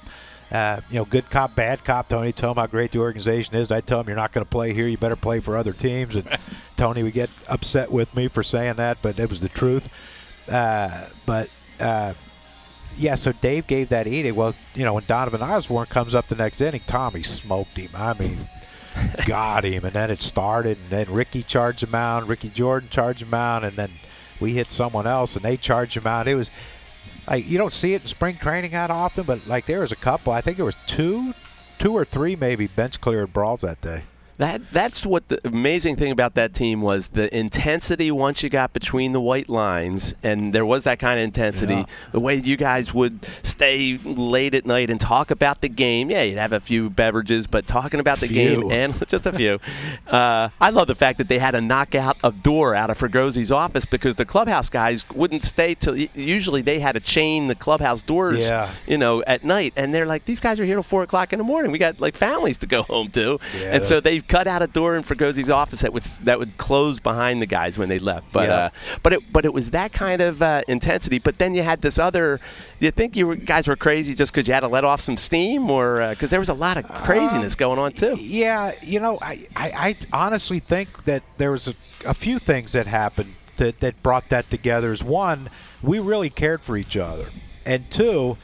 Uh, 0.51 0.81
you 0.91 0.97
know, 0.97 1.07
good 1.07 1.31
cop, 1.31 1.55
bad 1.55 1.83
cop. 1.83 2.09
Tony 2.09 2.31
tell 2.31 2.51
him 2.51 2.59
how 2.59 2.67
great 2.67 2.93
the 2.93 2.99
organization 2.99 3.55
is. 3.55 3.73
I 3.73 3.81
tell 3.81 4.01
him 4.01 4.07
you're 4.09 4.17
not 4.17 4.33
going 4.33 4.45
to 4.45 4.51
play 4.51 4.75
here. 4.75 4.87
You 4.87 4.99
better 4.99 5.17
play 5.17 5.41
for 5.41 5.57
other 5.57 5.73
teams. 5.73 6.15
And 6.15 6.29
Tony 6.77 7.03
would 7.03 7.15
get 7.15 7.31
upset 7.49 7.91
with 7.91 8.15
me 8.15 8.29
for 8.29 8.43
saying 8.43 8.75
that, 8.75 8.99
but 9.01 9.19
it 9.19 9.31
was 9.31 9.41
the 9.41 9.49
truth. 9.49 9.89
Uh, 10.51 11.07
but 11.25 11.49
uh, 11.81 12.13
yeah, 12.97 13.15
so 13.15 13.33
Dave 13.33 13.67
gave 13.67 13.89
that 13.91 14.07
edict. 14.07 14.37
Well, 14.37 14.55
you 14.75 14.85
know, 14.85 14.95
when 14.95 15.05
Donovan 15.07 15.43
Osborne 15.43 15.87
comes 15.87 16.15
up 16.15 16.29
the 16.29 16.35
next 16.35 16.61
inning, 16.61 16.83
Tommy 16.87 17.23
smoked 17.23 17.77
him. 17.77 17.91
I 17.95 18.15
mean, 18.15 18.37
got 19.27 19.65
him. 19.65 19.85
And 19.85 19.95
then 19.95 20.11
it 20.11 20.21
started, 20.21 20.79
and 20.79 20.91
then 20.91 21.13
Ricky 21.13 21.43
charged 21.43 21.83
him 21.83 21.95
out. 21.95 22.27
Ricky 22.27 22.49
Jordan 22.49 22.89
charged 22.91 23.23
him 23.23 23.35
out, 23.35 23.65
and 23.65 23.77
then 23.77 23.91
we 24.41 24.55
hit 24.55 24.71
someone 24.71 25.07
else, 25.07 25.37
and 25.37 25.45
they 25.45 25.57
charged 25.57 25.97
him 25.97 26.07
out. 26.07 26.29
It 26.29 26.35
was 26.35 26.51
like 27.27 27.47
you 27.47 27.59
don't 27.59 27.73
see 27.73 27.95
it 27.95 28.03
in 28.03 28.09
spring 28.09 28.37
training 28.37 28.73
that 28.73 28.91
often, 28.91 29.25
but 29.25 29.47
like 29.47 29.67
there 29.67 29.81
was 29.81 29.93
a 29.93 29.97
couple. 29.97 30.33
I 30.33 30.41
think 30.41 30.57
there 30.57 30.67
was 30.67 30.77
two, 30.87 31.35
two 31.79 31.93
or 31.93 32.05
three 32.05 32.37
maybe 32.37 32.67
bench 32.67 33.01
cleared 33.01 33.33
brawls 33.33 33.63
that 33.63 33.81
day. 33.81 34.05
That 34.43 34.61
that's 34.73 35.07
what 35.07 35.29
the 35.29 35.39
amazing 35.47 35.95
thing 35.97 36.11
about 36.11 36.35
that 36.35 36.53
team 36.53 36.83
was 36.83 37.09
the 37.09 37.27
intensity 37.37 38.11
once 38.11 38.43
you 38.43 38.51
got 38.51 38.73
between 38.73 39.13
the 39.13 39.21
white 39.21 39.49
lines 39.49 40.15
and 40.25 40.53
there 40.53 40.67
was 40.67 40.83
that 40.85 40.99
kind 40.99 41.21
of 41.21 41.25
intensity 41.25 41.75
Yeah. 41.75 41.85
the 42.11 42.19
way 42.19 42.35
you 42.35 42.57
guys 42.57 42.93
would 42.93 43.25
stay 43.45 43.99
late 44.05 44.55
at 44.55 44.67
night 44.67 44.91
and 44.91 45.01
talk 45.01 45.31
about 45.31 45.61
the 45.61 45.69
game 45.69 46.11
yeah 46.11 46.23
you'd 46.23 46.39
have 46.39 46.53
a 46.53 46.59
few 46.59 46.91
beverages 46.91 47.47
but 47.47 47.67
talking 47.69 48.01
about 48.01 48.19
the 48.19 48.27
Few. 48.27 48.63
game 48.63 48.71
and 48.73 49.09
just 49.15 49.27
a 49.27 49.33
few 49.33 49.61
uh, 50.09 50.49
I 50.61 50.71
love 50.71 50.89
the 50.89 50.95
fact 50.97 51.19
that 51.19 51.29
they 51.29 51.39
had 51.39 51.53
to 51.53 51.61
knock 51.61 51.95
out 51.95 52.17
a 52.25 52.33
door 52.33 52.75
out 52.75 52.91
of 52.91 52.99
Fregosi's 52.99 53.53
office 53.53 53.87
because 53.87 54.17
the 54.17 54.25
clubhouse 54.25 54.69
guys 54.69 55.05
wouldn't 55.15 55.45
stay 55.45 55.75
till 55.77 55.97
usually 56.15 56.63
they 56.63 56.81
had 56.81 56.93
to 56.93 57.01
chain 57.01 57.47
the 57.47 57.55
clubhouse 57.55 58.03
doors 58.03 58.41
Yeah. 58.41 58.71
you 58.89 58.99
know 58.99 59.23
at 59.25 59.45
night 59.45 59.73
and 59.77 59.95
they're 59.95 60.07
like 60.07 60.25
these 60.25 60.41
guys 60.41 60.59
are 60.59 60.65
here 60.65 60.77
till 60.77 60.83
four 60.83 61.03
o'clock 61.05 61.33
in 61.33 61.39
the 61.39 61.45
morning 61.45 61.71
we 61.71 61.79
got 61.79 62.01
like 62.01 62.17
families 62.17 62.59
to 62.59 62.67
go 62.67 62.83
home 62.83 63.09
to 63.11 63.39
Yeah. 63.61 63.75
and 63.77 63.85
so 63.85 64.01
they 64.01 64.19
cut 64.33 64.47
out 64.47 64.62
a 64.62 64.66
door 64.66 64.97
in 64.97 65.03
Fregosi's 65.03 65.51
office 65.51 65.83
that 65.83 65.92
would 65.92 66.05
that 66.25 66.38
would 66.38 66.57
close 66.57 66.99
behind 67.01 67.42
the 67.42 67.47
guys 67.47 67.77
when 67.77 67.90
they 67.90 67.99
left. 67.99 68.33
But 68.33 68.49
Yeah. 68.49 68.55
uh, 68.55 68.71
but 69.03 69.12
it 69.12 69.21
but 69.31 69.45
it 69.45 69.53
was 69.53 69.71
that 69.73 69.92
kind 69.92 70.23
of 70.23 70.40
uh, 70.40 70.62
intensity. 70.68 71.18
But 71.18 71.37
then 71.38 71.55
you 71.55 71.62
had 71.62 71.83
this 71.83 71.99
other. 71.99 72.40
You 72.81 72.90
think 72.90 73.14
you 73.14 73.27
were, 73.27 73.37
guys 73.37 73.68
were 73.68 73.77
crazy 73.77 74.14
just 74.14 74.33
because 74.33 74.49
you 74.49 74.55
had 74.55 74.61
to 74.61 74.68
let 74.68 74.85
off 74.85 75.01
some 75.03 75.18
steam, 75.18 75.71
or 75.71 76.09
because 76.11 76.31
there 76.31 76.40
was 76.40 76.49
a 76.49 76.55
lot 76.55 76.79
of 76.79 76.88
craziness 76.88 77.55
going 77.57 77.79
on 77.79 77.92
too? 77.92 78.16
Yeah, 78.18 78.73
you 78.83 79.01
know, 79.01 79.18
I, 79.21 79.47
I, 79.55 79.68
I 79.88 79.97
honestly 80.25 80.59
think 80.61 81.05
that 81.05 81.23
there 81.37 81.53
was 81.53 81.68
a, 81.68 81.75
a 82.07 82.14
few 82.14 82.38
things 82.38 82.73
that 82.73 82.87
happened 82.87 83.35
that, 83.59 83.81
that 83.81 84.03
brought 84.03 84.31
that 84.31 84.49
together. 84.49 84.92
Is 84.92 85.03
one, 85.05 85.51
we 85.83 85.99
really 85.99 86.31
cared 86.31 86.62
for 86.62 86.79
each 86.79 86.97
other, 86.97 87.29
and 87.66 87.90
two, 87.90 88.38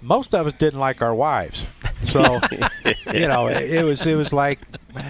most 0.00 0.34
of 0.34 0.46
us 0.46 0.54
didn't 0.54 0.80
like 0.80 1.02
our 1.02 1.14
wives. 1.14 1.66
So, 2.04 2.40
you 3.12 3.26
know, 3.28 3.48
it, 3.48 3.70
it 3.70 3.84
was 3.84 4.06
it 4.06 4.14
was 4.14 4.32
like, 4.32 4.60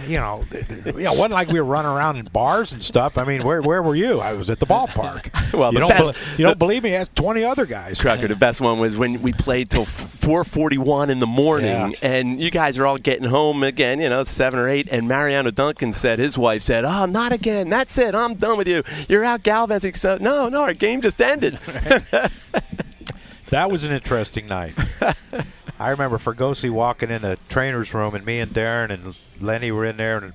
you 0.07 0.17
know, 0.17 0.45
it, 0.51 0.87
you 0.87 0.93
know, 1.05 1.13
it 1.13 1.19
wasn't 1.19 1.33
like 1.33 1.49
we 1.49 1.61
were 1.61 1.65
running 1.67 1.91
around 1.91 2.17
in 2.17 2.27
bars 2.27 2.73
and 2.73 2.83
stuff. 2.83 3.19
I 3.19 3.25
mean, 3.25 3.43
where 3.43 3.61
where 3.63 3.83
were 3.83 3.95
you? 3.97 4.21
I 4.21 4.33
was 4.35 4.49
at 4.51 4.61
the 4.61 4.67
ballpark. 4.67 5.31
Well, 5.55 5.73
you 5.73 5.79
don't 5.79 5.89
best- 5.89 6.13
bel- 6.13 6.23
you 6.37 6.45
don't 6.47 6.59
believe 6.59 6.83
me? 6.83 6.95
Ask 6.97 7.15
twenty 7.15 7.45
other 7.45 7.65
guys. 7.65 7.99
Trucker, 7.99 8.27
the 8.27 8.35
best 8.35 8.61
one 8.61 8.81
was 8.81 8.97
when 8.97 9.23
we 9.23 9.33
played 9.33 9.71
till 9.71 9.85
4:41 9.85 11.11
in 11.11 11.21
the 11.21 11.29
morning, 11.29 11.67
Yeah. 11.69 11.91
and 12.03 12.41
you 12.41 12.51
guys 12.51 12.77
are 12.77 12.87
all 12.87 12.99
getting 12.99 13.29
home 13.29 13.63
again. 13.63 14.01
You 14.01 14.09
know, 14.09 14.25
seven 14.25 14.59
or 14.59 14.69
eight, 14.69 14.89
and 14.91 15.07
Mariano 15.07 15.53
Duncan 15.53 15.93
said 15.93 16.19
his 16.19 16.37
wife 16.37 16.63
said, 16.63 16.85
"Oh, 16.85 17.05
not 17.07 17.31
again. 17.33 17.71
That's 17.71 17.97
it. 17.99 18.15
I'm 18.17 18.35
done 18.35 18.59
with 18.59 18.67
you. 18.67 18.83
You're 19.09 19.25
out 19.25 19.45
galvanizing." 19.45 19.95
So, 19.95 20.19
no, 20.21 20.49
no, 20.49 20.63
our 20.63 20.75
game 20.75 21.01
just 21.03 21.21
ended. 21.21 21.59
That 23.51 23.71
was 23.71 23.85
an 23.85 23.93
interesting 23.93 24.49
night. 24.49 24.73
I 25.79 25.91
remember 25.91 26.19
Fregosi 26.19 26.71
walking 26.71 27.11
in 27.11 27.23
the 27.23 27.39
trainer's 27.49 27.93
room, 27.93 28.15
and 28.15 28.25
me 28.25 28.41
and 28.41 28.53
Darren 28.53 28.91
and 28.91 29.15
Lenny 29.41 29.71
were 29.73 29.85
in 29.85 29.97
there, 29.97 30.19
and 30.19 30.33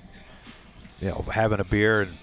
you 1.01 1.09
know, 1.09 1.25
having 1.31 1.59
a 1.59 1.63
beer, 1.63 2.01
and 2.01 2.17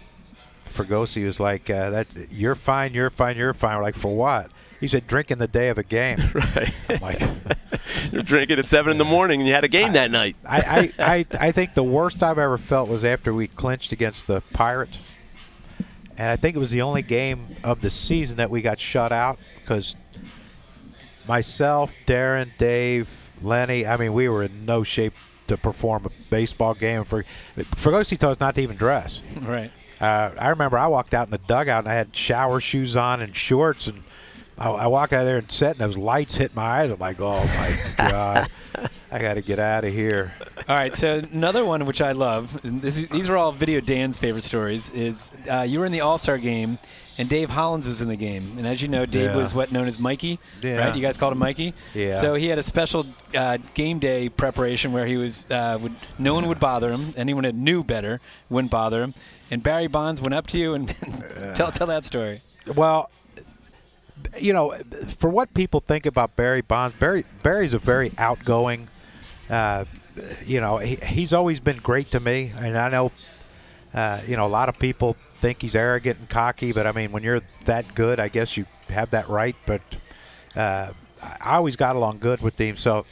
Fregosi 0.68 1.24
was 1.24 1.40
like, 1.40 1.70
uh, 1.70 1.90
"That 1.90 2.06
you're 2.30 2.54
fine, 2.54 2.92
you're 2.92 3.10
fine, 3.10 3.36
you're 3.36 3.54
fine." 3.54 3.76
We're 3.76 3.82
like, 3.82 3.96
"For 3.96 4.14
what?" 4.14 4.50
He 4.80 4.88
said, 4.88 5.06
"Drinking 5.06 5.38
the 5.38 5.48
day 5.48 5.68
of 5.68 5.78
a 5.78 5.82
game." 5.82 6.18
right. 6.34 6.74
I'm 6.88 7.00
like, 7.00 7.22
You're 8.12 8.22
drinking 8.22 8.58
at 8.58 8.66
seven 8.66 8.92
in 8.92 8.98
the 8.98 9.04
morning, 9.04 9.40
and 9.40 9.48
you 9.48 9.54
had 9.54 9.64
a 9.64 9.68
game 9.68 9.92
that 9.92 10.10
night. 10.10 10.36
I, 10.44 10.92
I, 10.98 11.14
I, 11.16 11.26
I 11.48 11.52
think 11.52 11.74
the 11.74 11.82
worst 11.82 12.22
I've 12.22 12.38
ever 12.38 12.58
felt 12.58 12.88
was 12.88 13.04
after 13.04 13.32
we 13.32 13.46
clinched 13.46 13.92
against 13.92 14.26
the 14.26 14.40
Pirates. 14.52 14.98
And 16.18 16.28
I 16.28 16.36
think 16.36 16.56
it 16.56 16.58
was 16.58 16.70
the 16.70 16.82
only 16.82 17.02
game 17.02 17.46
of 17.62 17.80
the 17.80 17.90
season 17.90 18.36
that 18.36 18.50
we 18.50 18.62
got 18.62 18.80
shut 18.80 19.12
out 19.12 19.38
because 19.60 19.96
myself, 21.28 21.92
Darren, 22.06 22.50
Dave, 22.58 23.08
Lenny, 23.42 23.86
I 23.86 23.96
mean, 23.96 24.12
we 24.12 24.28
were 24.28 24.44
in 24.44 24.64
no 24.64 24.82
shape 24.82 25.14
to 25.48 25.56
perform 25.56 26.06
a 26.06 26.10
baseball 26.30 26.74
game. 26.74 27.04
For 27.04 27.24
Fregosi 27.56 28.18
told 28.18 28.32
us 28.32 28.40
not 28.40 28.54
to 28.56 28.60
even 28.60 28.76
dress. 28.76 29.20
Right. 29.40 29.70
Uh, 29.98 30.30
I 30.38 30.50
remember 30.50 30.76
I 30.76 30.88
walked 30.88 31.14
out 31.14 31.26
in 31.26 31.30
the 31.30 31.38
dugout 31.38 31.84
and 31.84 31.88
I 31.88 31.94
had 31.94 32.14
shower 32.14 32.60
shoes 32.60 32.96
on 32.96 33.22
and 33.22 33.34
shorts 33.34 33.86
and 33.86 34.02
I, 34.58 34.70
I 34.70 34.86
walk 34.88 35.12
out 35.12 35.24
there 35.24 35.38
and 35.38 35.50
sit 35.50 35.70
and 35.70 35.78
those 35.78 35.96
lights 35.96 36.36
hit 36.36 36.54
my 36.54 36.82
eyes. 36.82 36.90
I'm 36.90 36.98
like, 36.98 37.20
oh 37.20 37.44
my 37.44 37.78
god, 38.10 38.50
I 39.10 39.18
got 39.18 39.34
to 39.34 39.42
get 39.42 39.58
out 39.58 39.84
of 39.84 39.92
here. 39.92 40.34
All 40.68 40.76
right, 40.76 40.96
so 40.96 41.22
another 41.32 41.64
one 41.64 41.86
which 41.86 42.00
I 42.00 42.12
love, 42.12 42.62
and 42.64 42.82
this 42.82 42.96
is, 42.98 43.08
these 43.08 43.30
are 43.30 43.36
all 43.36 43.52
Video 43.52 43.80
Dan's 43.80 44.16
favorite 44.16 44.44
stories, 44.44 44.90
is 44.90 45.30
uh, 45.50 45.62
you 45.62 45.78
were 45.78 45.86
in 45.86 45.92
the 45.92 46.00
All 46.00 46.18
Star 46.18 46.38
game, 46.38 46.78
and 47.18 47.28
Dave 47.28 47.50
Hollins 47.50 47.86
was 47.86 48.02
in 48.02 48.08
the 48.08 48.16
game. 48.16 48.54
And 48.58 48.66
as 48.66 48.82
you 48.82 48.88
know, 48.88 49.06
Dave 49.06 49.30
Yeah. 49.30 49.36
was 49.36 49.54
what 49.54 49.72
known 49.72 49.86
as 49.88 49.98
Mikey, 49.98 50.38
Yeah. 50.62 50.76
right? 50.76 50.94
You 50.94 51.02
guys 51.02 51.16
called 51.16 51.32
him 51.32 51.38
Mikey. 51.38 51.74
Yeah. 51.94 52.16
So 52.18 52.34
he 52.34 52.46
had 52.48 52.58
a 52.58 52.62
special 52.62 53.06
uh, 53.34 53.58
game 53.74 53.98
day 53.98 54.28
preparation 54.28 54.92
where 54.92 55.06
he 55.06 55.16
was, 55.16 55.50
uh, 55.50 55.78
would 55.80 55.94
no 56.18 56.34
one 56.34 56.46
would 56.48 56.60
bother 56.60 56.90
him. 56.92 57.14
Anyone 57.16 57.44
that 57.44 57.54
knew 57.54 57.82
better 57.84 58.20
wouldn't 58.50 58.70
bother 58.70 59.02
him. 59.02 59.14
And 59.50 59.62
Barry 59.62 59.86
Bonds 59.86 60.20
went 60.20 60.34
up 60.34 60.46
to 60.48 60.58
you 60.58 60.74
and 60.74 60.88
tell 61.54 61.70
tell 61.70 61.86
that 61.86 62.04
story. 62.04 62.42
Well, 62.74 63.10
you 64.38 64.52
know, 64.52 64.74
for 65.18 65.30
what 65.30 65.52
people 65.54 65.80
think 65.80 66.06
about 66.06 66.36
Barry 66.36 66.62
Bonds, 66.62 66.96
Barry 66.98 67.24
Barry's 67.42 67.72
a 67.72 67.78
very 67.78 68.12
outgoing. 68.18 68.88
Uh, 69.48 69.84
you 70.44 70.60
know, 70.60 70.78
he, 70.78 70.96
he's 70.96 71.32
always 71.32 71.60
been 71.60 71.76
great 71.76 72.10
to 72.12 72.18
me, 72.20 72.50
and 72.58 72.76
I 72.76 72.88
know, 72.88 73.12
uh, 73.94 74.20
you 74.26 74.36
know, 74.36 74.46
a 74.46 74.48
lot 74.48 74.68
of 74.68 74.78
people 74.78 75.14
think 75.36 75.62
he's 75.62 75.74
arrogant 75.74 76.18
and 76.18 76.28
cocky, 76.28 76.72
but 76.72 76.86
I 76.86 76.92
mean, 76.92 77.12
when 77.12 77.22
you're 77.22 77.42
that 77.64 77.94
good, 77.94 78.20
I 78.20 78.28
guess 78.28 78.56
you 78.56 78.66
have 78.88 79.10
that 79.10 79.28
right. 79.28 79.56
But 79.66 79.82
uh, 80.54 80.92
I 81.22 81.56
always 81.56 81.76
got 81.76 81.96
along 81.96 82.18
good 82.18 82.40
with 82.40 82.60
him, 82.60 82.76
so. 82.76 83.06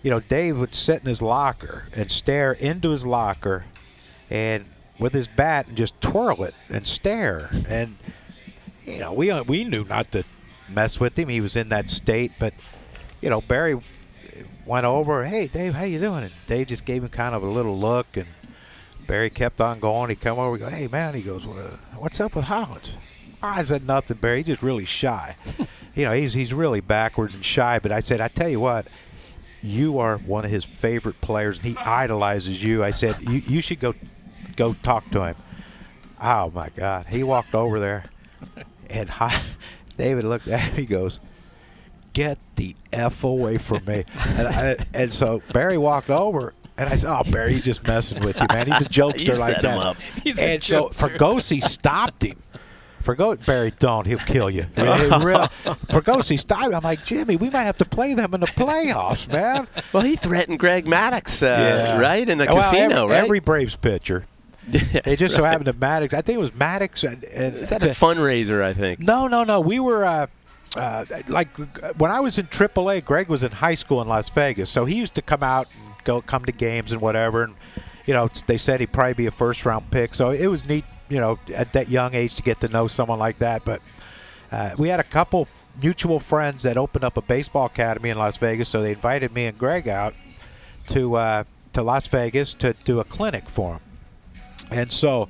You 0.00 0.12
know, 0.12 0.20
Dave 0.20 0.56
would 0.56 0.76
sit 0.76 1.00
in 1.00 1.08
his 1.08 1.20
locker 1.20 1.88
and 1.92 2.08
stare 2.08 2.52
into 2.52 2.90
his 2.90 3.04
locker, 3.04 3.64
and 4.30 4.66
with 4.96 5.12
his 5.12 5.26
bat 5.26 5.66
and 5.66 5.76
just 5.76 6.00
twirl 6.00 6.44
it 6.44 6.54
and 6.68 6.86
stare 6.86 7.50
and 7.68 7.96
you 8.88 9.00
know, 9.00 9.12
we 9.12 9.30
uh, 9.30 9.42
we 9.42 9.64
knew 9.64 9.84
not 9.84 10.10
to 10.12 10.24
mess 10.68 10.98
with 10.98 11.18
him. 11.18 11.28
He 11.28 11.40
was 11.40 11.56
in 11.56 11.68
that 11.68 11.90
state, 11.90 12.32
but 12.38 12.54
you 13.20 13.28
know, 13.30 13.40
Barry 13.40 13.78
went 14.64 14.86
over. 14.86 15.24
Hey, 15.24 15.46
Dave, 15.46 15.74
how 15.74 15.84
you 15.84 16.00
doing? 16.00 16.24
And 16.24 16.32
Dave 16.46 16.68
just 16.68 16.84
gave 16.84 17.02
him 17.02 17.10
kind 17.10 17.34
of 17.34 17.42
a 17.42 17.48
little 17.48 17.78
look, 17.78 18.16
and 18.16 18.26
Barry 19.08 19.30
kept 19.30 19.60
on 19.60 19.80
going. 19.80 20.10
He 20.10 20.16
come 20.16 20.38
over. 20.38 20.56
He 20.56 20.60
go, 20.60 20.68
Hey, 20.68 20.86
man. 20.86 21.14
He 21.14 21.22
goes, 21.22 21.44
"What, 21.44 21.56
What's 21.96 22.20
up 22.20 22.36
with 22.36 22.44
Hollins? 22.44 22.92
I 23.42 23.64
said 23.64 23.86
nothing, 23.86 24.18
Barry. 24.18 24.38
He's 24.38 24.46
just 24.46 24.62
really 24.62 24.84
shy. 24.84 25.34
you 25.94 26.04
know, 26.04 26.12
he's 26.12 26.34
he's 26.34 26.52
really 26.52 26.80
backwards 26.80 27.34
and 27.34 27.44
shy. 27.44 27.78
But 27.80 27.90
I 27.90 28.00
said, 28.00 28.20
I 28.20 28.28
tell 28.28 28.48
you 28.48 28.60
what. 28.60 28.86
You 29.60 29.98
are 29.98 30.18
one 30.18 30.44
of 30.44 30.52
his 30.52 30.62
favorite 30.62 31.20
players, 31.20 31.56
and 31.56 31.66
he 31.66 31.76
idolizes 31.78 32.62
you. 32.62 32.84
I 32.84 32.92
said 32.92 33.16
you, 33.22 33.42
you 33.48 33.60
should 33.60 33.80
go 33.80 33.92
go 34.54 34.74
talk 34.84 35.10
to 35.10 35.24
him. 35.24 35.36
Oh 36.22 36.52
my 36.54 36.68
God! 36.68 37.06
He 37.06 37.24
walked 37.24 37.56
over 37.56 37.80
there, 37.80 38.04
and 38.88 39.10
I, 39.20 39.42
David 39.96 40.26
looked 40.26 40.46
at 40.46 40.60
him. 40.60 40.76
He 40.76 40.86
goes, 40.86 41.18
"Get 42.12 42.38
the 42.54 42.76
f 42.92 43.24
away 43.24 43.58
from 43.58 43.84
me!" 43.84 44.04
And, 44.14 44.46
I, 44.46 44.86
and 44.94 45.12
so 45.12 45.42
Barry 45.52 45.78
walked 45.78 46.10
over, 46.10 46.54
and 46.78 46.88
I 46.88 46.96
said, 46.96 47.10
"Oh, 47.10 47.22
Barry, 47.30 47.54
he's 47.54 47.64
just 47.64 47.86
messing 47.86 48.22
with 48.24 48.40
you, 48.40 48.46
man. 48.48 48.66
He's 48.66 48.80
a 48.80 48.84
jokester 48.88 49.36
like 49.38 49.54
set 49.54 49.62
that." 49.62 49.74
him 49.74 49.78
up. 49.78 49.96
He's 50.22 50.38
a 50.40 50.44
and 50.44 50.62
so. 50.62 50.88
Fregosi 50.88 51.62
stopped 51.62 52.22
him. 52.22 52.42
Fergo 53.04 53.44
Barry, 53.46 53.72
don't. 53.78 54.06
He'll 54.06 54.18
kill 54.18 54.50
you. 54.50 54.64
Really. 54.76 55.48
Fregosi 55.88 56.38
stopped. 56.38 56.64
him. 56.64 56.74
I'm 56.74 56.82
like, 56.82 57.04
Jimmy, 57.04 57.36
we 57.36 57.48
might 57.48 57.64
have 57.64 57.78
to 57.78 57.84
play 57.84 58.14
them 58.14 58.34
in 58.34 58.40
the 58.40 58.46
playoffs, 58.46 59.30
man. 59.32 59.66
Well, 59.92 60.02
he 60.02 60.16
threatened 60.16 60.58
Greg 60.58 60.84
Maddux, 60.84 61.42
uh, 61.42 61.98
right, 61.98 62.28
in 62.28 62.38
the 62.38 62.44
Well, 62.44 62.56
casino, 62.56 63.04
every, 63.04 63.14
right? 63.14 63.24
Every 63.24 63.40
Braves 63.40 63.76
pitcher. 63.76 64.26
It 64.70 65.16
just 65.18 65.34
so 65.34 65.44
happened 65.44 65.66
to 65.66 65.72
Maddux. 65.72 66.12
I 66.12 66.20
think 66.20 66.38
it 66.38 66.42
was 66.42 66.50
Maddux. 66.50 67.10
And, 67.10 67.24
and 67.24 67.56
Is 67.56 67.70
that 67.70 67.82
a 67.82 67.86
fundraiser? 67.86 68.62
I 68.62 68.74
think. 68.74 69.00
no, 69.00 69.26
no, 69.26 69.42
no. 69.42 69.60
We 69.60 69.80
were 69.80 70.04
uh, 70.04 70.26
uh, 70.76 71.06
like 71.28 71.48
when 71.96 72.10
I 72.10 72.20
was 72.20 72.36
in 72.36 72.46
AAA. 72.46 73.04
Greg 73.06 73.28
was 73.28 73.42
in 73.42 73.50
high 73.52 73.74
school 73.76 74.02
in 74.02 74.08
Las 74.08 74.28
Vegas, 74.28 74.68
so 74.68 74.84
he 74.84 74.96
used 74.96 75.14
to 75.14 75.22
come 75.22 75.42
out 75.42 75.68
and 75.72 75.87
go 76.08 76.22
come 76.22 76.44
to 76.46 76.52
games 76.52 76.90
and 76.90 77.00
whatever. 77.00 77.44
And 77.44 77.54
you 78.06 78.14
know, 78.14 78.28
they 78.46 78.58
said 78.58 78.80
he'd 78.80 78.92
probably 78.92 79.14
be 79.14 79.26
a 79.26 79.30
first 79.30 79.64
round 79.66 79.90
pick, 79.90 80.14
so 80.14 80.30
it 80.30 80.46
was 80.46 80.66
neat. 80.66 80.84
You 81.08 81.20
know, 81.20 81.38
at 81.54 81.72
that 81.74 81.88
young 81.88 82.14
age 82.14 82.34
to 82.36 82.42
get 82.42 82.60
to 82.60 82.68
know 82.68 82.86
someone 82.88 83.18
like 83.18 83.38
that. 83.38 83.64
But 83.64 83.80
uh, 84.50 84.70
we 84.78 84.88
had 84.88 85.00
a 85.00 85.04
couple 85.04 85.46
mutual 85.82 86.18
friends 86.18 86.62
that 86.64 86.76
opened 86.76 87.04
up 87.04 87.16
a 87.16 87.22
baseball 87.22 87.66
academy 87.66 88.10
in 88.10 88.18
Las 88.18 88.36
Vegas, 88.36 88.68
so 88.68 88.82
they 88.82 88.92
invited 88.92 89.32
me 89.32 89.46
and 89.46 89.56
Greg 89.58 89.88
out 89.88 90.14
to 90.88 91.14
uh, 91.16 91.44
to 91.74 91.82
Las 91.82 92.06
Vegas 92.06 92.54
to 92.54 92.72
do 92.84 93.00
a 93.00 93.04
clinic 93.04 93.48
for 93.48 93.74
him. 93.74 93.80
And 94.70 94.92
so, 94.92 95.28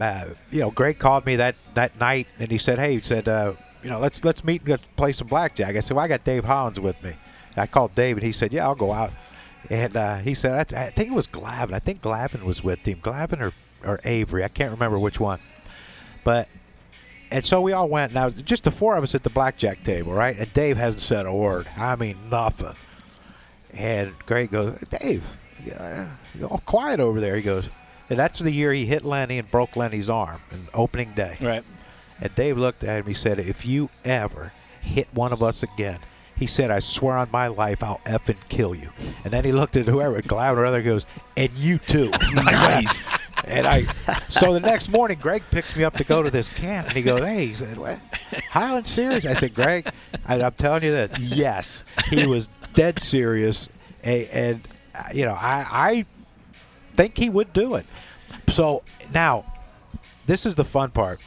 uh, 0.00 0.26
you 0.50 0.60
know, 0.60 0.70
Greg 0.70 0.98
called 0.98 1.26
me 1.26 1.36
that, 1.36 1.56
that 1.74 1.98
night, 1.98 2.26
and 2.38 2.50
he 2.50 2.58
said, 2.58 2.78
"Hey," 2.78 2.94
he 2.94 3.00
said, 3.00 3.28
uh, 3.28 3.54
"You 3.82 3.90
know, 3.90 3.98
let's 3.98 4.24
let's 4.24 4.44
meet 4.44 4.62
and 4.62 4.70
let's 4.70 4.84
play 4.96 5.12
some 5.12 5.28
blackjack." 5.28 5.76
I 5.76 5.80
said, 5.80 5.96
"Well, 5.96 6.04
I 6.04 6.08
got 6.08 6.24
Dave 6.24 6.44
Hollins 6.44 6.80
with 6.80 7.02
me." 7.02 7.14
I 7.56 7.66
called 7.66 7.94
Dave, 7.94 8.16
and 8.16 8.24
he 8.24 8.32
said, 8.32 8.52
"Yeah, 8.52 8.66
I'll 8.66 8.74
go 8.74 8.92
out." 8.92 9.12
And 9.70 9.96
uh, 9.96 10.18
he 10.18 10.34
said, 10.34 10.74
I, 10.74 10.82
I 10.82 10.90
think 10.90 11.10
it 11.10 11.14
was 11.14 11.26
Glavine. 11.26 11.72
I 11.72 11.78
think 11.78 12.02
Glavine 12.02 12.44
was 12.44 12.62
with 12.62 12.80
him. 12.80 13.00
Glavine 13.00 13.40
or, 13.40 13.52
or 13.84 14.00
Avery. 14.04 14.44
I 14.44 14.48
can't 14.48 14.72
remember 14.72 14.98
which 14.98 15.20
one. 15.20 15.40
But 16.24 16.48
and 17.30 17.44
so 17.44 17.60
we 17.60 17.72
all 17.72 17.88
went. 17.88 18.12
Now 18.12 18.28
just 18.30 18.64
the 18.64 18.70
four 18.70 18.96
of 18.96 19.02
us 19.02 19.14
at 19.14 19.22
the 19.22 19.30
blackjack 19.30 19.82
table, 19.84 20.12
right? 20.12 20.36
And 20.38 20.52
Dave 20.52 20.76
hasn't 20.76 21.02
said 21.02 21.26
a 21.26 21.34
word. 21.34 21.68
I 21.76 21.96
mean 21.96 22.16
nothing. 22.30 22.74
And 23.72 24.12
Greg 24.26 24.50
goes, 24.50 24.78
Dave, 24.90 25.24
yeah, 25.64 26.08
you're 26.38 26.48
all 26.48 26.62
quiet 26.66 27.00
over 27.00 27.20
there. 27.20 27.36
He 27.36 27.42
goes, 27.42 27.68
and 28.10 28.18
that's 28.18 28.38
the 28.38 28.52
year 28.52 28.72
he 28.72 28.84
hit 28.84 29.04
Lenny 29.04 29.38
and 29.38 29.50
broke 29.50 29.76
Lenny's 29.76 30.10
arm 30.10 30.40
in 30.50 30.58
opening 30.74 31.12
day. 31.14 31.38
Right. 31.40 31.64
And 32.20 32.34
Dave 32.34 32.58
looked 32.58 32.84
at 32.84 33.00
him. 33.00 33.06
He 33.06 33.14
said, 33.14 33.38
"If 33.38 33.64
you 33.64 33.88
ever 34.04 34.52
hit 34.82 35.08
one 35.14 35.32
of 35.32 35.42
us 35.42 35.62
again," 35.62 35.98
he 36.36 36.46
said, 36.46 36.70
"I 36.70 36.78
swear 36.80 37.16
on 37.16 37.28
my 37.32 37.48
life, 37.48 37.82
I'll 37.82 38.00
effing 38.04 38.36
kill 38.48 38.74
you." 38.74 38.90
And 39.24 39.32
then 39.32 39.44
he 39.44 39.52
looked 39.52 39.76
at 39.76 39.86
whoever, 39.86 40.20
Glauber 40.22 40.62
or 40.62 40.66
other, 40.66 40.82
goes, 40.82 41.06
"And 41.36 41.50
you 41.52 41.78
too." 41.78 42.10
Nice. 42.34 43.16
And 43.46 43.66
I, 43.66 43.84
so 44.28 44.52
the 44.52 44.60
next 44.60 44.88
morning, 44.88 45.18
Greg 45.20 45.42
picks 45.50 45.74
me 45.76 45.82
up 45.82 45.96
to 45.96 46.04
go 46.04 46.22
to 46.22 46.30
this 46.30 46.48
camp, 46.48 46.88
and 46.88 46.96
he 46.96 47.02
goes, 47.02 47.20
"Hey," 47.20 47.46
he 47.46 47.54
said, 47.54 47.76
"What? 47.76 47.98
Highland 48.50 48.86
serious?" 48.86 49.26
I 49.26 49.34
said, 49.34 49.54
"Greg, 49.54 49.90
I, 50.26 50.40
I'm 50.40 50.52
telling 50.52 50.84
you 50.84 50.92
that 50.92 51.18
yes, 51.18 51.84
he 52.08 52.26
was 52.26 52.48
dead 52.74 53.02
serious, 53.02 53.68
and, 54.04 54.26
and 54.28 54.68
uh, 54.94 55.04
you 55.12 55.24
know, 55.24 55.34
I, 55.34 55.66
I 55.70 56.06
think 56.96 57.18
he 57.18 57.28
would 57.28 57.52
do 57.52 57.74
it." 57.74 57.86
So 58.48 58.82
now, 59.12 59.44
this 60.26 60.46
is 60.46 60.54
the 60.54 60.64
fun 60.64 60.90
part. 60.90 61.20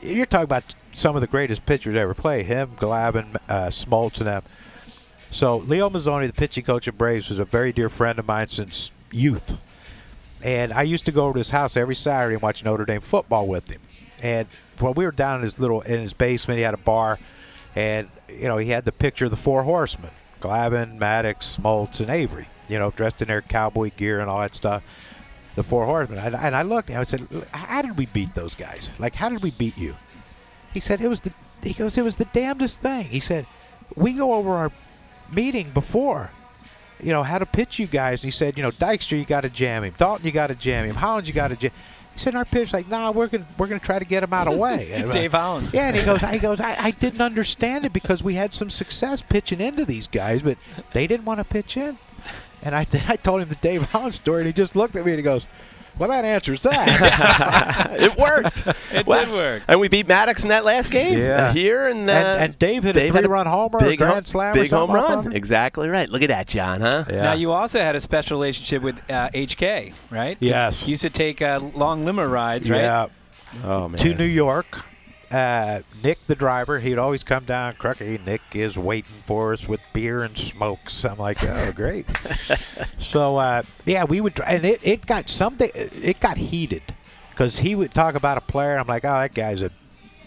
You're 0.00 0.26
talking 0.26 0.44
about 0.44 0.74
some 0.98 1.14
of 1.14 1.20
the 1.20 1.28
greatest 1.28 1.64
pitchers 1.64 1.94
ever 1.96 2.12
play. 2.12 2.42
Him, 2.42 2.72
Glavine, 2.76 3.36
uh, 3.48 3.68
Smoltz, 3.68 4.18
and 4.18 4.26
them. 4.26 4.42
So 5.30 5.58
Leo 5.58 5.88
Mazzone, 5.88 6.26
the 6.26 6.32
pitching 6.32 6.64
coach 6.64 6.88
of 6.88 6.98
Braves, 6.98 7.28
was 7.28 7.38
a 7.38 7.44
very 7.44 7.72
dear 7.72 7.88
friend 7.88 8.18
of 8.18 8.26
mine 8.26 8.48
since 8.48 8.90
youth. 9.12 9.64
And 10.42 10.72
I 10.72 10.82
used 10.82 11.04
to 11.04 11.12
go 11.12 11.32
to 11.32 11.38
his 11.38 11.50
house 11.50 11.76
every 11.76 11.94
Saturday 11.94 12.34
and 12.34 12.42
watch 12.42 12.64
Notre 12.64 12.84
Dame 12.84 13.00
football 13.00 13.46
with 13.46 13.68
him. 13.70 13.80
And 14.22 14.48
when 14.80 14.94
we 14.94 15.04
were 15.04 15.12
down 15.12 15.36
in 15.36 15.42
his 15.42 15.60
little 15.60 15.82
in 15.82 16.00
his 16.00 16.12
basement, 16.12 16.58
he 16.58 16.64
had 16.64 16.74
a 16.74 16.78
bar, 16.78 17.18
and 17.76 18.08
you 18.28 18.48
know 18.48 18.58
he 18.58 18.70
had 18.70 18.84
the 18.84 18.92
picture 18.92 19.26
of 19.26 19.30
the 19.30 19.36
four 19.36 19.62
horsemen: 19.62 20.10
Glavine, 20.40 20.98
Maddux, 20.98 21.58
Smoltz, 21.58 22.00
and 22.00 22.10
Avery. 22.10 22.48
you 22.68 22.78
know, 22.78 22.90
dressed 22.90 23.22
in 23.22 23.28
their 23.28 23.42
cowboy 23.42 23.90
gear 23.96 24.20
and 24.20 24.28
all 24.28 24.40
that 24.40 24.54
stuff. 24.54 24.86
The 25.54 25.62
Four 25.64 25.86
Horsemen. 25.86 26.18
And 26.18 26.54
I 26.54 26.62
looked 26.62 26.88
and 26.88 26.98
I 26.98 27.02
said, 27.02 27.26
"How 27.52 27.82
did 27.82 27.96
we 27.96 28.06
beat 28.06 28.32
those 28.34 28.54
guys? 28.54 28.88
Like, 28.98 29.14
how 29.14 29.28
did 29.28 29.42
we 29.42 29.50
beat 29.52 29.76
you?" 29.76 29.94
He 30.72 30.80
said, 30.80 31.00
"It 31.00 31.08
was 31.08 31.22
the." 31.22 31.32
He 31.62 31.72
goes, 31.72 31.96
"It 31.98 32.02
was 32.04 32.16
the 32.16 32.26
damnedest 32.26 32.80
thing." 32.80 33.04
He 33.04 33.20
said, 33.20 33.46
"We 33.96 34.12
go 34.12 34.34
over 34.34 34.50
our 34.50 34.72
meeting 35.32 35.70
before." 35.70 36.30
You 37.02 37.12
know 37.12 37.22
how 37.22 37.38
to 37.38 37.46
pitch 37.46 37.78
you 37.78 37.86
guys. 37.86 38.20
And 38.20 38.24
he 38.24 38.30
said, 38.32 38.56
you 38.56 38.62
know, 38.62 38.72
Dykstra, 38.72 39.18
you 39.18 39.24
got 39.24 39.42
to 39.42 39.48
jam 39.50 39.84
him. 39.84 39.94
Daulton, 39.94 40.24
you 40.24 40.32
got 40.32 40.48
to 40.48 40.56
jam 40.56 40.84
him. 40.84 40.96
Holland, 40.96 41.28
you 41.28 41.32
got 41.32 41.48
to 41.48 41.56
jam. 41.56 41.70
He 42.12 42.18
said, 42.18 42.34
our 42.34 42.44
pitch 42.44 42.72
like, 42.72 42.88
nah, 42.88 43.12
we're 43.12 43.28
gonna 43.28 43.46
we're 43.56 43.68
gonna 43.68 43.78
try 43.78 44.00
to 44.00 44.04
get 44.04 44.24
him 44.24 44.32
out 44.32 44.48
of 44.48 44.54
the 44.54 44.58
way. 44.60 45.04
Uh, 45.06 45.10
Dave 45.10 45.30
Hollins. 45.30 45.72
Yeah, 45.72 45.88
and 45.88 45.96
he 45.96 46.02
goes, 46.02 46.22
he 46.22 46.40
goes, 46.40 46.60
I, 46.60 46.86
I 46.86 46.90
didn't 46.90 47.20
understand 47.20 47.84
it 47.84 47.92
because 47.92 48.24
we 48.24 48.34
had 48.34 48.52
some 48.52 48.70
success 48.70 49.22
pitching 49.22 49.60
into 49.60 49.84
these 49.84 50.08
guys, 50.08 50.42
but 50.42 50.58
they 50.92 51.06
didn't 51.06 51.24
want 51.26 51.38
to 51.38 51.44
pitch 51.44 51.76
in. 51.76 51.96
And 52.62 52.74
I 52.74 52.82
then 52.84 53.04
I 53.08 53.14
told 53.14 53.42
him 53.42 53.48
the 53.48 53.54
Dave 53.56 53.82
Hollins 53.82 54.16
story, 54.16 54.40
and 54.40 54.46
he 54.48 54.52
just 54.52 54.74
looked 54.74 54.96
at 54.96 55.04
me 55.04 55.12
and 55.12 55.18
he 55.20 55.22
goes, 55.22 55.46
well, 55.98 56.08
that 56.08 56.24
answers 56.24 56.62
that. 56.62 57.90
it 58.00 58.16
worked. 58.16 58.64
It 58.92 59.06
Well, 59.06 59.24
did 59.24 59.32
work. 59.34 59.62
And 59.68 59.80
we 59.80 59.88
beat 59.88 60.06
Maddux 60.06 60.42
in 60.42 60.48
that 60.50 60.64
last 60.64 60.90
game 60.90 61.18
Yeah. 61.18 61.48
uh, 61.48 61.52
here. 61.52 61.86
And, 61.86 62.08
uh, 62.08 62.12
And- 62.12 62.42
and 62.44 62.58
Dave 62.58 62.84
hit 62.84 62.96
a 62.96 63.00
Dave 63.00 63.14
had 63.14 63.24
three-run 63.24 63.46
homer, 63.46 63.78
a 63.78 63.84
big 63.84 63.98
grand 63.98 64.12
home- 64.14 64.24
slam 64.24 64.54
Big 64.54 64.70
home 64.70 64.90
run. 64.90 65.32
Exactly 65.32 65.88
right. 65.88 66.08
Look 66.08 66.22
at 66.22 66.28
that, 66.28 66.46
John, 66.48 66.80
huh? 66.80 67.04
Yeah. 67.10 67.22
Now 67.24 67.32
you 67.34 67.52
also 67.52 67.78
had 67.80 67.96
a 67.96 68.00
special 68.00 68.36
relationship 68.38 68.82
with 68.82 68.98
uh, 69.10 69.30
HK, 69.34 69.92
right? 70.10 70.36
Yes. 70.40 70.82
You 70.82 70.90
used 70.90 71.02
to 71.02 71.10
take 71.10 71.42
uh, 71.42 71.60
long 71.74 72.04
limo 72.04 72.26
rides, 72.26 72.68
right? 72.70 72.82
Yeah, 72.82 73.06
Oh, 73.64 73.88
man. 73.88 73.98
to 74.00 74.14
New 74.14 74.24
York. 74.24 74.84
Uh, 75.30 75.80
Nick, 76.02 76.26
the 76.26 76.34
driver, 76.34 76.78
he'd 76.78 76.98
always 76.98 77.22
come 77.22 77.44
down. 77.44 77.74
Crucky, 77.74 78.24
Nick 78.24 78.40
is 78.54 78.78
waiting 78.78 79.22
for 79.26 79.52
us 79.52 79.68
with 79.68 79.80
beer 79.92 80.22
and 80.22 80.36
smokes. 80.36 81.04
I'm 81.04 81.18
like, 81.18 81.42
oh, 81.42 81.72
great. 81.76 82.06
so 82.98 83.36
uh, 83.36 83.62
yeah, 83.84 84.04
we 84.04 84.20
would, 84.20 84.40
and 84.46 84.64
it, 84.64 84.80
it 84.82 85.06
got 85.06 85.28
something. 85.28 85.70
It 85.74 86.20
got 86.20 86.36
heated 86.38 86.82
because 87.30 87.58
he 87.58 87.74
would 87.74 87.92
talk 87.92 88.14
about 88.14 88.38
a 88.38 88.40
player. 88.40 88.72
And 88.72 88.80
I'm 88.80 88.86
like, 88.86 89.04
oh, 89.04 89.20
that 89.20 89.34
guy's 89.34 89.62
a 89.62 89.70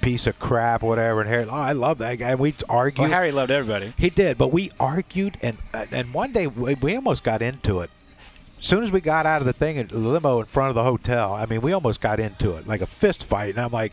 piece 0.01 0.27
of 0.27 0.39
crap, 0.39 0.81
whatever. 0.81 1.21
And 1.21 1.29
Harry, 1.29 1.45
oh, 1.45 1.51
I 1.51 1.73
love 1.73 1.97
that 1.99 2.15
guy. 2.15 2.31
And 2.31 2.39
we'd 2.39 2.61
argue. 2.69 3.03
Well, 3.03 3.11
Harry 3.11 3.31
loved 3.31 3.51
everybody. 3.51 3.93
He 3.97 4.09
did, 4.09 4.37
but 4.37 4.49
we 4.49 4.71
argued, 4.79 5.37
and 5.41 5.57
and 5.91 6.13
one 6.13 6.31
day 6.31 6.47
we, 6.47 6.75
we 6.75 6.95
almost 6.95 7.23
got 7.23 7.41
into 7.41 7.79
it. 7.79 7.89
As 8.59 8.65
soon 8.67 8.83
as 8.83 8.91
we 8.91 9.01
got 9.01 9.25
out 9.25 9.41
of 9.41 9.45
the 9.47 9.53
thing, 9.53 9.83
the 9.87 9.97
limo 9.97 10.39
in 10.39 10.45
front 10.45 10.69
of 10.69 10.75
the 10.75 10.83
hotel, 10.83 11.33
I 11.33 11.47
mean, 11.47 11.61
we 11.61 11.73
almost 11.73 11.99
got 11.99 12.19
into 12.19 12.57
it, 12.57 12.67
like 12.67 12.81
a 12.81 12.85
fist 12.85 13.25
fight. 13.25 13.55
And 13.55 13.59
I'm 13.59 13.71
like, 13.71 13.91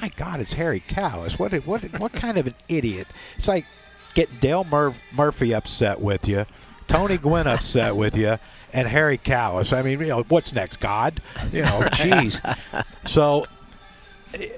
my 0.00 0.08
God, 0.16 0.40
it's 0.40 0.52
Harry 0.54 0.80
Kalas. 0.80 1.38
What 1.38 1.52
what 1.66 1.82
what 2.00 2.12
kind 2.12 2.38
of 2.38 2.46
an 2.46 2.54
idiot? 2.68 3.06
It's 3.36 3.48
like 3.48 3.66
getting 4.14 4.36
Dale 4.40 4.64
Mur- 4.64 4.94
Murphy 5.12 5.54
upset 5.54 6.00
with 6.00 6.26
you, 6.26 6.46
Tony 6.88 7.16
Gwynn 7.16 7.46
upset 7.46 7.94
with 7.96 8.16
you, 8.16 8.38
and 8.72 8.88
Harry 8.88 9.18
Kalas. 9.18 9.76
I 9.76 9.82
mean, 9.82 10.00
you 10.00 10.06
know, 10.08 10.22
what's 10.24 10.52
next, 10.52 10.78
God? 10.80 11.20
You 11.52 11.62
know, 11.62 11.80
jeez. 11.92 12.56
So, 13.06 13.46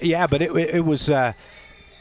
yeah, 0.00 0.26
but 0.26 0.42
it 0.42 0.50
it 0.56 0.84
was. 0.84 1.08
Uh, 1.10 1.32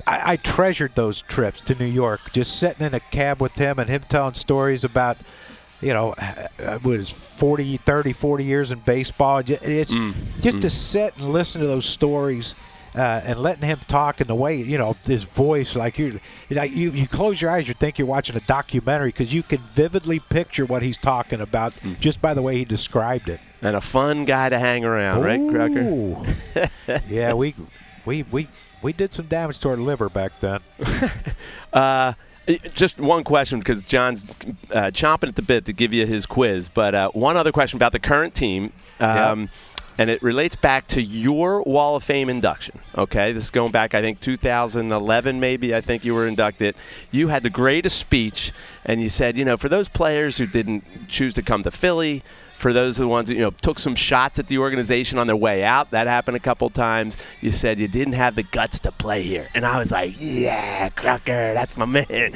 I, 0.08 0.32
I 0.34 0.36
treasured 0.38 0.96
those 0.96 1.22
trips 1.22 1.62
to 1.62 1.76
New 1.76 1.86
York, 1.86 2.22
just 2.34 2.58
sitting 2.60 2.86
in 2.86 2.94
a 2.96 3.00
cab 3.00 3.39
with 3.39 3.54
him 3.54 3.78
and 3.78 3.88
him 3.88 4.02
telling 4.10 4.34
stories 4.34 4.84
about, 4.84 5.18
you 5.80 5.94
know, 5.94 6.14
uh, 6.18 6.80
what 6.80 6.96
is 7.00 7.10
40, 7.12 7.78
30, 7.78 8.12
40 8.14 8.44
years 8.44 8.72
in 8.72 8.80
baseball. 8.80 9.44
It's 9.46 9.94
just 10.39 10.62
to 10.62 10.70
sit 10.72 11.16
and 11.18 11.32
listen 11.32 11.62
to 11.62 11.68
those 11.68 11.86
stories. 11.86 12.56
Uh, 12.94 13.22
and 13.24 13.39
letting 13.39 13.64
him 13.64 13.80
talk 13.88 14.20
in 14.20 14.28
the 14.28 14.36
way 14.36 14.58
you 14.58 14.78
know 14.78 14.98
his 15.06 15.24
voice, 15.24 15.78
like 15.78 15.98
you, 15.98 16.20
like 16.50 16.72
you, 16.72 16.92
you 16.92 17.08
close 17.08 17.42
your 17.42 17.50
eyes, 17.50 17.66
you 17.66 17.74
think 17.74 17.98
you're 17.98 18.08
watching 18.08 18.36
a 18.36 18.42
documentary 18.42 19.10
because 19.10 19.34
you 19.34 19.42
can 19.42 19.60
vividly 19.60 20.20
picture 20.20 20.66
what 20.66 20.84
he's 20.84 20.98
talking 20.98 21.39
about 21.39 21.74
just 22.02 22.22
by 22.22 22.34
the 22.34 22.42
way 22.42 22.58
he 22.58 22.66
described 22.66 23.30
it. 23.30 23.39
And 23.62 23.78
a 23.78 23.82
fun 23.82 24.26
guy 24.26 24.50
to 24.50 24.60
hang 24.60 24.84
around, 24.84 25.24
right, 25.24 25.39
Krukker? 25.39 25.86
Ooh. 25.86 27.00
yeah, 27.08 27.34
we, 27.34 27.56
we, 28.04 28.24
we, 28.24 28.50
we 28.82 28.92
did 28.92 29.14
some 29.14 29.28
damage 29.28 29.60
to 29.60 29.70
our 29.70 29.78
liver 29.78 30.10
back 30.10 30.38
then. 30.39 30.60
Uh, 31.74 32.12
just 32.74 33.00
one 33.00 33.24
question 33.24 33.60
because 33.60 33.86
John's 33.86 34.24
uh, 34.74 34.92
chomping 34.92 35.30
at 35.30 35.36
the 35.36 35.42
bit 35.42 35.64
to 35.66 35.72
give 35.74 35.94
you 35.94 36.06
his 36.06 36.26
quiz. 36.26 36.68
But 36.68 36.94
uh, 36.94 37.10
one 37.12 37.38
other 37.38 37.54
question 37.54 37.78
about 37.78 37.94
the 37.94 38.00
current 38.00 38.36
team. 38.36 38.74
Um, 39.00 39.48
And 40.02 40.10
it 40.10 40.24
relates 40.24 40.56
back 40.56 40.88
to 40.88 40.99
your 40.99 41.62
Wall 41.62 41.95
of 41.95 42.04
Fame 42.04 42.28
induction. 42.28 42.80
Okay, 42.97 43.34
this 43.34 43.43
is 43.43 43.52
going 43.52 43.72
back, 43.72 43.93
I 43.93 44.02
think, 44.02 44.20
2011, 44.20 45.39
maybe. 45.39 45.76
I 45.76 45.82
think 45.82 46.04
you 46.04 46.16
were 46.16 46.26
inducted. 46.26 46.74
You 47.12 47.28
had 47.28 47.43
the 47.43 47.52
greatest 47.52 47.99
speech, 47.99 48.52
and 48.84 48.99
you 48.99 49.10
said, 49.10 49.38
you 49.38 49.45
know, 49.45 49.58
for 49.58 49.70
those 49.70 49.88
players 49.88 50.39
who 50.39 50.47
didn't 50.47 51.08
choose 51.08 51.36
to 51.36 51.43
come 51.43 51.62
to 51.62 51.70
Philly, 51.70 52.24
for 52.62 52.74
those 52.74 52.99
of 52.99 53.03
the 53.03 53.07
ones 53.07 53.28
that 53.28 53.36
you 53.36 53.41
know 53.41 53.49
took 53.49 53.80
some 53.80 53.95
shots 53.95 54.38
at 54.38 54.47
the 54.47 54.59
organization 54.59 55.18
on 55.18 55.26
their 55.26 55.36
way 55.36 55.64
out. 55.64 55.91
That 55.91 56.05
happened 56.05 56.38
a 56.38 56.39
couple 56.39 56.70
times. 56.70 57.18
You 57.41 57.51
said 57.51 57.80
you 57.80 57.88
didn't 57.88 58.14
have 58.14 58.36
the 58.36 58.43
guts 58.43 58.80
to 58.80 58.91
play 58.91 59.24
here, 59.24 59.47
and 59.55 59.66
I 59.66 59.80
was 59.80 59.91
like, 59.91 60.16
"Yeah, 60.20 60.89
Krukker, 60.89 61.53
that's 61.53 61.76
my 61.76 61.86
man." 61.86 62.34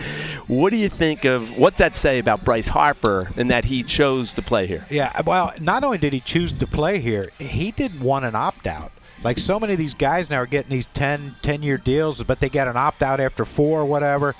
What 0.47 0.71
do 0.71 0.77
you 0.77 0.89
think 0.89 1.25
of 1.25 1.55
what's 1.57 1.77
that 1.77 1.95
say 1.95 2.17
about 2.17 2.43
Bryce 2.43 2.67
Harper 2.67 3.31
and 3.37 3.51
that 3.51 3.65
he 3.65 3.83
chose 3.83 4.33
to 4.33 4.41
play 4.41 4.65
here? 4.65 4.85
Yeah, 4.89 5.21
well, 5.21 5.53
not 5.61 5.83
only 5.83 5.99
did 5.99 6.11
he 6.11 6.19
choose 6.19 6.51
to 6.53 6.67
play 6.67 6.99
here, 6.99 7.29
he 7.37 7.71
didn't 7.71 8.01
want 8.01 8.25
an 8.25 8.35
opt 8.35 8.65
out. 8.65 8.91
Like 9.23 9.37
so 9.37 9.59
many 9.59 9.73
of 9.73 9.79
these 9.79 9.93
guys 9.93 10.29
now 10.29 10.37
are 10.37 10.45
getting 10.45 10.71
these 10.71 10.87
10, 10.87 11.35
10 11.41 11.61
year 11.63 11.77
deals, 11.77 12.21
but 12.23 12.39
they 12.39 12.49
get 12.49 12.67
an 12.67 12.77
opt 12.77 13.01
out 13.01 13.19
after 13.19 13.45
four 13.45 13.81
or 13.81 13.85
whatever. 13.85 14.35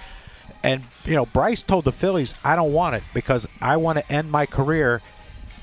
And, 0.63 0.83
you 1.05 1.13
know, 1.13 1.25
Bryce 1.27 1.61
told 1.61 1.85
the 1.85 1.91
Phillies, 1.91 2.33
I 2.43 2.55
don't 2.55 2.73
want 2.73 2.95
it 2.95 3.03
because 3.13 3.47
I 3.61 3.77
want 3.77 3.99
to 3.99 4.11
end 4.11 4.31
my 4.31 4.45
career 4.47 5.01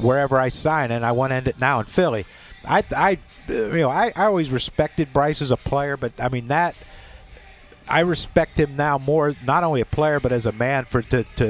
wherever 0.03 0.39
I 0.39 0.49
sign, 0.49 0.91
and 0.91 1.05
I 1.05 1.13
want 1.13 1.31
to 1.31 1.37
end 1.37 1.49
it 1.49 1.59
now 1.61 1.79
in 1.81 1.87
Philly. 1.87 2.27
I, 2.69 2.85
I 2.97 3.19
you 3.49 3.73
know, 3.73 3.91
I, 3.91 4.13
I 4.15 4.27
always 4.27 4.51
respected 4.51 5.13
Bryce 5.13 5.43
as 5.43 5.51
a 5.51 5.57
player, 5.57 5.97
but 5.97 6.13
I 6.19 6.29
mean, 6.29 6.49
that. 6.49 6.75
I 7.89 8.01
respect 8.01 8.59
him 8.59 8.77
now 8.77 8.97
more, 8.97 9.35
not 9.45 9.65
only 9.65 9.81
a 9.81 9.85
player, 9.85 10.21
but 10.21 10.31
as 10.31 10.47
a 10.47 10.53
man 10.53 10.85
for 10.85 11.03
to, 11.03 11.25
to 11.37 11.49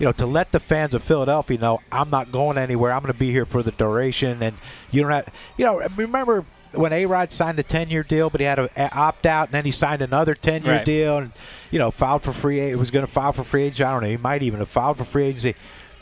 you 0.00 0.06
know, 0.06 0.12
to 0.12 0.26
let 0.26 0.50
the 0.50 0.58
fans 0.58 0.94
of 0.94 1.02
Philadelphia 1.04 1.58
know 1.58 1.78
I'm 1.92 2.10
not 2.10 2.32
going 2.32 2.58
anywhere. 2.58 2.92
I'm 2.92 3.00
going 3.00 3.12
to 3.12 3.18
be 3.18 3.30
here 3.30 3.46
for 3.46 3.62
the 3.62 3.70
duration, 3.70 4.42
and 4.42 4.56
you 4.90 5.02
don't 5.02 5.12
have, 5.12 5.32
you 5.56 5.64
know, 5.64 5.80
remember 5.96 6.44
when 6.72 6.92
A 6.92 7.06
Rod 7.06 7.30
signed 7.30 7.58
a 7.60 7.62
10 7.62 7.88
year 7.88 8.02
deal, 8.02 8.30
but 8.30 8.40
he 8.40 8.46
had 8.46 8.56
to 8.56 8.96
opt 8.98 9.26
out, 9.26 9.48
and 9.48 9.54
then 9.54 9.64
he 9.64 9.70
signed 9.70 10.02
another 10.02 10.34
10 10.34 10.64
year 10.64 10.74
Right. 10.74 10.84
deal, 10.84 11.18
and 11.18 11.32
you 11.70 11.78
know, 11.78 11.92
filed 11.92 12.22
for 12.22 12.32
free. 12.32 12.58
It 12.60 12.78
was 12.78 12.90
going 12.90 13.06
to 13.06 13.10
file 13.10 13.32
for 13.32 13.44
free 13.44 13.62
agency. 13.62 13.84
I 13.84 13.92
don't 13.92 14.02
know. 14.02 14.08
He 14.08 14.16
might 14.16 14.42
even 14.42 14.58
have 14.58 14.68
filed 14.68 14.98
for 14.98 15.04
free 15.04 15.26
agency. 15.26 15.54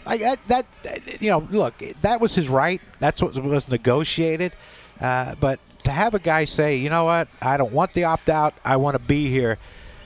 I, 0.07 0.16
that, 0.16 0.48
that, 0.48 1.22
you 1.22 1.30
know, 1.30 1.46
look, 1.50 1.78
that 2.03 2.20
was 2.20 2.34
his 2.34 2.48
right. 2.48 2.80
That's 2.98 3.22
what 3.22 3.36
was 3.42 3.68
negotiated. 3.68 4.53
Uh, 5.00 5.34
but 5.40 5.59
to 5.84 5.90
have 5.90 6.14
a 6.14 6.18
guy 6.18 6.44
say, 6.44 6.76
you 6.76 6.90
know 6.90 7.05
what, 7.05 7.28
I 7.40 7.57
don't 7.57 7.72
want 7.72 7.92
the 7.94 8.05
opt 8.05 8.28
out. 8.28 8.55
I 8.64 8.76
want 8.76 8.96
to 8.96 9.05
be 9.05 9.28
here. 9.28 9.59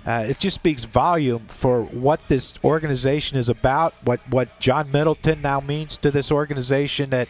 Uh, 0.07 0.26
it 0.28 0.38
just 0.38 0.55
speaks 0.55 0.84
volume 0.84 1.40
for 1.49 1.82
what 1.82 2.28
this 2.28 2.55
organization 2.62 3.36
is 3.36 3.49
about. 3.49 3.92
What 4.05 4.20
what 4.30 4.61
John 4.61 4.92
Middleton 4.92 5.42
now 5.42 5.61
means 5.61 5.99
to 5.99 6.12
this 6.12 6.30
organization. 6.30 7.11
That 7.11 7.28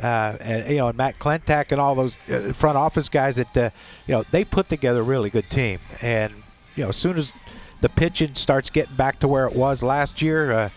uh, 0.00 0.36
and 0.40 0.70
you 0.70 0.76
know, 0.76 0.86
and 0.86 0.96
Matt 0.96 1.18
Klentak 1.18 1.72
and 1.72 1.80
all 1.80 1.96
those 1.96 2.16
uh, 2.30 2.52
front 2.54 2.76
office 2.76 3.08
guys 3.08 3.36
that 3.36 3.56
uh, 3.56 3.70
you 4.06 4.14
know 4.14 4.22
they 4.30 4.44
put 4.44 4.68
together 4.68 5.00
a 5.00 5.02
really 5.02 5.30
good 5.30 5.50
team. 5.50 5.80
And 6.00 6.32
you 6.76 6.84
know, 6.84 6.90
as 6.90 6.96
soon 6.96 7.18
as 7.18 7.32
the 7.80 7.88
pitching 7.88 8.36
starts 8.36 8.70
getting 8.70 8.94
back 8.94 9.18
to 9.20 9.28
where 9.28 9.46
it 9.48 9.56
was 9.56 9.82
last 9.82 10.22
year, 10.22 10.70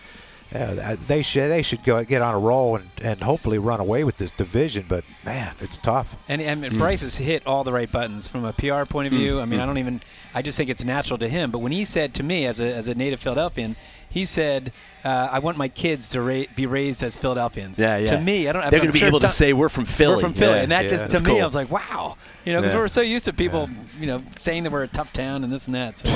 uh, 0.54 0.58
uh, 0.58 0.96
they 1.06 1.22
should 1.22 1.50
they 1.50 1.62
should 1.62 1.84
go 1.84 2.02
get 2.04 2.22
on 2.22 2.34
a 2.34 2.38
roll 2.38 2.76
and, 2.76 2.90
and 3.02 3.20
hopefully 3.22 3.58
run 3.58 3.80
away 3.80 4.04
with 4.04 4.16
this 4.18 4.32
division. 4.32 4.84
But 4.88 5.04
man, 5.24 5.54
it's 5.60 5.78
tough. 5.78 6.22
And, 6.28 6.40
and 6.42 6.64
Hmm. 6.66 6.78
Bryce 6.78 7.00
has 7.02 7.16
hit 7.18 7.46
all 7.46 7.62
the 7.64 7.72
right 7.72 7.90
buttons 7.90 8.26
from 8.28 8.44
a 8.44 8.52
PR 8.52 8.84
point 8.84 9.06
of 9.06 9.12
view. 9.12 9.40
I 9.40 9.44
Hmm. 9.44 9.50
mean, 9.50 9.60
I 9.60 9.66
don't 9.66 9.78
even. 9.78 10.00
I 10.34 10.42
just 10.42 10.56
think 10.56 10.70
it's 10.70 10.84
natural 10.84 11.18
to 11.18 11.28
him. 11.28 11.50
But 11.50 11.58
when 11.58 11.72
he 11.72 11.84
said 11.84 12.14
to 12.14 12.22
me, 12.22 12.46
as 12.46 12.60
a 12.60 12.72
as 12.74 12.88
a 12.88 12.94
native 12.94 13.20
Philadelphian, 13.20 13.74
he 14.10 14.24
said, 14.24 14.72
uh, 15.04 15.28
"I 15.30 15.38
want 15.40 15.56
my 15.56 15.68
kids 15.68 16.08
to 16.10 16.20
ra- 16.22 16.44
be 16.56 16.66
raised 16.66 17.02
as 17.02 17.16
Philadelphians." 17.16 17.78
Yeah, 17.78 17.96
yeah. 17.96 18.10
To 18.16 18.20
me, 18.20 18.48
I 18.48 18.52
don't. 18.52 18.62
They're 18.70 18.80
going 18.80 18.86
to 18.88 18.92
be 18.92 18.98
sure 19.00 19.08
able 19.08 19.20
to 19.20 19.28
say 19.28 19.52
we're 19.52 19.68
from 19.68 19.84
Philly. 19.86 20.14
We're 20.16 20.20
from 20.20 20.34
Philly, 20.34 20.54
Yeah, 20.56 20.62
and 20.62 20.72
that 20.72 20.82
yeah. 20.84 20.88
just 20.88 21.10
to 21.10 21.18
me, 21.22 21.30
cool. 21.30 21.42
I 21.42 21.46
was 21.46 21.54
like, 21.56 21.70
"Wow," 21.70 22.16
you 22.44 22.52
know, 22.52 22.60
because 22.60 22.74
Yeah. 22.74 22.78
we're 22.80 22.88
so 22.88 23.00
used 23.00 23.24
to 23.26 23.32
people, 23.32 23.68
you 24.00 24.06
know, 24.06 24.22
saying 24.40 24.62
that 24.64 24.72
we're 24.72 24.82
a 24.84 24.88
tough 24.88 25.12
town 25.12 25.42
and 25.44 25.52
this 25.52 25.66
and 25.66 25.74
that. 25.74 25.98
So. 25.98 26.08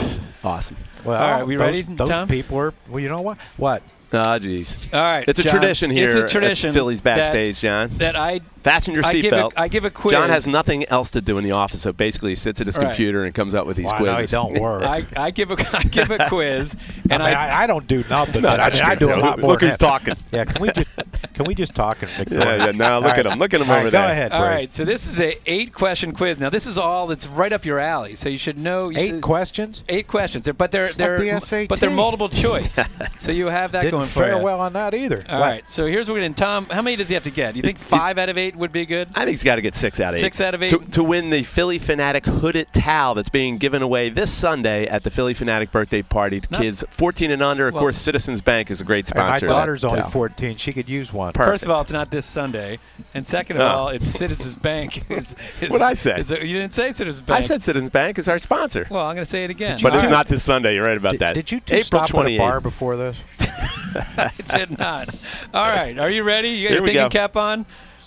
awesome. 0.45 0.77
Well, 1.05 1.21
All 1.21 1.31
right, 1.31 1.47
we 1.47 1.57
those, 1.57 1.61
ready, 1.67 1.83
Those 1.83 2.09
Tom? 2.09 2.29
people 2.29 2.59
are. 2.59 2.73
Well, 2.89 3.01
you 3.01 3.09
know 3.09 3.21
what? 3.21 3.39
What? 3.57 3.83
Oh, 4.15 4.39
jeez. 4.39 4.77
All 4.93 5.01
right, 5.01 5.25
It's 5.29 5.41
a 5.41 5.43
John, 5.43 5.53
tradition 5.53 5.91
here 5.91 6.07
It's 6.07 6.15
a 6.15 6.27
tradition. 6.29 6.73
Phillies 6.73 7.01
that- 7.01 7.17
backstage, 7.17 7.61
John. 7.61 7.91
That 7.99 8.17
I 8.17 8.41
Fasten 8.65 8.95
your 8.95 9.05
I 9.07 9.13
give 9.13 9.33
a- 9.33 9.37
seatbelt. 9.37 9.53
I 9.57 9.69
give 9.69 9.85
a 9.85 9.91
quiz. 9.91 10.13
John 10.13 10.29
has 10.31 10.47
nothing 10.47 10.85
else 10.87 11.11
to 11.13 11.21
do 11.21 11.39
in 11.39 11.45
the 11.45 11.53
office, 11.53 11.83
so 11.83 11.93
basically 11.93 12.31
he 12.33 12.35
sits 12.35 12.61
at 12.61 12.67
his 12.67 12.77
Right. 12.79 12.87
computer 12.89 13.25
and 13.25 13.35
comes 13.35 13.55
up 13.55 13.67
with 13.67 13.77
these 13.77 13.87
Well, 13.87 13.95
I 13.95 13.99
know 14.01 14.15
quizzes. 14.15 14.31
don't 14.33 14.59
work. 14.61 14.83
I, 14.97 15.07
I 15.17 15.31
give 15.31 15.51
a 15.51 15.57
I 15.77 15.83
give 15.85 16.11
a 16.11 16.27
quiz, 16.29 16.75
and 17.11 17.23
I, 17.23 17.27
mean, 17.29 17.37
I, 17.37 17.49
I, 17.49 17.63
I 17.65 17.67
don't 17.67 17.87
do 17.87 18.03
nothing. 18.11 18.43
No, 18.43 18.49
but 18.49 18.61
I, 18.61 18.71
that's 18.71 18.77
mean, 18.81 18.85
I 18.91 18.95
true, 18.97 19.07
do 19.09 19.15
a 19.15 19.17
lot 19.21 19.39
more. 19.39 19.51
Look 19.53 19.61
than 19.61 19.69
who's 19.69 19.79
talking. 19.79 20.15
Yeah, 20.33 20.45
can 20.47 20.61
we 20.63 20.73
just 20.73 20.91
can 21.35 21.45
we 21.47 21.55
just 21.55 21.75
talk 21.75 22.03
and 22.03 22.11
ignore 22.19 22.41
Yeah, 22.41 22.57
yeah. 22.57 22.67
it? 22.71 22.77
No, 22.77 22.99
look 23.01 23.13
All 23.15 23.21
at 23.21 23.27
him. 23.27 23.39
Look 23.39 23.55
at 23.55 23.61
him 23.61 23.69
All 23.71 23.77
over 23.77 23.85
right, 23.85 23.93
there. 23.93 24.07
Go 24.07 24.11
ahead. 24.11 24.33
all 24.33 24.41
Brady. 24.41 24.55
right. 24.55 24.73
So 24.75 24.85
this 24.85 25.07
is 25.07 25.21
a 25.21 25.37
eight 25.47 25.73
question 25.73 26.13
quiz. 26.13 26.41
Now 26.41 26.51
this 26.51 26.67
is 26.67 26.77
all 26.79 27.07
that's 27.07 27.27
right 27.27 27.53
up 27.53 27.65
your 27.65 27.79
alley. 27.79 28.15
So 28.17 28.29
you 28.29 28.39
should 28.39 28.57
know. 28.59 28.89
You 28.89 28.99
Eight 28.99 29.11
should- 29.11 29.21
questions. 29.23 29.83
Eight 29.89 30.09
questions, 30.09 30.45
They're- 30.47 30.55
but 30.55 30.73
they're 30.73 30.87
like 30.87 30.97
they're 30.97 31.19
the 31.21 31.67
but 31.69 31.81
they're 31.81 31.91
multiple 31.91 32.29
choice. 32.29 32.79
so 33.19 33.31
you 33.31 33.47
have 33.47 33.73
that 33.73 33.83
Didn't 33.83 33.93
going 33.99 34.09
for 34.09 34.21
fare 34.25 34.37
you. 34.39 34.43
well 34.43 34.61
on 34.61 34.73
that 34.73 34.95
either. 34.95 35.23
All 35.29 35.41
right. 35.41 35.63
So 35.71 35.87
here's 35.87 36.09
what 36.09 36.15
we're 36.15 36.21
doing. 36.21 36.35
Tom, 36.35 36.67
how 36.67 36.83
many 36.83 36.97
does 36.97 37.09
he 37.09 37.15
have 37.15 37.25
to 37.25 37.31
get? 37.31 37.55
You 37.57 37.63
think 37.63 37.79
five 37.79 38.19
out 38.19 38.29
of 38.29 38.39
eight 38.39 38.54
would 38.57 38.73
be 38.73 38.87
good? 38.87 39.09
I 39.15 39.21
think 39.21 39.31
he's 39.31 39.43
got 39.45 39.57
to 39.57 39.63
get 39.63 39.75
six 39.75 40.01
out 40.01 40.11
of 40.11 40.17
eight. 40.17 40.21
Six 40.21 40.41
out 40.41 40.55
of 40.55 40.63
eight? 40.63 40.71
To, 40.71 40.79
to 40.79 41.03
win 41.05 41.31
the 41.31 41.43
Phillie 41.43 41.79
Phanatic 41.79 42.27
hooded 42.27 42.69
towel 42.73 43.15
that's 43.15 43.29
being 43.29 43.59
given 43.59 43.83
away 43.83 44.09
this 44.09 44.31
Sunday 44.33 44.87
at 44.87 45.03
the 45.03 45.11
Phillie 45.11 45.35
Phanatic 45.35 45.71
birthday 45.71 46.03
party 46.03 46.41
to 46.41 46.49
Not- 46.51 46.61
kids 46.61 46.85
14 46.91 47.31
and 47.31 47.43
under. 47.43 47.69
Of 47.69 47.75
Well- 47.75 47.83
course, 47.83 47.99
Citizens 47.99 48.41
Bank 48.41 48.71
is 48.71 48.81
a 48.81 48.85
great 48.85 49.07
sponsor. 49.09 49.47
my 49.47 49.53
daughter's 49.53 49.85
only 49.85 50.01
towel. 50.01 50.11
14. 50.11 50.57
She 50.57 50.73
could 50.73 50.89
use 50.89 51.13
one. 51.13 51.33
Perfect. 51.33 51.51
First 51.53 51.65
of 51.65 51.71
all, 51.71 51.81
it's 51.83 51.93
not 51.93 52.11
this 52.11 52.27
Sunday, 52.27 52.79
and 53.15 53.27
second 53.27 53.57
of 53.57 53.63
Oh. 53.63 53.67
all, 53.67 53.89
it's 53.89 54.09
Citizens 54.09 54.57
Bank. 54.57 55.05
is, 55.11 55.35
is, 55.61 55.71
What'd 55.71 55.83
I 55.83 55.95
said. 55.95 56.19
is 56.21 56.31
a- 56.31 56.47
you 56.47 56.59
didn't 56.61 56.75
say 56.75 56.93
Citizens 56.93 57.27
Bank. 57.27 57.45
I 57.45 57.47
said 57.47 57.63
Citizens 57.63 57.91
Bank 57.91 58.19
is 58.19 58.29
our 58.29 58.39
sponsor. 58.39 58.87
Well, 58.91 59.03
I'm 59.05 59.15
going 59.15 59.25
to 59.25 59.31
say 59.31 59.45
it 59.45 59.51
again. 59.51 59.79
but 59.83 59.95
it's 59.95 60.09
not 60.09 60.29
this 60.29 60.43
Sunday. 60.43 60.75
You're 60.75 60.85
right 60.85 60.97
about 60.97 61.13
Did, 61.13 61.21
that. 61.21 61.35
did 61.35 61.51
you 61.53 61.61
two 61.61 61.75
April 61.75 61.85
stop 62.07 62.15
at 62.15 62.27
a 62.27 62.39
bar 62.39 62.61
before 62.61 62.97
this? 62.97 63.17
I 64.17 64.33
did 64.57 64.77
not. 64.79 65.09
All 65.55 65.69
right. 65.69 65.97
Are 65.99 66.11
you 66.11 66.23
ready? 66.25 66.49
You 66.49 66.65
got 66.65 66.71
Here 66.71 66.77
your 66.79 66.83
we 66.83 66.89
thinking 66.89 67.03
go. 67.05 67.09
cap 67.11 67.37
on? 67.37 67.65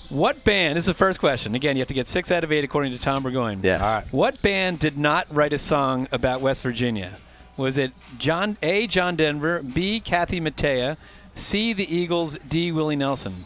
What 0.09 0.43
band, 0.45 0.77
this 0.77 0.83
is 0.83 0.87
the 0.87 0.93
first 0.93 1.19
question. 1.19 1.53
Again, 1.53 1.75
you 1.75 1.81
have 1.81 1.89
to 1.89 1.93
get 1.93 2.07
six 2.07 2.31
out 2.31 2.43
of 2.43 2.51
eight 2.51 2.63
according 2.63 2.93
to 2.93 2.99
Tom 2.99 3.23
Burgoyne. 3.23 3.59
Yes. 3.61 3.81
All 3.81 3.95
right. 3.99 4.13
What 4.13 4.41
band 4.41 4.79
did 4.79 4.97
not 4.97 5.27
write 5.29 5.51
a 5.51 5.57
song 5.57 6.07
about 6.11 6.39
West 6.39 6.61
Virginia? 6.61 7.11
Was 7.57 7.77
it 7.77 7.91
John 8.17 8.55
A. 8.61 8.87
John 8.87 9.15
Denver, 9.17 9.61
B. 9.73 9.99
Kathy 9.99 10.39
Mattea, 10.39 10.95
C. 11.35 11.73
The 11.73 11.93
Eagles, 11.93 12.37
D. 12.39 12.71
Willie 12.71 12.95
Nelson? 12.95 13.43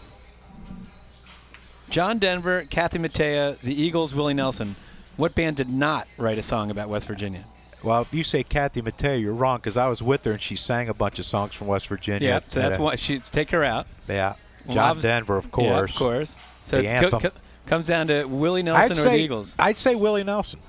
John 1.89 2.20
Denver, 2.20 2.66
Kathy 2.70 2.99
Mattea, 2.99 3.57
The 3.59 3.74
Eagles, 3.82 4.14
Willie 4.14 4.34
Nelson. 4.34 4.76
What 5.18 5.34
band 5.36 5.57
did 5.57 5.68
not 5.70 6.07
write 6.18 6.38
a 6.38 6.43
song 6.43 6.70
about 6.72 6.89
West 6.89 7.07
Virginia? 7.07 7.43
Well, 7.84 8.01
if 8.03 8.14
you 8.14 8.24
say 8.24 8.43
Kathy 8.43 8.82
Mateo, 8.82 9.16
you're 9.16 9.34
wrong 9.34 9.57
because 9.57 9.76
I 9.78 9.88
was 9.88 10.01
with 10.03 10.24
her 10.26 10.34
and 10.34 10.41
she 10.41 10.55
sang 10.55 10.88
a 10.89 10.93
bunch 10.93 11.18
of 11.20 11.26
songs 11.26 11.55
from 11.55 11.68
West 11.68 11.88
Virginia. 11.88 12.28
Yeah, 12.28 12.39
so 12.47 12.59
that's 12.62 12.78
Uh, 12.78 12.84
why 12.84 12.95
she 12.95 13.20
take 13.20 13.49
her 13.51 13.64
out. 13.64 13.88
Yeah. 14.07 14.36
John 14.68 14.78
obviously- 14.78 15.09
Denver, 15.09 15.38
of 15.38 15.45
Yeah, 15.45 15.49
course. 15.49 15.91
of 15.91 15.97
course. 15.97 16.36
So 16.66 16.82
The 16.82 16.86
it 16.88 16.99
co- 16.99 17.05
anthem. 17.05 17.20
co- 17.20 17.38
comes 17.68 17.88
down 17.88 18.07
to 18.07 18.26
Willie 18.26 18.64
Nelson 18.64 18.91
I'd 18.93 18.97
or 18.97 19.01
say, 19.01 19.18
the 19.18 19.24
Eagles. 19.24 19.55
I'd 19.59 19.78
say 19.78 19.95
Willie 19.95 20.24
Nelson. 20.24 20.59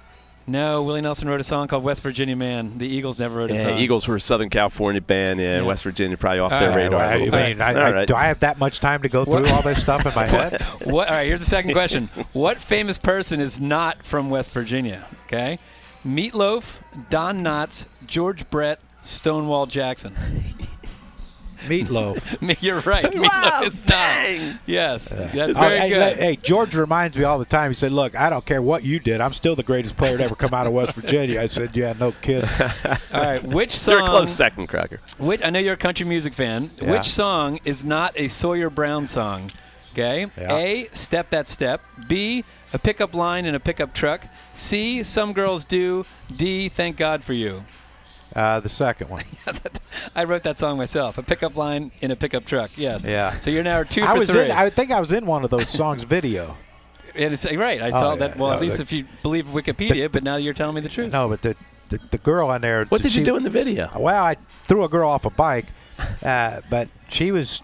No, 0.44 0.82
Willie 0.82 1.00
Nelson 1.02 1.28
wrote 1.28 1.40
a 1.40 1.44
song 1.44 1.68
called 1.68 1.84
West 1.84 2.02
Virginia 2.02 2.34
Man. 2.34 2.76
The 2.78 2.86
Eagles 2.88 3.16
never 3.16 3.36
wrote 3.38 3.52
a 3.52 3.54
Yeah, 3.54 3.60
song. 3.62 3.78
Eagles 3.78 4.08
were 4.08 4.16
a 4.16 4.20
Southern 4.20 4.50
California 4.50 5.00
band. 5.00 5.38
Yeah, 5.38 5.58
Yeah. 5.58 5.62
West 5.62 5.84
Virginia 5.84 6.16
probably 6.16 6.40
off 6.40 6.52
All 6.52 6.58
their 6.58 6.70
right, 6.70 6.76
radar. 6.76 6.98
Well, 6.98 7.08
a 7.08 7.12
I 7.12 7.18
mean, 7.18 7.30
bit. 7.30 7.60
I, 7.60 7.74
All 7.74 7.80
I, 7.80 7.92
right. 7.92 8.08
do 8.08 8.16
I 8.16 8.24
have 8.26 8.40
that 8.40 8.58
much 8.58 8.80
time 8.80 9.02
to 9.02 9.08
go 9.08 9.24
through 9.24 9.46
all 9.48 9.62
this 9.62 9.80
stuff 9.80 10.04
in 10.04 10.12
my 10.16 10.26
head? 10.28 10.60
What? 10.84 11.06
All 11.08 11.14
right, 11.14 11.26
here's 11.28 11.38
the 11.40 11.46
second 11.46 11.72
question. 11.74 12.06
What 12.32 12.58
famous 12.58 12.98
person 12.98 13.40
is 13.40 13.60
not 13.60 14.02
from 14.04 14.30
West 14.30 14.50
Virginia? 14.50 15.04
Okay, 15.26 15.60
Meatloaf, 16.04 16.80
Don 17.08 17.44
Knotts, 17.44 17.86
George 18.08 18.48
Brett, 18.50 18.80
Stonewall 19.02 19.66
Jackson. 19.66 20.16
Meatloaf. 21.68 22.56
You're 22.62 22.80
right. 22.80 23.04
Meatloaf 23.12 23.62
is 23.68 23.88
not. 23.88 24.60
Yes, 24.66 25.08
that's 25.32 25.56
Oh, 25.56 25.60
very 25.60 25.78
hey, 25.78 25.88
good. 25.88 26.16
hey, 26.16 26.36
George 26.36 26.74
reminds 26.74 27.16
me 27.16 27.24
all 27.24 27.38
the 27.38 27.44
time. 27.44 27.70
He 27.70 27.74
said, 27.74 27.92
"Look, 27.92 28.18
I 28.18 28.30
don't 28.30 28.44
care 28.44 28.60
what 28.62 28.82
you 28.84 28.98
did. 28.98 29.20
I'm 29.20 29.32
still 29.32 29.56
the 29.56 29.62
greatest 29.62 29.96
player 29.96 30.16
to 30.18 30.24
ever 30.24 30.34
come 30.34 30.54
out 30.54 30.66
of 30.66 30.72
West 30.72 30.94
Virginia." 30.94 31.40
I 31.40 31.46
said, 31.46 31.76
"Yeah, 31.76 31.94
no 31.98 32.12
kidding." 32.12 32.48
All 33.12 33.20
right, 33.22 33.42
which 33.42 33.70
song? 33.70 33.94
You're 33.94 34.04
a 34.04 34.08
close 34.08 34.30
second, 34.34 34.68
Krukker. 34.68 34.98
Which 35.18 35.42
I 35.44 35.50
know 35.50 35.58
you're 35.58 35.74
a 35.74 35.76
country 35.76 36.06
music 36.06 36.32
fan. 36.34 36.70
Yeah. 36.80 36.90
Which 36.92 37.04
song 37.04 37.58
is 37.64 37.84
not 37.84 38.12
a 38.16 38.28
Sawyer 38.28 38.70
Brown 38.70 39.06
song? 39.06 39.52
Okay. 39.92 40.26
Yeah. 40.38 40.56
A. 40.56 40.88
Step 40.92 41.30
that 41.30 41.48
step. 41.48 41.80
B. 42.08 42.44
A 42.72 42.78
pickup 42.78 43.12
line 43.12 43.44
in 43.44 43.54
a 43.54 43.60
pickup 43.60 43.92
truck. 43.92 44.26
C. 44.54 45.02
Some 45.02 45.34
girls 45.34 45.64
do. 45.64 46.06
D. 46.34 46.70
Thank 46.70 46.96
God 46.96 47.22
for 47.22 47.34
you. 47.34 47.62
Uh, 48.34 48.60
the 48.60 48.68
second 48.68 49.10
one. 49.10 49.24
I 50.16 50.24
wrote 50.24 50.42
that 50.44 50.58
song 50.58 50.78
myself. 50.78 51.18
A 51.18 51.22
pickup 51.22 51.56
line 51.56 51.90
in 52.00 52.10
a 52.10 52.16
pickup 52.16 52.44
truck. 52.44 52.70
Yes. 52.76 53.06
Yeah. 53.06 53.38
So 53.40 53.50
you're 53.50 53.62
now 53.62 53.82
two 53.82 54.02
I 54.02 54.12
for 54.14 54.18
was 54.20 54.30
three. 54.30 54.46
in. 54.46 54.50
I 54.52 54.70
think 54.70 54.90
I 54.90 55.00
was 55.00 55.12
in 55.12 55.26
one 55.26 55.44
of 55.44 55.50
those 55.50 55.68
songs 55.68 56.02
video. 56.04 56.56
and 57.14 57.32
it's, 57.34 57.44
right. 57.52 57.82
I 57.82 57.90
Oh, 57.90 57.98
saw 57.98 58.12
yeah, 58.14 58.18
that. 58.28 58.36
Well, 58.38 58.48
no, 58.50 58.54
at 58.56 58.60
least 58.62 58.78
the- 58.78 58.82
if 58.84 58.92
you 58.92 59.04
believe 59.22 59.46
Wikipedia, 59.46 60.10
but 60.10 60.22
now 60.24 60.36
you're 60.36 60.54
telling 60.54 60.74
me 60.74 60.80
the 60.80 60.88
truth. 60.88 61.12
No, 61.12 61.28
but 61.28 61.42
the 61.42 61.54
the, 61.90 61.98
the 62.10 62.18
girl 62.18 62.50
in 62.52 62.62
there. 62.62 62.86
What 62.86 63.02
did 63.02 63.14
you 63.14 63.20
she- 63.20 63.24
do 63.24 63.36
in 63.36 63.42
the 63.42 63.50
video? 63.50 63.90
Well, 63.98 64.24
I 64.24 64.36
threw 64.64 64.82
a 64.84 64.88
girl 64.88 65.10
off 65.10 65.26
a 65.26 65.30
bike, 65.30 65.66
uh, 66.22 66.62
but 66.70 66.88
she 67.10 67.32
was 67.32 67.60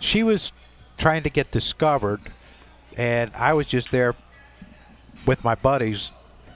she 0.00 0.22
was 0.22 0.52
trying 0.98 1.22
to 1.22 1.30
get 1.30 1.50
discovered, 1.50 2.20
and 2.96 3.30
I 3.34 3.54
was 3.54 3.66
just 3.66 3.90
there 3.90 4.14
with 5.26 5.42
my 5.44 5.54
buddies 5.54 6.10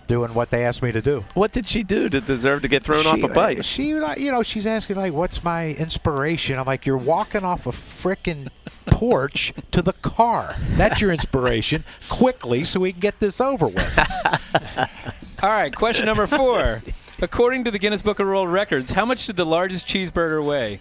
doing 0.07 0.35
what 0.35 0.51
they 0.51 0.65
asked 0.65 0.83
me 0.83 0.93
to 0.93 1.03
do. 1.03 1.25
What 1.35 1.53
did 1.53 1.67
she 1.67 1.83
do 1.83 2.09
to 2.09 2.21
deserve 2.21 2.63
to 2.63 2.69
get 2.69 2.83
thrown 2.83 3.05
she, 3.05 3.09
off 3.09 3.23
a 3.23 3.29
bike? 3.29 3.65
She, 3.65 3.89
you 3.89 4.31
know, 4.31 4.43
she's 4.43 4.67
asking 4.67 4.97
like, 4.97 5.13
"What's 5.13 5.43
my 5.43 5.71
inspiration?" 5.73 6.59
I'm 6.59 6.67
like, 6.67 6.87
"You're 6.87 6.97
walking 6.97 7.45
off 7.45 7.67
a 7.67 7.73
frickin' 7.73 8.49
porch 8.87 9.53
to 9.73 9.83
the 9.83 9.93
car. 9.95 10.57
That's 10.77 11.01
your 11.01 11.13
inspiration. 11.13 11.85
Quickly, 12.09 12.65
so 12.65 12.81
we 12.81 12.93
can 12.93 13.01
get 13.01 13.21
this 13.21 13.41
over 13.41 13.67
with." 13.67 13.99
All 15.43 15.51
right. 15.51 15.75
Question 15.75 16.07
number 16.07 16.27
four. 16.27 16.83
According 17.21 17.65
to 17.65 17.71
the 17.71 17.79
Guinness 17.79 18.03
Book 18.03 18.21
of 18.21 18.27
World 18.27 18.51
Records, 18.51 18.91
how 18.91 19.07
much 19.07 19.27
did 19.27 19.37
the 19.37 19.47
largest 19.47 19.87
cheeseburger 19.87 20.45
weigh? 20.45 20.81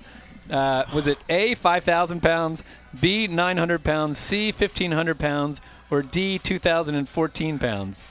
Uh, 0.50 0.84
was 0.94 1.08
it 1.08 1.18
A, 1.30 1.56
5,000 1.56 2.22
pounds, 2.22 2.64
B, 3.00 3.26
900 3.28 3.84
pounds, 3.84 4.18
C, 4.18 4.52
1,500 4.52 5.18
pounds, 5.18 5.62
or 5.90 6.02
D, 6.02 6.38
2,014 6.38 7.58
pounds? 7.60 8.04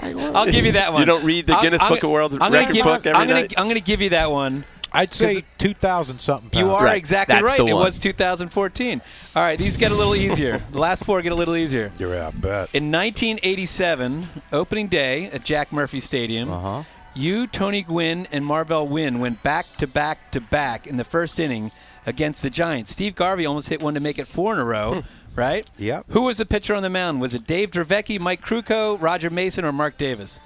I'll 0.00 0.46
give 0.50 0.64
you 0.64 0.72
that 0.72 0.92
one. 0.92 1.00
You 1.02 1.06
don't 1.06 1.24
read 1.24 1.46
the 1.46 1.56
Guinness 1.56 1.82
I'm 1.82 1.88
Book 1.88 2.00
gonna- 2.00 2.10
of 2.10 2.14
World 2.14 2.38
I'm 2.40 2.52
Record 2.52 2.74
give- 2.74 2.84
book 2.84 3.06
every 3.06 3.20
I'm 3.20 3.28
gonna, 3.28 3.40
night? 3.42 3.54
I'm 3.56 3.64
going 3.64 3.74
to 3.76 3.80
give 3.80 4.00
you 4.00 4.10
that 4.10 4.30
one. 4.30 4.64
I'd 4.92 5.12
say 5.12 5.44
2,000 5.58 6.20
something. 6.20 6.48
Pounds. 6.48 6.64
You 6.64 6.72
are 6.74 6.84
Right. 6.84 6.96
exactly 6.96 7.34
That's 7.34 7.44
right. 7.44 7.58
the 7.58 7.66
It 7.66 7.74
was 7.74 7.98
2014. 7.98 9.02
All 9.34 9.42
right, 9.42 9.58
these 9.58 9.76
get 9.76 9.90
a 9.92 9.94
little 9.94 10.14
easier. 10.14 10.58
the 10.72 10.78
last 10.78 11.04
four 11.04 11.20
get 11.20 11.32
a 11.32 11.34
little 11.34 11.56
easier. 11.56 11.90
Yeah, 11.98 12.28
I 12.28 12.30
bet. 12.30 12.70
In 12.74 12.90
1987, 12.90 14.28
opening 14.52 14.88
day 14.88 15.26
at 15.32 15.44
Jack 15.44 15.72
Murphy 15.72 16.00
Stadium, 16.00 16.50
Uh-huh. 16.50 16.82
you, 17.14 17.46
Tony 17.46 17.82
Gwynn, 17.82 18.26
and 18.32 18.44
Marvell 18.46 18.86
Wynn 18.86 19.20
went 19.20 19.42
back 19.42 19.66
to 19.78 19.86
back 19.86 20.30
to 20.30 20.40
back 20.40 20.86
in 20.86 20.96
the 20.96 21.04
first 21.04 21.38
inning 21.38 21.72
against 22.06 22.42
the 22.42 22.50
Giants. 22.50 22.90
Steve 22.92 23.14
Garvey 23.16 23.44
almost 23.44 23.68
hit 23.68 23.82
one 23.82 23.94
to 23.94 24.00
make 24.00 24.18
it 24.18 24.26
four 24.26 24.52
in 24.54 24.58
a 24.58 24.64
row, 24.64 25.02
right? 25.36 25.68
Yep. 25.78 26.06
Who 26.08 26.22
was 26.22 26.38
the 26.38 26.46
pitcher 26.46 26.74
on 26.74 26.82
the 26.82 26.90
mound? 26.90 27.20
Was 27.20 27.34
it 27.34 27.46
Dave 27.46 27.70
Dravecky, 27.70 28.18
Mike 28.18 28.44
Krukow, 28.44 29.00
Roger 29.00 29.30
Mason, 29.30 29.64
or 29.64 29.72
Mark 29.72 29.98
Davis? 29.98 30.40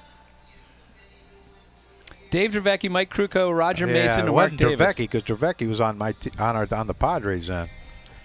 Dave 2.31 2.53
Dravecky, 2.53 2.89
Mike 2.91 3.13
Krukow, 3.13 3.57
Roger 3.57 3.87
yeah, 3.87 3.93
Mason, 3.93 4.21
it 4.21 4.23
or 4.25 4.27
Mark 4.33 4.35
wasn't 4.53 4.59
Davis? 4.59 4.95
Dravecky 4.95 5.11
because 5.11 5.23
Dravecky 5.25 5.69
was 5.69 5.81
on 5.81 5.99
my 5.99 6.13
t- 6.13 6.31
on 6.39 6.55
our 6.57 6.67
on 6.73 6.87
the 6.87 6.95
Padres 6.95 7.49
then. 7.49 7.69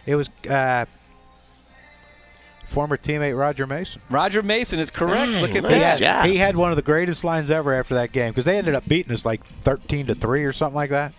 It 0.06 0.16
was 0.16 0.30
uh, 0.46 0.86
former 2.68 2.98
teammate 2.98 3.36
Roger 3.38 3.66
Mason. 3.66 4.02
Roger 4.12 4.44
Mason 4.44 4.78
is 4.80 4.92
correct. 4.92 5.32
Look 5.42 5.56
at 5.56 5.64
nice 5.64 5.74
He 5.74 5.80
that. 5.80 6.00
had, 6.00 6.00
job. 6.00 6.26
he 6.26 6.38
had 6.38 6.56
one 6.56 6.72
of 6.72 6.76
the 6.76 6.84
greatest 6.84 7.24
lines 7.24 7.50
ever 7.50 7.74
after 7.74 7.96
that 7.96 8.12
game 8.12 8.30
because 8.32 8.46
they 8.46 8.58
ended 8.60 8.76
up 8.76 8.88
beating 8.88 9.12
us 9.12 9.26
like 9.26 9.44
13 9.64 10.06
to 10.08 10.16
three 10.16 10.44
or 10.44 10.54
something 10.54 10.76
like 10.76 10.92
that. 10.92 11.14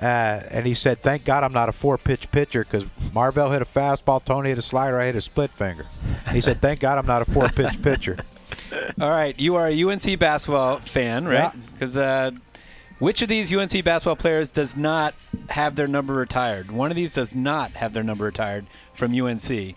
Uh, 0.00 0.42
and 0.50 0.66
he 0.66 0.74
said, 0.74 1.00
"Thank 1.00 1.24
God 1.24 1.42
I'm 1.42 1.52
not 1.52 1.68
a 1.68 1.72
four-pitch 1.72 2.30
pitcher 2.30 2.64
because 2.64 2.84
Marvell 3.14 3.50
hit 3.50 3.62
a 3.62 3.66
fastball, 3.66 4.22
Tony 4.22 4.50
hit 4.50 4.58
a 4.58 4.62
slider, 4.62 5.00
I 5.00 5.06
hit 5.06 5.16
a 5.16 5.20
split 5.22 5.50
finger." 5.50 5.86
He 6.32 6.40
said, 6.40 6.60
"Thank 6.60 6.80
God 6.80 6.98
I'm 6.98 7.06
not 7.06 7.22
a 7.22 7.24
four-pitch 7.24 7.82
pitcher." 7.82 8.18
All 9.00 9.10
right, 9.10 9.38
you 9.38 9.56
are 9.56 9.68
a 9.68 9.84
UNC 9.84 10.18
basketball 10.18 10.78
fan, 10.78 11.24
right? 11.24 11.52
Yeah. 11.54 11.60
Because 11.72 11.96
uh, 11.96 12.30
which 12.98 13.22
of 13.22 13.28
these 13.28 13.54
UNC 13.54 13.84
basketball 13.84 14.16
players 14.16 14.48
does 14.50 14.76
not 14.76 15.14
have 15.50 15.76
their 15.76 15.86
number 15.86 16.14
retired? 16.14 16.70
One 16.70 16.90
of 16.90 16.96
these 16.96 17.14
does 17.14 17.34
not 17.34 17.72
have 17.72 17.92
their 17.92 18.02
number 18.02 18.24
retired 18.24 18.66
from 18.94 19.18
UNC. 19.18 19.74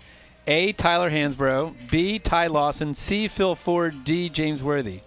A. 0.48 0.72
Tyler 0.74 1.12
Hansbrough. 1.12 1.92
B. 1.92 2.18
Ty 2.18 2.48
Lawson. 2.48 2.94
C. 2.94 3.28
Phil 3.28 3.56
Ford. 3.56 4.04
D. 4.04 4.30
James 4.30 4.64
Worthy. 4.64 5.02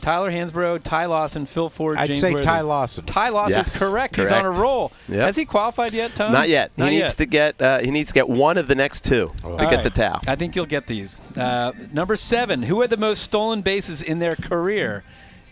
Tyler 0.00 0.30
Hansbrough, 0.30 0.82
Ty 0.82 1.06
Lawson, 1.06 1.46
Phil 1.46 1.68
Ford, 1.68 1.98
I'd 1.98 2.06
James 2.06 2.20
say 2.20 2.32
Worthy. 2.32 2.44
Ty 2.44 2.60
Lawson. 2.62 3.04
Ty 3.06 3.28
Lawson 3.30 3.60
is 3.60 3.68
Yes, 3.68 3.78
correct. 3.78 4.16
He's 4.16 4.30
on 4.30 4.44
a 4.44 4.50
roll. 4.50 4.92
Yep. 5.08 5.20
Has 5.20 5.36
he 5.36 5.44
qualified 5.44 5.92
yet, 5.92 6.14
Tom? 6.14 6.32
Not 6.32 6.48
yet. 6.48 6.70
Not 6.76 6.90
he 6.90 6.98
yet. 6.98 7.04
needs 7.04 7.14
to 7.16 7.26
get. 7.26 7.60
Uh, 7.60 7.78
he 7.80 7.90
needs 7.90 8.08
to 8.08 8.14
get 8.14 8.28
one 8.28 8.58
of 8.58 8.68
the 8.68 8.74
next 8.74 9.04
two 9.04 9.32
to 9.42 9.48
All 9.48 9.56
get 9.58 9.82
the 9.82 9.90
towel. 9.90 10.20
I 10.26 10.36
think 10.36 10.56
you'll 10.56 10.66
get 10.66 10.86
these. 10.86 11.20
Uh, 11.36 11.72
number 11.92 12.16
seven. 12.16 12.62
Who 12.62 12.80
had 12.80 12.90
the 12.90 12.96
most 12.96 13.22
stolen 13.22 13.62
bases 13.62 14.02
in 14.02 14.18
their 14.18 14.36
career? 14.36 15.04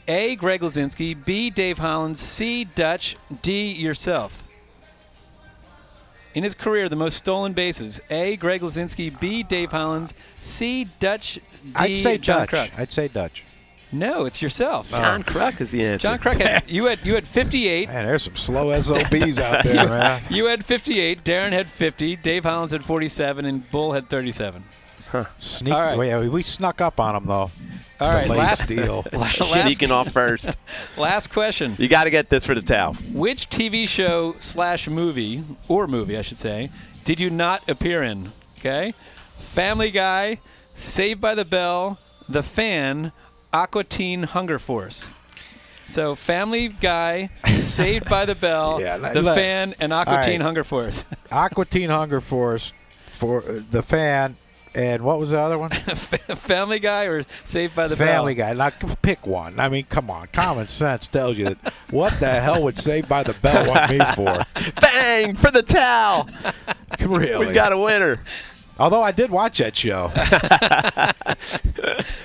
A. 0.09 0.37
Greg 0.37 0.61
Luzinski. 0.61 1.25
B. 1.25 1.51
Dave 1.51 1.79
Hollins. 1.79 2.21
C. 2.21 2.65
Dutch. 2.65 3.17
D. 3.43 3.71
Yourself. 3.73 4.43
in 6.35 6.45
his 6.45 6.55
career 6.55 6.89
the 6.89 6.95
most 6.97 7.17
stolen 7.17 7.53
bases? 7.55 8.01
A. 8.11 8.37
Greg 8.37 8.61
Luzinski. 8.61 9.19
B. 9.19 9.43
Dave 9.43 9.71
Hollins. 9.73 10.15
C. 10.41 10.87
Dutch. 11.01 11.35
D. 11.35 11.41
I'd 11.75 11.97
say 11.97 12.19
John 12.19 12.47
Dutch. 12.47 12.51
Kruk. 12.51 12.79
I'd 12.79 12.93
say 12.93 13.09
Dutch. 13.09 13.43
No, 13.99 14.25
it's 14.25 14.43
yourself. 14.43 14.91
John 14.91 15.25
oh. 15.27 15.31
Kruk 15.31 15.61
is 15.61 15.71
the 15.71 15.85
answer. 15.85 16.09
John 16.09 16.19
Kruk 16.19 16.41
had 16.41 16.69
you 16.69 16.87
had 16.87 17.05
you 17.05 17.15
had 17.15 17.27
58. 17.27 17.89
Man, 17.89 18.07
there's 18.07 18.23
some 18.25 18.37
slow 18.37 18.79
SOBs 18.81 19.39
out 19.39 19.65
there, 19.65 19.75
man. 19.89 20.23
You 20.31 20.47
had 20.47 20.65
58. 20.65 21.25
Darren 21.25 21.53
had 21.53 21.69
50. 21.69 22.17
Dave 22.17 22.45
Hollins 22.45 22.71
had 22.73 22.85
47, 22.85 23.45
and 23.45 23.71
Bull 23.71 23.93
had 23.93 24.09
37. 24.09 24.65
Huh. 25.09 25.25
Sneak. 25.39 25.73
All 25.73 25.81
right. 25.81 26.19
we, 26.21 26.29
we 26.29 26.43
snuck 26.43 26.81
up 26.81 27.01
on 27.01 27.15
them 27.15 27.27
though. 27.27 27.51
All 27.99 28.13
right, 28.13 28.25
Delayed 28.25 28.39
last, 28.39 28.63
steal. 28.63 29.07
last, 29.13 29.43
Sneaking 29.43 29.91
off 29.91 30.11
first. 30.11 30.51
last 30.99 31.29
question. 31.29 31.77
You 31.79 31.89
got 31.89 32.05
to 32.05 32.11
get 32.11 32.29
this 32.29 32.45
for 32.45 32.55
the 32.55 32.61
towel. 32.61 32.93
Which 33.15 33.49
TV 33.49 33.89
show 33.89 34.35
slash 34.39 34.87
movie, 34.87 35.43
or 35.67 35.87
movie, 35.87 36.19
I 36.19 36.23
should 36.23 36.37
say, 36.37 36.71
did 37.05 37.21
you 37.21 37.31
not 37.31 37.67
appear 37.71 38.03
in? 38.03 38.33
Okay. 38.59 38.93
Family 39.39 39.91
Guy, 39.91 40.41
Saved 40.75 41.23
by 41.23 41.35
the 41.35 41.47
Bell, 41.47 41.99
The 42.29 42.43
Fan, 42.43 43.13
Aqua 43.57 43.85
Teen 43.85 44.23
Hunger 44.25 44.59
Force. 44.59 45.09
So 45.87 46.15
Family 46.15 46.69
Guy, 46.69 47.31
Saved 47.61 48.07
by 48.09 48.27
the 48.27 48.35
Bell, 48.35 48.81
Yeah, 48.83 48.99
The 48.99 49.23
let- 49.23 49.35
Fan, 49.35 49.75
and 49.81 49.95
Aqua 49.95 50.17
All 50.17 50.23
Teen 50.23 50.41
right. 50.41 50.45
Hunger 50.45 50.63
Force. 50.63 51.05
Aqua 51.33 51.65
Teen 51.65 51.89
Hunger 51.89 52.21
Force 52.21 52.75
for 53.07 53.43
uh, 53.43 53.61
the 53.71 53.83
fan, 53.83 54.37
and 54.75 55.03
what 55.03 55.19
was 55.19 55.31
the 55.31 55.39
other 55.39 55.57
one? 55.57 55.71
Family 55.71 56.81
Guy 56.81 57.05
or 57.05 57.25
Saved 57.45 57.75
by 57.75 57.89
the 57.89 57.97
Family 57.97 58.35
Bell? 58.35 58.53
Family 58.53 58.71
Guy. 58.75 58.87
Now 58.87 58.95
pick 59.01 59.27
one. 59.27 59.59
I 59.59 59.71
mean, 59.71 59.85
come 59.85 60.11
on. 60.11 60.27
Common 60.35 60.67
sense 60.67 61.09
tells 61.09 61.39
you 61.39 61.47
that. 61.47 61.73
What 61.91 62.21
the 62.21 62.29
hell 62.41 62.63
would 62.65 62.77
Saved 62.77 63.09
by 63.09 63.23
the 63.23 63.33
Bell 63.35 63.67
want 63.67 63.89
me 63.91 64.01
for? 64.15 64.45
Bang 64.83 65.35
for 65.37 65.51
the 65.51 65.63
towel. 65.63 66.29
really? 67.01 67.47
We've 67.47 67.55
got 67.55 67.73
a 67.73 67.79
winner. 67.79 68.19
Although 68.79 69.03
I 69.03 69.11
did 69.11 69.31
watch 69.31 69.59
that 69.59 69.75
show. 69.77 70.11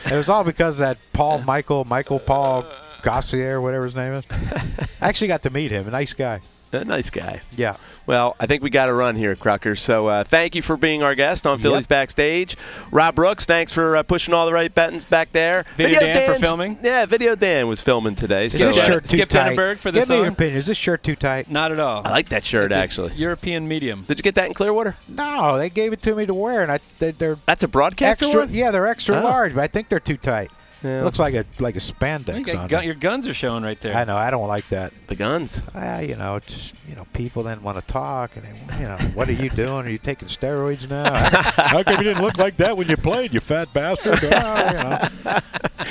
it 0.05 0.15
was 0.17 0.27
all 0.29 0.43
because 0.43 0.79
that 0.79 0.97
Paul 1.13 1.39
Michael, 1.39 1.85
Michael 1.85 2.19
Paul 2.19 2.65
Gossier, 3.01 3.61
whatever 3.61 3.85
his 3.85 3.95
name 3.95 4.13
is. 4.13 4.25
I 4.29 5.07
actually 5.07 5.27
got 5.27 5.43
to 5.43 5.49
meet 5.49 5.71
him. 5.71 5.87
A 5.87 5.91
nice 5.91 6.13
guy. 6.13 6.41
A 6.73 6.83
nice 6.85 7.09
guy. 7.09 7.41
Yeah. 7.55 7.77
Well, 8.11 8.35
I 8.41 8.45
think 8.45 8.61
we 8.61 8.69
got 8.69 8.87
to 8.87 8.93
run 8.93 9.15
here, 9.15 9.37
Krukker. 9.37 9.79
So 9.79 10.07
uh, 10.07 10.25
thank 10.25 10.53
you 10.53 10.61
for 10.61 10.75
being 10.75 11.01
our 11.01 11.15
guest 11.15 11.47
on 11.47 11.59
Phillies 11.59 11.83
Yep. 11.83 11.87
Backstage. 11.87 12.57
Rob 12.91 13.15
Brooks, 13.15 13.45
thanks 13.45 13.71
for 13.71 13.95
uh, 13.95 14.03
pushing 14.03 14.33
all 14.33 14.45
the 14.45 14.51
right 14.51 14.75
buttons 14.75 15.05
back 15.05 15.31
there. 15.31 15.63
Video 15.77 16.01
Dan 16.01 16.25
for 16.33 16.37
filming? 16.37 16.77
Yeah, 16.83 17.05
Video 17.05 17.35
Dan 17.35 17.69
was 17.69 17.79
filming 17.79 18.15
today. 18.15 18.41
Is 18.41 18.51
So, 18.57 18.67
this 18.73 18.79
uh, 18.79 18.99
too 18.99 19.07
Skip 19.07 19.29
tight? 19.29 19.55
Tenenberg 19.55 19.77
for 19.77 19.91
the 19.91 20.01
Give 20.01 20.09
me 20.09 20.17
your 20.17 20.27
opinion. 20.27 20.57
Is 20.57 20.65
this 20.65 20.77
shirt 20.77 21.03
too 21.03 21.15
tight? 21.15 21.49
Not 21.49 21.71
at 21.71 21.79
all. 21.79 22.05
I 22.05 22.09
like 22.11 22.27
that 22.29 22.43
shirt, 22.43 22.65
It's 22.71 22.75
a 22.75 22.79
actually. 22.79 23.13
European 23.13 23.65
medium. 23.65 24.01
Did 24.01 24.19
you 24.19 24.23
get 24.23 24.35
that 24.35 24.47
in 24.47 24.53
Clearwater? 24.55 24.97
No, 25.07 25.57
they 25.57 25.69
gave 25.69 25.93
it 25.93 26.01
to 26.01 26.13
me 26.13 26.25
to 26.25 26.33
wear, 26.33 26.63
and 26.63 26.69
I 26.69 26.79
they, 26.99 27.11
they're 27.11 27.37
That's 27.45 27.63
a 27.63 27.69
broadcaster 27.69 28.25
extra. 28.25 28.41
one? 28.41 28.53
Yeah, 28.53 28.71
they're 28.71 28.87
extra 28.87 29.21
Oh. 29.21 29.23
large, 29.23 29.55
but 29.55 29.61
I 29.63 29.67
think 29.67 29.87
they're 29.87 30.01
too 30.01 30.17
tight. 30.17 30.51
Yeah. 30.83 31.03
Looks 31.03 31.19
like 31.19 31.33
a 31.35 31.45
like 31.59 31.75
a 31.75 31.79
You 31.79 31.81
spandex 31.93 32.45
got 32.45 32.55
on 32.55 32.67
gun- 32.67 32.83
it. 32.83 32.85
your 32.87 32.95
guns 32.95 33.27
are 33.27 33.33
showing 33.33 33.63
right 33.63 33.79
there. 33.81 33.95
I 33.95 34.03
know. 34.03 34.17
I 34.17 34.31
don't 34.31 34.47
like 34.47 34.67
that. 34.69 34.93
The 35.07 35.15
guns. 35.15 35.61
Ah, 35.75 35.99
you 35.99 36.15
know, 36.15 36.39
just 36.39 36.73
you 36.89 36.95
know, 36.95 37.05
people 37.13 37.43
then 37.43 37.61
want 37.61 37.77
to 37.79 37.85
talk, 37.93 38.31
and 38.35 38.45
they, 38.45 38.77
you 38.77 38.87
know, 38.87 38.97
what 39.13 39.29
are 39.29 39.33
you 39.33 39.49
doing? 39.51 39.85
Are 39.85 39.89
you 39.89 39.97
taking 39.99 40.27
steroids 40.27 40.89
now? 40.89 41.13
How 41.55 41.83
come 41.83 41.97
you 41.97 42.03
didn't 42.03 42.23
look 42.23 42.37
like 42.37 42.57
that 42.57 42.75
when 42.77 42.87
you 42.89 42.97
played, 42.97 43.33
you 43.33 43.39
fat 43.39 43.71
bastard? 43.73 44.19
Ah, 44.33 45.11
you 45.17 45.29
know. 45.29 45.39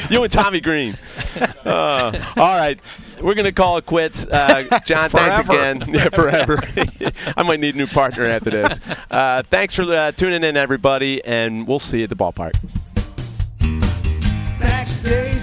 You 0.09 0.22
and 0.24 0.32
Tommy 0.32 0.61
Greene. 0.61 0.97
Uh, 1.64 2.12
all 2.36 2.57
right. 2.57 2.80
We're 3.20 3.34
going 3.34 3.45
to 3.45 3.53
call 3.53 3.76
it 3.76 3.86
quits. 3.86 4.26
Uh, 4.26 4.80
John, 4.84 5.11
thanks 5.11 5.49
again. 5.49 5.84
Yeah, 5.88 6.09
forever. 6.09 6.59
I 7.36 7.43
might 7.43 7.61
need 7.61 7.74
a 7.74 7.78
new 7.78 7.86
partner 7.86 8.24
after 8.24 8.51
this. 8.51 8.80
Uh, 9.11 9.43
thanks 9.45 9.74
for 9.74 9.82
uh, 9.82 10.12
tuning 10.12 10.43
in, 10.43 10.57
everybody, 10.57 11.22
and 11.24 11.66
we'll 11.66 11.78
see 11.80 11.99
you 11.99 12.05
at 12.05 12.11
the 12.11 12.16
ballpark 12.16 12.55
tax 14.61 15.02
day. 15.02 15.39